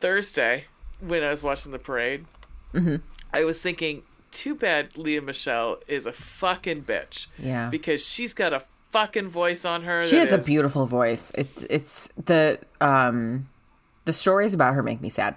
[0.00, 0.64] Thursday
[1.00, 2.24] when I was watching the parade.
[2.72, 2.96] Mm-hmm.
[3.32, 4.02] I was thinking,
[4.34, 7.28] too bad Lea Michele is a fucking bitch.
[7.38, 7.70] Yeah.
[7.70, 10.04] because she's got a fucking voice on her.
[10.04, 11.32] She has a beautiful voice.
[11.34, 13.48] It's it's the um
[14.04, 15.36] the stories about her make me sad.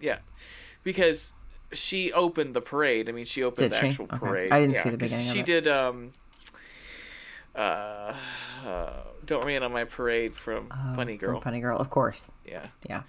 [0.00, 0.18] Yeah,
[0.82, 1.32] because
[1.72, 3.08] she opened the parade.
[3.08, 3.88] I mean, she opened Did the she?
[3.88, 4.18] actual Okay.
[4.18, 4.52] parade.
[4.52, 5.66] I didn't Yeah, see the beginning of She did.
[5.66, 6.12] Um,
[7.54, 8.14] uh,
[8.66, 8.90] uh,
[9.24, 11.40] don't rain on my parade from Funny From Girl.
[11.40, 12.30] Funny Girl, of course.
[12.44, 13.02] Yeah, Yeah.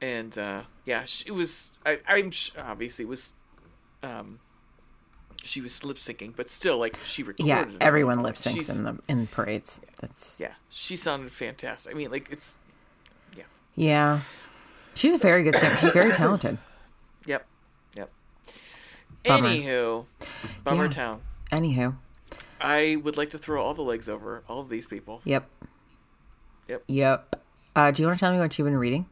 [0.00, 1.78] and uh, yeah, she was.
[1.86, 3.32] I, I'm sh- obviously it was.
[4.02, 4.38] Um,
[5.42, 7.46] she was lip syncing, but still, like she recorded.
[7.46, 9.80] Yeah, everyone lip syncs in the in parades.
[10.00, 11.92] That's Yeah, she sounded fantastic.
[11.94, 12.58] I mean, like it's.
[13.36, 13.44] Yeah.
[13.74, 14.20] yeah.
[14.94, 15.76] She's a very good singer.
[15.76, 16.58] She's very talented.
[17.26, 17.46] Yep.
[17.96, 18.10] Yep.
[19.26, 19.48] Bummer.
[19.50, 20.06] Anywho,
[20.64, 20.90] Bummer Yeah.
[20.90, 21.20] Town.
[21.52, 21.96] Anywho,
[22.60, 25.20] I would like to throw all the legs over all of these people.
[25.24, 25.48] yep.
[26.66, 26.82] Yep.
[26.88, 27.36] Yep.
[27.76, 29.04] Uh, do you want to tell me what you've been reading?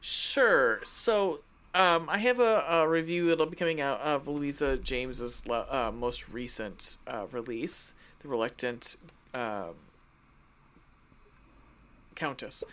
[0.00, 0.80] Sure.
[0.84, 1.40] So,
[1.76, 6.28] um, I have a, a review that'll be coming out of Louisa James's uh, most
[6.30, 8.96] recent uh, release, The Reluctant
[9.34, 9.74] um
[12.14, 12.64] Countess.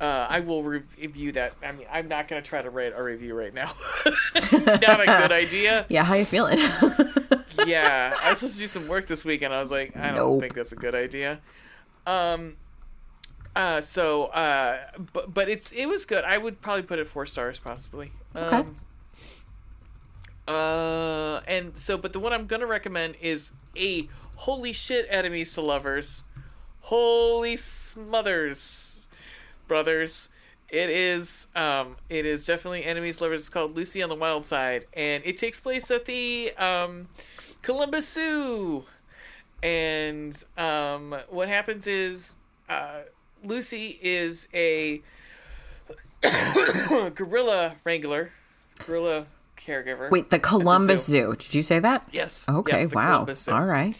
[0.00, 1.54] Uh, I will review that.
[1.62, 3.72] I mean, I'm not going to try to write a review right now.
[4.04, 5.86] not a good idea.
[5.88, 6.58] Yeah, how you feeling?
[7.66, 10.08] yeah, I was supposed to do some work this week, and I was like, I
[10.08, 10.40] don't Nope.
[10.40, 11.40] think that's a good idea.
[12.06, 12.56] Um,
[13.56, 14.78] uh, so, uh,
[15.14, 16.24] but but it's it was good.
[16.24, 18.12] I would probably put it four stars, possibly.
[18.36, 18.56] Okay.
[18.56, 18.76] Um,
[20.46, 25.62] uh, and so, but the one I'm gonna recommend is a holy shit enemies to
[25.62, 26.22] lovers,
[26.80, 29.08] holy smothers,
[29.66, 30.28] brothers.
[30.68, 33.40] It is, um, it is definitely enemies lovers.
[33.40, 37.08] It's called Lucy on the Wild Side, and it takes place at the um,
[37.62, 38.84] Columbus Zoo.
[39.62, 42.36] And um, what happens is,
[42.68, 43.02] uh,
[43.46, 45.00] Lucy is a
[47.14, 48.32] gorilla wrangler,
[48.84, 50.10] gorilla caregiver.
[50.10, 51.12] Wait, the Columbus zoo.
[51.12, 51.36] Zoo.
[51.36, 52.06] Did you say that?
[52.12, 52.44] Yes.
[52.48, 52.82] Okay.
[52.82, 53.26] yes, the wow.
[53.48, 53.96] All right.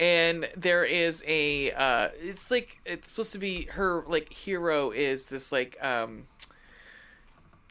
[0.00, 1.72] And there is a.
[1.72, 6.26] Uh, it's like it's supposed to be her like hero is this like um.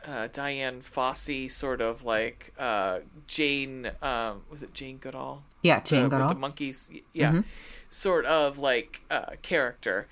[0.04, 3.92] Uh, Dian Fossey, sort of like uh, Jane.
[4.02, 5.44] Um, was it Jane Goodall?
[5.62, 6.30] Yeah, Jane the, with Goodall.
[6.30, 6.90] the monkeys.
[7.14, 7.44] Yeah,
[7.92, 10.08] sort of like uh, character,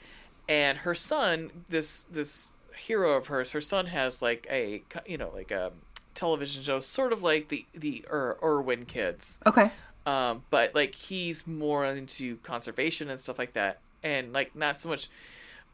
[0.50, 5.32] and her son, this this hero of hers, her son has like a you know
[5.34, 5.72] like a
[6.16, 9.72] television show, sort of like the the Ir- Irwin kids, Okay.
[10.06, 14.90] um, but like he's more into conservation and stuff like that, and like not so
[14.90, 15.08] much.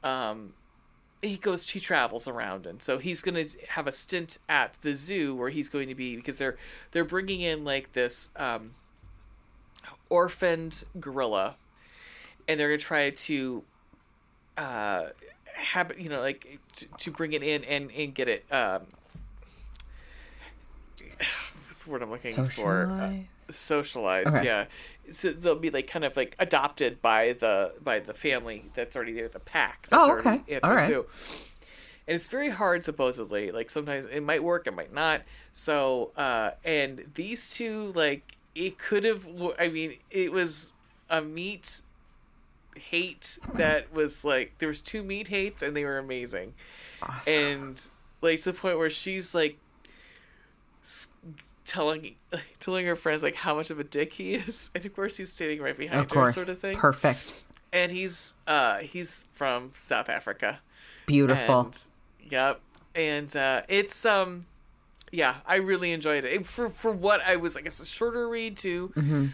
[0.03, 0.53] Um,
[1.21, 4.93] he goes he travels around and so he's going to have a stint at the
[4.93, 6.55] zoo where he's going to be because they're
[6.91, 8.75] they're bringing in like this um
[10.09, 11.55] orphaned gorilla
[12.47, 13.63] and they're going to try to
[14.57, 15.07] uh
[15.55, 18.81] habit, you know like to, to bring it in and and get it um
[21.67, 23.25] what's the word i'm looking for uh, Socialize.
[23.49, 24.45] socialized Okay.
[24.45, 24.65] yeah
[25.11, 29.13] so they'll be like kind of like adopted by the by the family that's already
[29.13, 30.59] there the pack that's Oh, okay.
[30.63, 31.05] All zoo
[32.07, 35.21] and it's very hard supposedly like sometimes it might work it might not
[35.51, 39.25] so uh and these two like it could have
[39.59, 40.73] i mean it was
[41.09, 41.81] a meat
[42.77, 46.53] hate that was like there was two meat hates and they were amazing
[47.01, 47.33] Awesome.
[47.33, 47.81] and
[48.21, 49.57] like to the point where she's like
[51.65, 52.15] telling
[52.59, 55.31] telling her friends like how much of a dick he is and of course he's
[55.31, 56.35] standing right behind of her course.
[56.35, 57.43] sort of thing Perfect.
[57.73, 60.59] and he's uh he's from south africa
[61.05, 61.61] Beautiful.
[61.61, 61.79] and,
[62.29, 62.61] yep
[62.93, 64.45] and uh it's um
[65.11, 68.27] yeah i really enjoyed it And for for what i was i guess a shorter
[68.29, 69.27] read too Mm-hmm.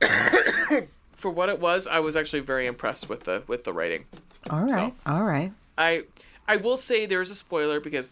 [1.24, 4.04] for what it was i was actually very impressed with the with the writing
[4.50, 4.92] All right.
[5.06, 5.52] All right.
[5.78, 6.02] I
[6.46, 8.10] I will say there's a spoiler because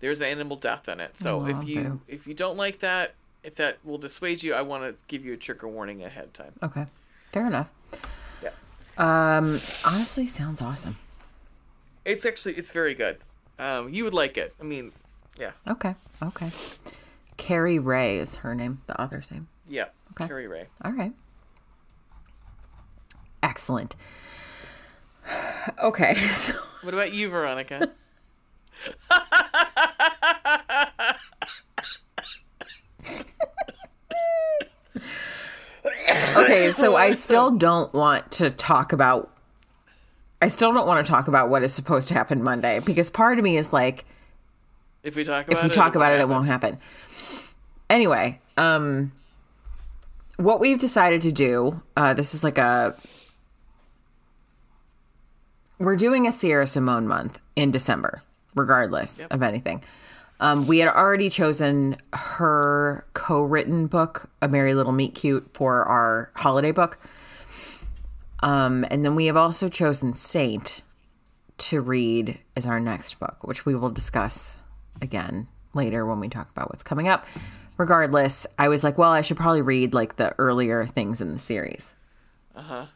[0.00, 1.16] there's animal death in it.
[1.16, 2.00] So Aw, if you boo.
[2.08, 3.14] if you don't like that,
[3.44, 6.32] if that will dissuade you, I want to give you a trigger warning ahead of
[6.32, 6.54] time.
[6.60, 6.86] Okay.
[7.30, 7.72] Fair enough.
[8.42, 8.50] Yeah.
[8.98, 10.98] Um, honestly, sounds awesome.
[12.04, 13.18] It's actually it's very good.
[13.60, 14.56] Um, you would like it.
[14.60, 14.90] I mean,
[15.38, 15.94] yeah, Okay.
[16.20, 16.50] Okay.
[17.36, 19.46] Kerry Rea is her name, the author's name.
[19.68, 19.86] yeah.
[20.12, 20.26] Okay.
[20.26, 20.64] Kerry Rea.
[20.84, 21.12] All right.
[23.44, 23.94] Excellent.
[25.82, 26.14] Okay.
[26.32, 26.52] So,
[26.82, 27.90] What about you, Veronica?
[36.36, 39.30] okay, so I still don't want to talk about
[40.42, 43.38] I still don't want to talk about what is supposed to happen Monday because part
[43.38, 44.04] of me is like
[45.02, 46.78] If we talk about if we it, talk about it, it won't won't happen.
[47.88, 49.12] Anyway, um,
[50.36, 52.94] what we've decided to do, uh, this is like a,
[55.78, 58.22] we're doing a Sierra Simone month in December,
[58.54, 59.82] regardless of anything.
[60.40, 66.30] Um, we had already chosen her co-written book, A Merry Little Meet Cute, for our
[66.34, 66.98] holiday book.
[68.42, 70.82] Um, and then we have also chosen Saint
[71.56, 74.58] to read as our next book, which we will discuss
[75.00, 77.26] again later when we talk about what's coming up.
[77.78, 81.38] Regardless, I was like, well, I should probably read like the earlier things in the
[81.38, 81.94] series.
[82.54, 82.86] Uh huh.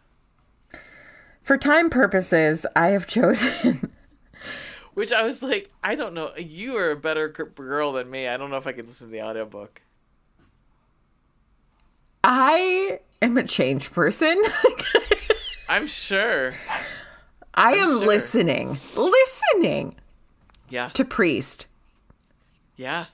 [1.49, 3.91] For time purposes, I have chosen.
[4.93, 6.31] Which I was like, I don't know.
[6.37, 8.29] You are a better girl than me.
[8.29, 9.81] I don't know if I could listen to the audiobook.
[12.23, 14.39] I am a changed person.
[15.71, 16.53] I'm sure.
[17.55, 18.07] I am sure.
[18.07, 19.95] listening, listening
[20.69, 20.91] Yeah.
[20.91, 21.67] to Priest.
[22.77, 23.07] Yeah.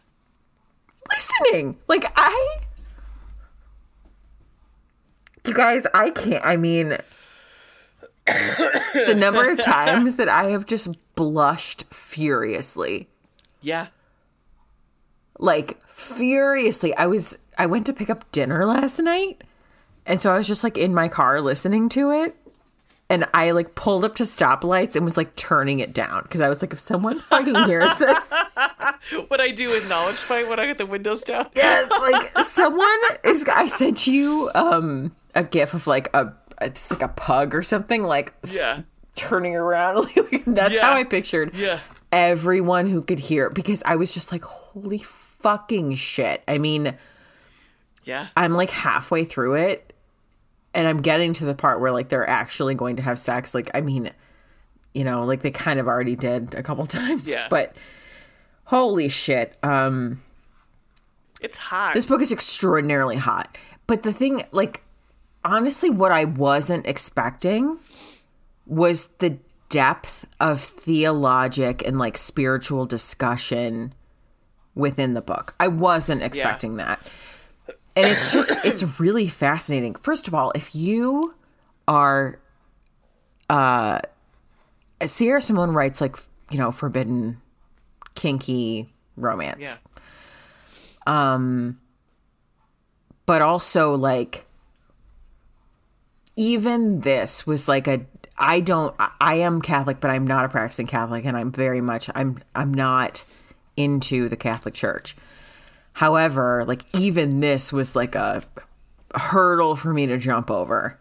[1.08, 1.76] listening.
[1.86, 2.56] Like I
[5.46, 6.98] You guys, I can't I mean
[8.26, 13.08] the number of times that I have just blushed furiously.
[13.60, 13.88] Yeah.
[15.38, 16.94] Like furiously.
[16.96, 19.42] I was I went to pick up dinner last night
[20.06, 22.36] and so I was just like in my car listening to it.
[23.10, 26.48] And I like pulled up to stoplights and was like turning it down because I
[26.48, 28.32] was like, if someone fucking hears this,
[29.28, 31.48] What I do with knowledge fight when I get the windows down.
[31.54, 32.88] Yes, like someone
[33.22, 33.44] is.
[33.44, 38.02] I sent you um a gif of like a it's like a pug or something
[38.02, 38.82] like s- Yeah.
[39.14, 40.08] turning around.
[40.46, 40.82] That's Yeah.
[40.82, 41.54] how I pictured.
[41.54, 41.78] Yeah.
[42.12, 46.44] everyone who could hear because I was just like, holy fucking shit.
[46.46, 46.96] I mean,
[48.04, 48.28] Yeah.
[48.36, 49.92] I'm like halfway through it
[50.74, 53.52] and I'm getting to the part where like they're actually going to have sex.
[53.52, 54.12] Like, I mean,
[54.94, 57.28] you know, like they kind of already did a couple times.
[57.28, 57.48] Yeah.
[57.50, 57.74] But
[58.66, 59.56] holy shit.
[59.64, 60.22] Um
[61.40, 61.94] It's hot.
[61.94, 63.58] this book is extraordinarily hot.
[63.88, 64.82] But the thing, like,
[65.44, 67.78] honestly, what I wasn't expecting
[68.66, 69.38] was the
[69.68, 73.94] depth of theologic and like spiritual discussion
[74.74, 75.54] within the book.
[75.60, 77.06] I wasn't expecting that.
[77.96, 79.94] And it's just, it's really fascinating.
[79.94, 81.34] First of all, if you
[81.86, 82.40] are,
[83.50, 84.00] uh,
[85.04, 86.16] Sierra Simone writes like,
[86.50, 87.40] you know, forbidden,
[88.14, 89.80] kinky romance
[91.06, 91.40] yeah.
[93.26, 94.46] but also like
[96.36, 98.00] even this was like a
[98.36, 102.10] I don't I- am Catholic but I'm not a practicing Catholic and I'm very much
[102.14, 103.24] I'm I'm not
[103.76, 105.16] into the Catholic Church.
[105.94, 108.42] However, like even this was like a
[109.14, 110.98] hurdle for me to jump over.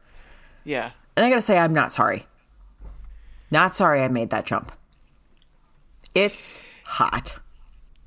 [0.64, 0.91] Yeah.
[1.15, 2.27] And I got to say I'm not sorry.
[3.51, 4.72] Not sorry I made that jump.
[6.15, 7.35] It's hot.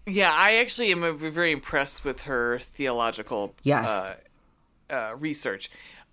[0.06, 3.90] Yeah, I actually am very impressed with her theological Yes.
[3.90, 5.68] uh, uh, research.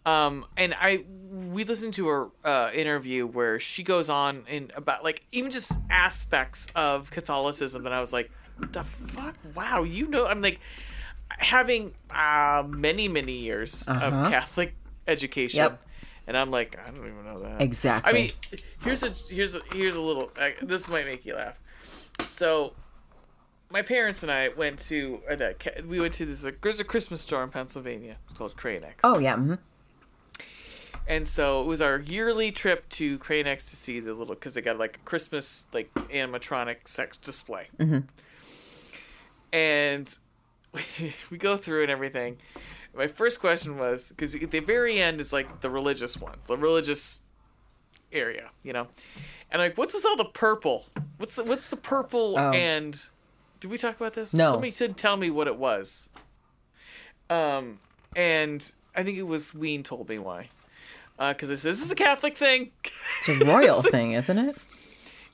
[0.06, 5.04] Um, and I we listened to her uh, interview where she goes on in about
[5.04, 9.36] like even just aspects of Catholicism, and I was like, the fuck?
[9.56, 10.60] Wow, you know?" I'm like
[11.30, 14.76] having uh, many many years of Catholic
[15.08, 15.70] education, Uh-huh.
[15.72, 15.82] Yep.
[16.28, 18.10] and I'm like, I don't even know that Exactly.
[18.10, 18.30] I mean,
[18.84, 20.32] here's a here's a here's a little.
[20.40, 21.58] Uh, this might make you laugh.
[22.26, 22.74] So,
[23.72, 25.86] my parents and I went to uh, that.
[25.88, 26.46] We went to this.
[26.62, 28.18] There's a Christmas store in Pennsylvania.
[28.30, 28.96] It's called Crane X.
[29.04, 29.36] oh yeah.
[29.38, 29.58] mhm.
[31.08, 34.54] And so it was our yearly trip to Crane X to see the little because
[34.54, 37.68] they got like a Christmas like animatronic sex display.
[37.78, 38.00] Mm-hmm.
[39.52, 40.18] And
[41.30, 42.38] we go through and everything.
[42.96, 46.58] My first question was because at the very end is like the religious one, the
[46.58, 47.22] religious
[48.12, 48.88] area, you know.
[49.52, 50.86] And like, what's with all the purple?
[51.18, 52.52] What's the what's the purple Oh.
[52.52, 53.00] and?
[53.60, 54.34] Did we talk about this?
[54.34, 54.52] No.
[54.52, 56.10] Somebody said tell me what it was.
[57.30, 57.80] Um,
[58.16, 60.50] and I think it was Ween told me why.
[61.18, 62.72] Because it says this is a Catholic thing.
[63.20, 64.58] It's a royal thing, isn't it?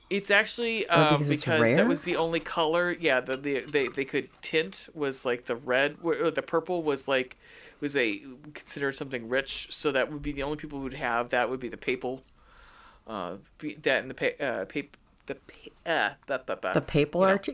[0.08, 2.96] It's actually um, because because, it's that was the only color.
[2.98, 5.96] Yeah, the, the they they could tint was like the red.
[6.02, 7.36] Or the purple was like
[7.80, 8.22] was a
[8.54, 9.68] considered something rich.
[9.70, 12.22] So that would be the only people who would have that would be the papal.
[13.06, 13.36] Uh,
[13.82, 14.96] that and the pa- uh, pap
[15.26, 16.80] the pa- uh, that, that, that, The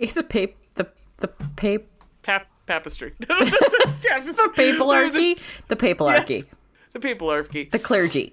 [0.14, 0.88] the pap, the
[1.18, 1.82] the pap,
[2.22, 3.12] pap papistry.
[3.18, 5.38] the papalarchy,
[5.68, 6.46] the papalarchy,
[6.96, 7.70] The papalarchy.
[7.70, 8.32] the clergy.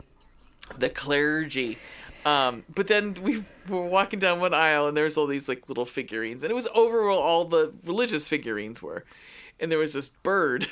[0.77, 1.77] the clergy.
[2.25, 5.85] Um, but then we were walking down one aisle and there's all these like little
[5.85, 9.03] figurines, and it was over where all the religious figurines were,
[9.59, 10.67] and there was this bird,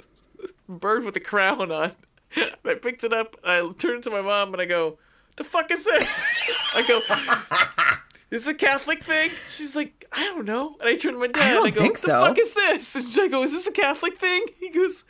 [0.68, 1.92] bird with a crown on.
[2.34, 3.36] And I picked it up.
[3.44, 4.96] I turned to my mom and I go,
[5.36, 6.38] "The fuck is this?"
[6.74, 7.98] I go, Is
[8.30, 11.26] "This is a Catholic thing." She's like, "I don't know." And I turned to my
[11.26, 13.66] dad don't and I go, "The so." fuck is this?" And I go, "Is this
[13.66, 15.04] a Catholic thing?" He goes,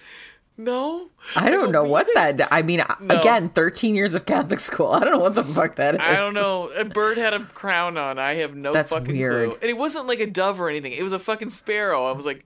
[0.65, 2.49] "No." I don't know what that.
[2.53, 4.89] I mean, again, thirteen years of Catholic school.
[4.93, 6.01] I don't know what the fuck that is.
[6.03, 6.69] I don't know.
[6.69, 8.19] A bird had a crown on.
[8.19, 9.51] I have no That's fucking weird.
[9.51, 9.59] clue.
[9.63, 10.93] And it wasn't like a dove or anything.
[10.93, 12.07] It was a fucking sparrow.
[12.07, 12.45] I was like,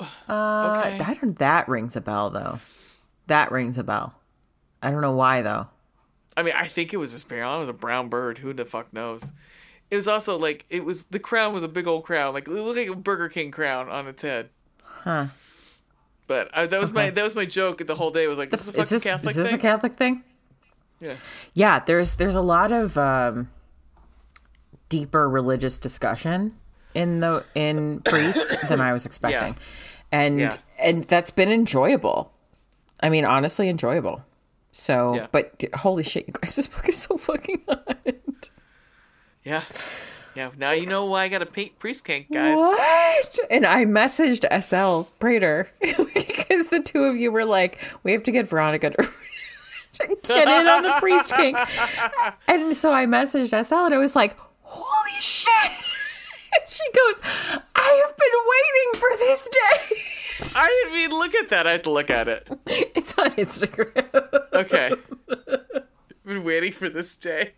[0.00, 0.04] Uh,
[0.84, 0.98] okay.
[1.04, 1.38] I don't.
[1.38, 2.58] That rings a bell, though.
[3.28, 4.14] That rings a bell.
[4.82, 5.68] I don't know why, though.
[6.36, 7.56] I mean, I think it was a sparrow.
[7.56, 8.38] It was a brown bird.
[8.38, 9.32] Who the fuck knows?
[9.90, 12.50] It was also like it was the crown was a big old crown, like it
[12.50, 14.48] looked like a Burger King crown on its head.
[14.82, 15.26] Huh?
[16.32, 18.26] But I, that was my that was my joke the whole day.
[18.26, 19.58] Was like, this is a fucking Is this Catholic is this thing.
[19.58, 20.24] a Catholic thing?
[21.00, 21.14] yeah.
[21.52, 23.50] Yeah, there's there's a lot of um,
[24.88, 26.56] deeper religious discussion
[26.94, 29.56] in the in priest than I was expecting,
[30.10, 30.56] and Yeah.
[30.78, 32.32] and that's been enjoyable.
[33.00, 34.24] I mean, honestly, enjoyable.
[34.70, 35.26] So, Yeah.
[35.32, 38.48] but holy shit, you guys, this book is so fucking hot.
[39.44, 39.64] Yeah.
[40.34, 40.50] Yeah.
[40.56, 42.56] Now you know why I got a pa- priest kink, guys.
[42.56, 43.38] What?
[43.50, 48.32] And I messaged SL Prater because the two of you were like, we have to
[48.32, 49.10] get Veronica to
[50.22, 51.54] get in on the priest king.
[52.48, 55.70] And so I messaged SL and I was like, holy shit.
[56.54, 57.20] And she goes,
[57.74, 60.50] I have been waiting for this day.
[60.54, 61.66] I didn't look at that.
[61.66, 62.48] I have to look at it.
[62.66, 64.52] It's on Instagram.
[64.52, 64.92] Okay.
[66.24, 67.52] Been waiting for this day.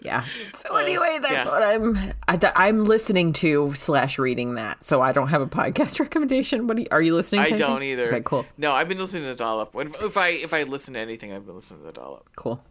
[0.00, 0.24] Yeah.
[0.56, 1.52] So anyway, that's yeah.
[1.52, 2.12] what I'm.
[2.28, 4.84] I, th- I'm listening to slash reading that.
[4.86, 6.66] So I don't have a podcast recommendation.
[6.66, 7.42] What are you, are you listening?
[7.42, 7.56] I to?
[7.56, 8.08] don't either.
[8.08, 9.74] Okay, cool, No, I've been listening to Dollop.
[9.74, 12.28] When- If I if I listen to anything, I've been listening to the Dollop.
[12.36, 12.62] cool.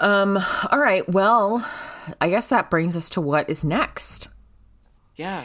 [0.00, 1.08] Um, all right.
[1.08, 1.64] Well,
[2.20, 4.28] I guess that brings us to what is next.
[5.16, 5.44] Yeah.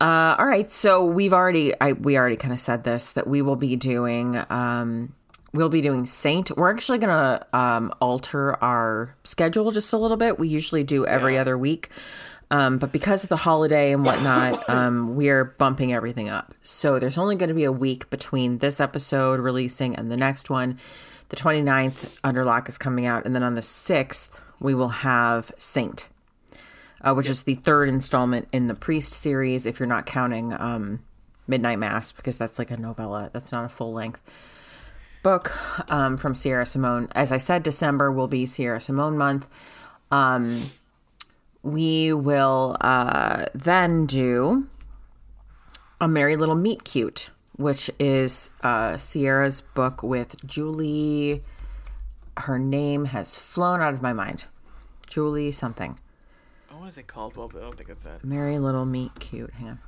[0.00, 0.70] Uh, all right.
[0.72, 4.42] So we've already, I, we already kind of said this that we will be doing,
[4.50, 5.14] um,
[5.56, 6.56] we'll be doing Saint.
[6.56, 7.10] We're actually going
[7.40, 10.38] to um, alter our schedule just a little bit.
[10.38, 11.40] We usually do every Yeah.
[11.40, 11.90] other week.
[12.48, 16.54] Um, but because of the holiday and whatnot, um, we're bumping everything up.
[16.62, 20.48] So there's only going to be a week between this episode releasing and the next
[20.48, 20.78] one.
[21.30, 23.24] The 29th, Under Locke is coming out.
[23.26, 24.28] And then on the 6th,
[24.60, 26.08] we will have Saint,
[27.00, 31.00] uh, which is the third installment in the Priest series, if you're not counting um,
[31.48, 33.30] Midnight Mass, because that's like a novella.
[33.32, 34.20] That's not a full length
[35.26, 37.08] book um, from Sierra Simone.
[37.10, 39.48] As I said, December will be Sierra Simone month.
[40.12, 40.66] Um,
[41.64, 44.68] we will uh, then do
[46.00, 51.42] a Merry Little Meet Cute, which is uh, Sierra's book with Julie.
[52.36, 54.44] Her name has flown out of my mind.
[55.08, 55.98] Julie something.
[56.70, 57.36] Oh, what is it called?
[57.36, 58.22] Well, but I don't think it's that.
[58.22, 59.54] Merry Little Meet Cute.
[59.54, 59.78] Hang on.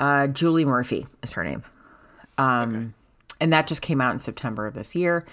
[0.00, 1.62] Uh, Julie Murphy is her name.
[2.36, 2.94] Um,
[3.40, 5.24] And that just came out in September of this year.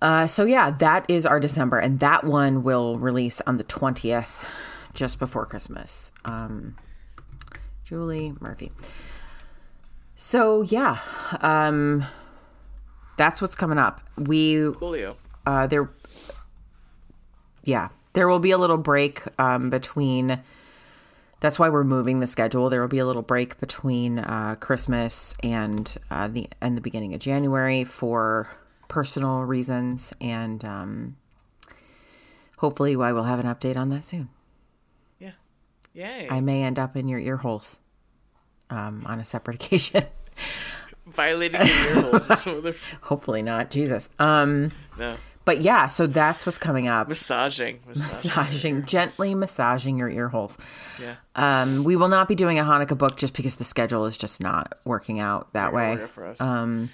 [0.00, 1.78] Uh, so, yeah, that is our December.
[1.78, 4.44] And that one will release on the 20th,
[4.94, 6.12] just before Christmas.
[6.24, 6.76] Um,
[7.84, 8.72] Julie Murphy.
[10.16, 10.98] So, yeah,
[11.40, 12.04] um,
[13.16, 14.00] that's what's coming up.
[14.16, 15.16] We Coolio.
[15.46, 15.90] uh, there
[17.64, 20.42] yeah there will be a little break um, between
[21.42, 25.34] that's why we're moving the schedule there will be a little break between uh, christmas
[25.42, 28.48] and uh, the and the beginning of january for
[28.88, 31.16] personal reasons and um,
[32.58, 34.28] hopefully i will have an update on that soon
[35.18, 35.32] Yeah.
[35.94, 36.28] Yay.
[36.30, 37.80] i may end up in your ear holes
[38.70, 40.04] um, on a separate occasion
[41.04, 42.30] Violating your ear holes.
[42.30, 45.10] is some other- hopefully not jesus um, no.
[45.44, 47.80] But yeah so that's what's coming up Massaging.
[47.86, 48.30] Massaging.
[48.30, 50.56] massaging gently massaging your ear holes
[51.00, 51.16] Yeah.
[51.34, 54.40] Um, we will not be doing a Hanukkah book just because the schedule is just
[54.40, 56.06] not working out that Gonna way.
[56.08, 56.40] for us.
[56.40, 56.90] Um,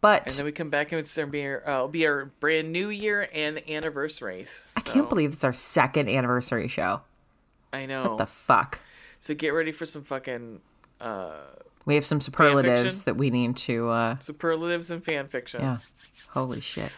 [0.00, 2.26] but and then we come back and it's gonna be our, uh, it'll be our
[2.38, 4.46] brand new year and anniversary.
[4.76, 7.00] I can't believe it's our second anniversary show.
[7.72, 8.10] I know.
[8.10, 8.78] What the fuck.
[9.18, 10.60] so get ready for some fucking
[11.00, 11.32] uh,
[11.84, 13.88] We have some superlatives that we need to.
[13.90, 15.60] Uh, superlatives and fan fiction.
[15.62, 15.78] yeah.
[16.30, 16.92] Holy shit.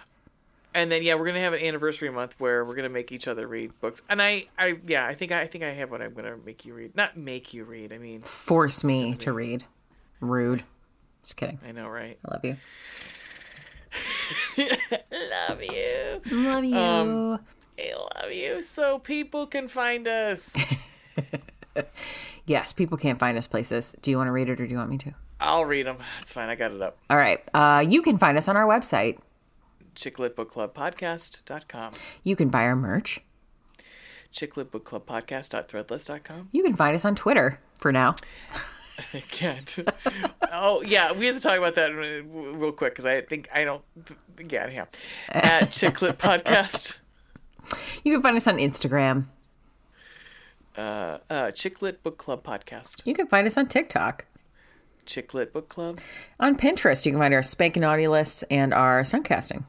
[0.72, 3.46] And then yeah, we're gonna have an anniversary month where we're gonna make each other
[3.46, 4.02] read books.
[4.08, 6.64] And I, I yeah, I think I, I think I have what I'm gonna make
[6.64, 6.96] you read.
[6.96, 7.92] Not make you read.
[7.92, 9.64] I mean, Force me to read.
[10.20, 10.62] Rude.
[11.22, 11.58] Just kidding.
[11.66, 12.18] I know, right?
[12.24, 12.56] I love you.
[14.56, 16.20] Love you.
[16.30, 16.76] Love you.
[16.76, 17.40] Um,
[17.78, 18.62] I love you.
[18.62, 20.56] So people can find us.
[22.46, 23.96] yes, people can't find us places.
[24.02, 25.14] Do you want to read it or do you want me to?
[25.40, 25.96] I'll read them.
[26.20, 26.48] It's fine.
[26.48, 26.98] I got it up.
[27.08, 27.40] All right.
[27.54, 29.18] Uh, you can find us on our website.
[29.96, 31.92] Chicletbookclubpodcast.com.
[32.22, 33.20] You can buy our merch.
[34.34, 36.48] Chicletbookclubpodcast.threadless.com.
[36.52, 38.14] You can find us on Twitter for now.
[39.14, 39.78] I can't.
[40.52, 43.82] oh yeah, we have to talk about that real quick because I think I don't.
[44.48, 44.84] Yeah, yeah.
[45.30, 46.98] At Chicklet Podcast,
[48.04, 49.24] You can find us on Instagram.
[50.76, 54.26] uh, uh, Chicklet Book Club Podcast, You can find us on TikTok.
[55.06, 55.98] Chicklet Book Club,
[56.38, 59.64] On Pinterest, you can find our Spank and Naughty lists and our Suncasting.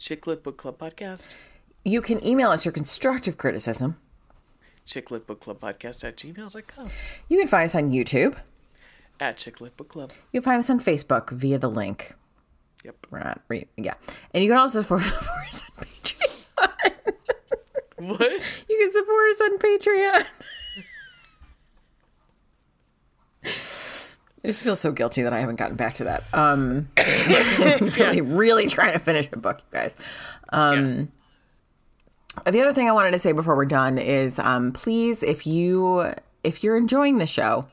[0.00, 1.28] Chicklet Book Club Podcast,
[1.84, 3.96] You can email us your constructive criticism.
[4.86, 6.88] Chicklet Book Club Podcast at gmail.com,
[7.28, 8.36] You can find us on YouTube.
[9.20, 10.12] at Chicklet Book Club.
[10.32, 12.14] You can find us on Facebook via the link.
[12.84, 13.06] Yep.
[13.10, 13.94] We're not, re- yeah.
[14.32, 16.42] And you can also support support us on Patreon.
[17.98, 18.30] What?
[18.68, 20.26] you can support us on Patreon.
[24.46, 26.22] I just feel so guilty that I haven't gotten back to that.
[26.32, 26.88] Um,
[27.98, 29.96] really, really trying to finish a book, you guys.
[30.50, 31.10] Um,
[32.44, 36.12] The other thing I wanted to say before we're done is, um, please, if you
[36.44, 37.66] if you're enjoying the show,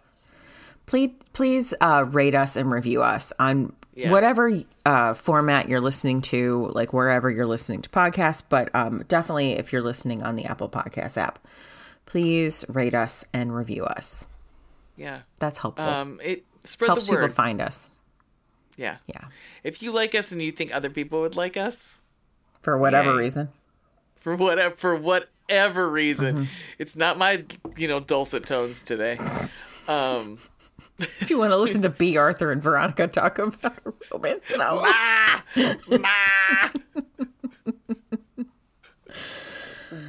[0.87, 4.09] please please uh, rate us and review us on Yeah.
[4.09, 4.51] whatever
[4.85, 8.41] uh, format you're listening to, like wherever you're listening to podcasts.
[8.49, 11.37] But um, definitely, if you're listening on the Apple Podcast app,
[12.07, 14.25] please rate us and review us.
[14.97, 15.21] Yeah.
[15.39, 15.85] That's helpful.
[15.85, 17.33] Um, it spread Helps the people word.
[17.33, 17.89] find us.
[18.77, 18.97] yeah.
[19.07, 19.25] Yeah,
[19.63, 21.95] If you like us and you think other people would like us,
[22.61, 23.17] for whatever Yay.
[23.17, 23.49] reason.
[24.15, 26.43] for whatever for whatever reason, Mm-hmm.
[26.79, 27.43] it's not my
[27.77, 29.17] you know dulcet tones today.
[29.87, 30.37] Um.
[30.99, 33.77] If you want to listen to Bea Arthur and Veronica talk about
[34.11, 34.87] romance novels.
[34.89, 35.43] Ah!
[35.89, 36.69] Ma!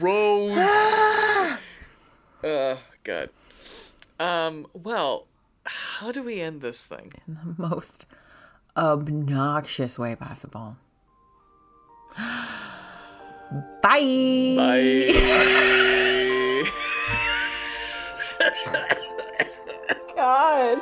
[0.01, 0.59] Rose.
[2.45, 3.31] uh, God.
[4.19, 5.27] Um, well,
[5.67, 7.13] how do we end this thing?
[7.27, 8.07] In the most
[8.77, 10.77] obnoxious way possible.
[12.17, 14.55] Bye.
[14.57, 16.71] Bye.
[20.17, 20.79] God.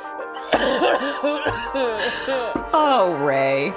[2.73, 3.73] oh, Ray.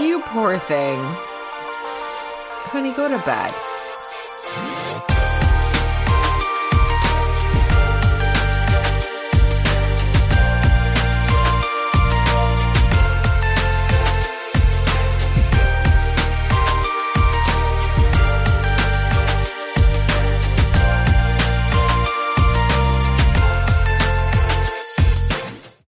[0.00, 0.98] You poor thing.
[2.70, 3.54] Honey, go to bed.